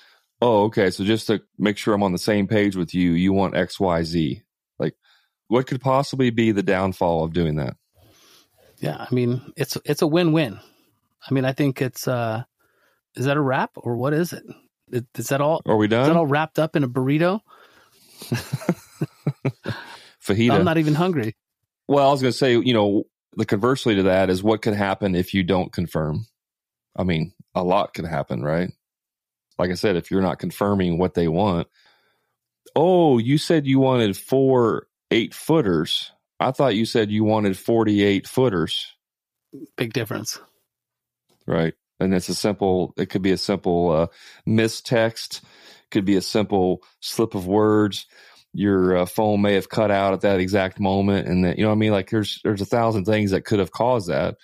Oh, 0.43 0.65
okay. 0.65 0.91
So 0.91 1.05
just 1.05 1.27
to 1.27 1.43
make 1.59 1.77
sure 1.77 1.95
I'm 1.95 2.03
on 2.03 2.13
the 2.13 2.19
same 2.19 2.47
page 2.47 2.77
with 2.77 2.95
you, 2.95 3.13
you 3.13 3.33
want 3.33 3.57
X, 3.57 3.79
Y, 3.79 4.03
Z. 4.03 4.43
What 5.51 5.67
could 5.67 5.81
possibly 5.81 6.31
be 6.31 6.53
the 6.53 6.63
downfall 6.63 7.25
of 7.25 7.33
doing 7.33 7.57
that? 7.57 7.75
Yeah, 8.79 9.05
I 9.11 9.13
mean, 9.13 9.53
it's 9.57 9.77
it's 9.85 10.01
a 10.01 10.07
win-win. 10.07 10.61
I 11.29 11.35
mean, 11.35 11.45
I 11.45 11.51
think 11.51 11.83
it's 11.83 12.07
uh 12.07 12.45
is 13.17 13.25
that 13.25 13.37
a 13.37 13.41
wrap 13.41 13.73
or 13.75 13.97
what 13.97 14.15
is 14.15 14.33
it? 14.33 14.45
Is 15.17 15.27
that 15.27 15.41
all? 15.41 15.61
Are 15.67 15.77
we 15.77 15.89
done? 15.89 16.03
Is 16.03 16.07
that 16.07 16.17
all 16.17 16.29
wrapped 16.29 16.61
up 16.61 16.77
in 16.77 16.85
a 16.85 16.89
burrito? 16.89 17.41
Fajita. 20.25 20.53
I'm 20.53 20.65
not 20.65 20.79
even 20.79 20.95
hungry. 20.95 21.35
Well, 21.89 22.07
I 22.07 22.13
was 22.13 22.23
going 22.23 22.31
to 22.31 22.39
say, 22.39 22.53
you 22.53 22.73
know, 22.73 23.03
the 23.35 23.45
conversely 23.45 23.97
to 23.97 24.05
that 24.05 24.31
is 24.31 24.45
what 24.45 24.63
could 24.63 24.75
happen 24.75 25.17
if 25.17 25.35
you 25.35 25.43
don't 25.43 25.73
confirm. 25.73 26.27
I 26.95 27.03
mean, 27.03 27.33
a 27.57 27.65
lot 27.65 27.93
could 27.93 28.05
happen, 28.05 28.43
right? 28.43 28.71
Like 29.59 29.71
I 29.73 29.75
said, 29.75 29.97
if 29.97 30.13
you're 30.13 30.23
not 30.23 30.39
confirming 30.39 30.97
what 30.97 31.15
they 31.15 31.27
want. 31.27 31.67
Oh, 32.77 33.19
you 33.19 33.37
said 33.37 33.67
you 33.67 33.81
wanted 33.81 34.17
four 34.17 34.87
eight 35.11 35.35
footers. 35.35 36.13
I 36.39 36.53
thought 36.53 36.75
you 36.75 36.87
said 36.87 37.11
you 37.11 37.25
wanted 37.25 37.59
48 37.59 38.27
footers. 38.27 38.95
Big 39.77 39.93
difference. 39.93 40.39
Right. 41.47 41.75
And 41.99 42.15
it's 42.15 42.29
a 42.29 42.35
simple, 42.35 42.95
it 42.97 43.07
could 43.11 43.23
be 43.23 43.33
a 43.33 43.37
simple 43.37 43.91
uh, 43.91 44.07
mistext, 44.49 45.43
could 45.91 46.05
be 46.05 46.17
a 46.17 46.23
simple 46.23 46.83
slip 47.01 47.35
of 47.35 47.47
words. 47.47 48.07
Your 48.53 48.99
uh, 48.99 49.07
phone 49.07 49.43
may 49.43 49.55
have 49.55 49.69
cut 49.69 49.91
out 49.91 50.15
at 50.15 50.23
that 50.23 50.41
exact 50.41 50.81
moment. 50.81 51.29
And 51.29 51.45
that, 51.45 51.59
you 51.59 51.63
know 51.63 51.69
what 51.69 51.77
I 51.77 51.79
mean? 51.79 51.93
Like 51.93 52.11
there's, 52.11 52.41
there's 52.43 52.63
a 52.63 52.67
thousand 52.67 53.05
things 53.05 53.33
that 53.33 53.45
could 53.45 53.59
have 53.59 53.71
caused 53.71 54.09
that, 54.09 54.37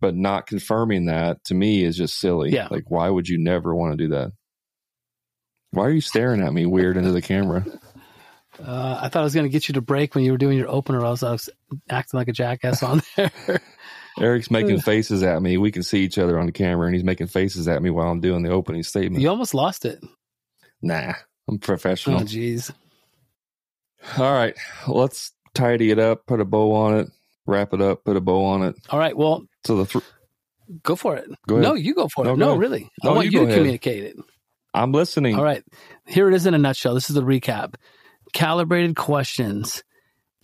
but 0.00 0.16
not 0.16 0.46
confirming 0.46 1.06
that 1.06 1.44
to 1.44 1.54
me 1.54 1.84
is 1.84 1.96
just 1.96 2.18
silly. 2.18 2.50
Yeah. 2.50 2.68
Like, 2.70 2.90
why 2.90 3.08
would 3.08 3.28
you 3.28 3.38
never 3.38 3.74
want 3.74 3.92
to 3.92 3.96
do 3.96 4.08
that? 4.14 4.32
Why 5.70 5.84
are 5.84 5.92
you 5.92 6.00
staring 6.00 6.42
at 6.42 6.52
me 6.52 6.66
weird 6.66 6.96
into 6.96 7.12
the 7.12 7.22
camera? 7.22 7.64
Uh, 8.64 8.98
I 9.02 9.08
thought 9.08 9.20
I 9.20 9.24
was 9.24 9.34
going 9.34 9.46
to 9.46 9.50
get 9.50 9.68
you 9.68 9.74
to 9.74 9.80
break 9.80 10.14
when 10.14 10.24
you 10.24 10.32
were 10.32 10.38
doing 10.38 10.58
your 10.58 10.68
opener. 10.68 11.04
I 11.04 11.10
was, 11.10 11.22
I 11.22 11.32
was 11.32 11.48
acting 11.88 12.18
like 12.18 12.28
a 12.28 12.32
jackass 12.32 12.82
on 12.82 13.02
there. 13.16 13.30
Eric's 14.20 14.50
making 14.50 14.80
faces 14.80 15.22
at 15.22 15.40
me. 15.40 15.56
We 15.56 15.70
can 15.70 15.82
see 15.82 16.00
each 16.00 16.18
other 16.18 16.38
on 16.38 16.46
the 16.46 16.52
camera, 16.52 16.86
and 16.86 16.94
he's 16.94 17.04
making 17.04 17.28
faces 17.28 17.68
at 17.68 17.82
me 17.82 17.90
while 17.90 18.10
I'm 18.10 18.20
doing 18.20 18.42
the 18.42 18.50
opening 18.50 18.82
statement. 18.82 19.22
You 19.22 19.30
almost 19.30 19.54
lost 19.54 19.84
it. 19.84 20.04
Nah, 20.82 21.14
I'm 21.48 21.58
professional. 21.58 22.20
Oh, 22.20 22.24
jeez. 22.24 22.72
All 24.18 24.32
right, 24.32 24.56
let's 24.88 25.32
tidy 25.54 25.90
it 25.90 25.98
up, 25.98 26.26
put 26.26 26.40
a 26.40 26.44
bow 26.44 26.72
on 26.74 26.98
it, 26.98 27.08
wrap 27.46 27.72
it 27.72 27.80
up, 27.80 28.04
put 28.04 28.16
a 28.16 28.20
bow 28.20 28.44
on 28.44 28.62
it. 28.62 28.76
All 28.90 28.98
right. 28.98 29.16
Well, 29.16 29.44
so 29.64 29.76
the 29.76 29.86
th- 29.86 30.04
go 30.82 30.96
for 30.96 31.16
it. 31.16 31.28
Go 31.46 31.56
ahead. 31.56 31.64
No, 31.64 31.74
you 31.74 31.94
go 31.94 32.08
for 32.08 32.26
it. 32.26 32.36
No, 32.36 32.56
really. 32.56 32.90
No, 33.04 33.10
I 33.10 33.14
want 33.14 33.26
you 33.26 33.32
you, 33.32 33.38
to 33.40 33.44
ahead. 33.46 33.58
communicate 33.58 34.04
it. 34.04 34.16
I'm 34.72 34.92
listening. 34.92 35.36
All 35.36 35.44
right. 35.44 35.64
Here 36.06 36.28
it 36.28 36.34
is 36.34 36.46
in 36.46 36.54
a 36.54 36.58
nutshell. 36.58 36.94
This 36.94 37.10
is 37.10 37.16
the 37.16 37.22
recap. 37.22 37.74
Calibrated 38.32 38.96
questions, 38.96 39.82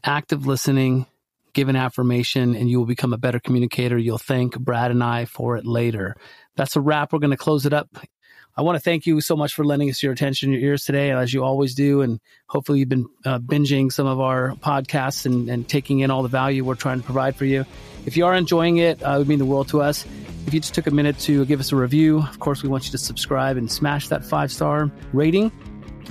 active 0.03 0.47
listening, 0.47 1.07
give 1.53 1.69
an 1.69 1.77
affirmation, 1.77 2.55
and 2.55 2.69
you 2.69 2.79
will 2.79 2.87
become 2.87 3.13
a 3.13 3.19
better 3.19 3.41
communicator. 3.41 3.97
You'll 3.97 4.19
thank 4.19 4.59
Brad 4.59 4.91
and 4.91 5.03
I 5.03 5.25
for 5.25 5.57
it 5.57 5.65
later. 5.65 6.17
That's 6.57 6.77
a 6.77 6.81
wrap. 6.81 7.13
We're 7.13 7.21
going 7.21 7.31
to 7.31 7.37
close 7.37 7.65
it 7.65 7.73
up. 7.73 7.89
I 8.59 8.63
want 8.63 8.77
to 8.77 8.81
thank 8.81 9.07
you 9.07 9.21
so 9.21 9.37
much 9.37 9.55
for 9.55 9.65
lending 9.65 9.91
us 9.91 10.03
your 10.03 10.13
attention, 10.13 10.51
your 10.51 10.63
ears 10.63 10.85
today, 10.85 11.11
as 11.11 11.33
you 11.33 11.45
always 11.45 11.75
do. 11.75 12.01
And 12.01 12.21
hopefully, 12.47 12.79
you've 12.79 12.89
been 12.89 13.07
uh, 13.25 13.39
binging 13.39 13.93
some 13.93 14.07
of 14.07 14.19
our 14.19 14.53
podcasts 14.57 15.27
and, 15.27 15.51
and 15.51 15.69
taking 15.69 16.01
in 16.01 16.11
all 16.11 16.23
the 16.23 16.29
value 16.29 16.65
we're 16.65 16.75
trying 16.75 17.01
to 17.01 17.05
provide 17.05 17.37
for 17.37 17.45
you. 17.45 17.67
If 18.07 18.17
you 18.17 18.25
are 18.25 18.35
enjoying 18.35 18.79
it, 18.79 19.03
uh, 19.03 19.13
it 19.13 19.19
would 19.19 19.29
mean 19.29 19.39
the 19.39 19.45
world 19.45 19.69
to 19.69 19.83
us. 19.83 20.07
If 20.47 20.55
you 20.55 20.61
just 20.61 20.75
took 20.75 20.87
a 20.87 20.91
minute 20.91 21.19
to 21.21 21.45
give 21.45 21.61
us 21.61 21.73
a 21.73 21.77
review, 21.77 22.21
of 22.21 22.39
course, 22.39 22.63
we 22.63 22.69
want 22.69 22.87
you 22.87 22.93
to 22.93 22.99
subscribe 22.99 23.57
and 23.59 23.71
smash 23.71 24.09
that 24.09 24.25
five 24.25 24.51
star 24.51 24.91
rating. 25.13 25.53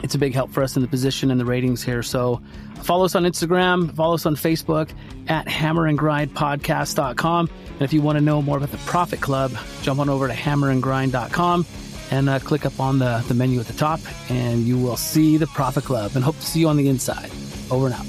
It's 0.04 0.16
a 0.16 0.18
big 0.18 0.34
help 0.34 0.52
for 0.52 0.62
us 0.62 0.76
in 0.76 0.82
the 0.82 0.88
position 0.88 1.32
and 1.32 1.40
the 1.40 1.46
ratings 1.46 1.84
here. 1.84 2.04
So 2.04 2.42
follow 2.84 3.06
us 3.06 3.16
on 3.16 3.24
Instagram, 3.24 3.94
follow 3.96 4.16
us 4.16 4.26
on 4.26 4.36
Facebook 4.36 4.90
at 5.28 5.48
hammerandgrindpodcast.com. 5.48 7.50
And 7.74 7.82
if 7.82 7.94
you 7.94 8.02
want 8.02 8.18
to 8.18 8.24
know 8.24 8.42
more 8.42 8.58
about 8.58 8.72
the 8.72 8.78
Profit 8.80 9.22
Club, 9.22 9.52
jump 9.82 10.00
on 10.00 10.10
over 10.10 10.28
to 10.28 10.34
hammerandgrind.com 10.34 11.66
and 12.12 12.30
uh, 12.30 12.40
click 12.40 12.66
up 12.66 12.80
on 12.80 13.00
the, 13.00 13.24
the 13.28 13.34
menu 13.34 13.60
at 13.60 13.66
the 13.66 13.74
top, 13.74 14.00
and 14.30 14.62
you 14.62 14.78
will 14.78 14.98
see 14.98 15.38
the 15.38 15.48
Profit 15.48 15.84
Club. 15.84 16.12
And 16.16 16.24
hope 16.24 16.36
to 16.36 16.46
see 16.46 16.60
you 16.60 16.70
on 16.70 16.78
the 16.78 16.88
inside. 16.88 17.32
Over 17.72 17.88
and 17.88 17.96
out. 17.96 18.06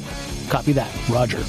Copy 0.50 0.72
that. 0.72 0.92
Roger. 1.08 1.42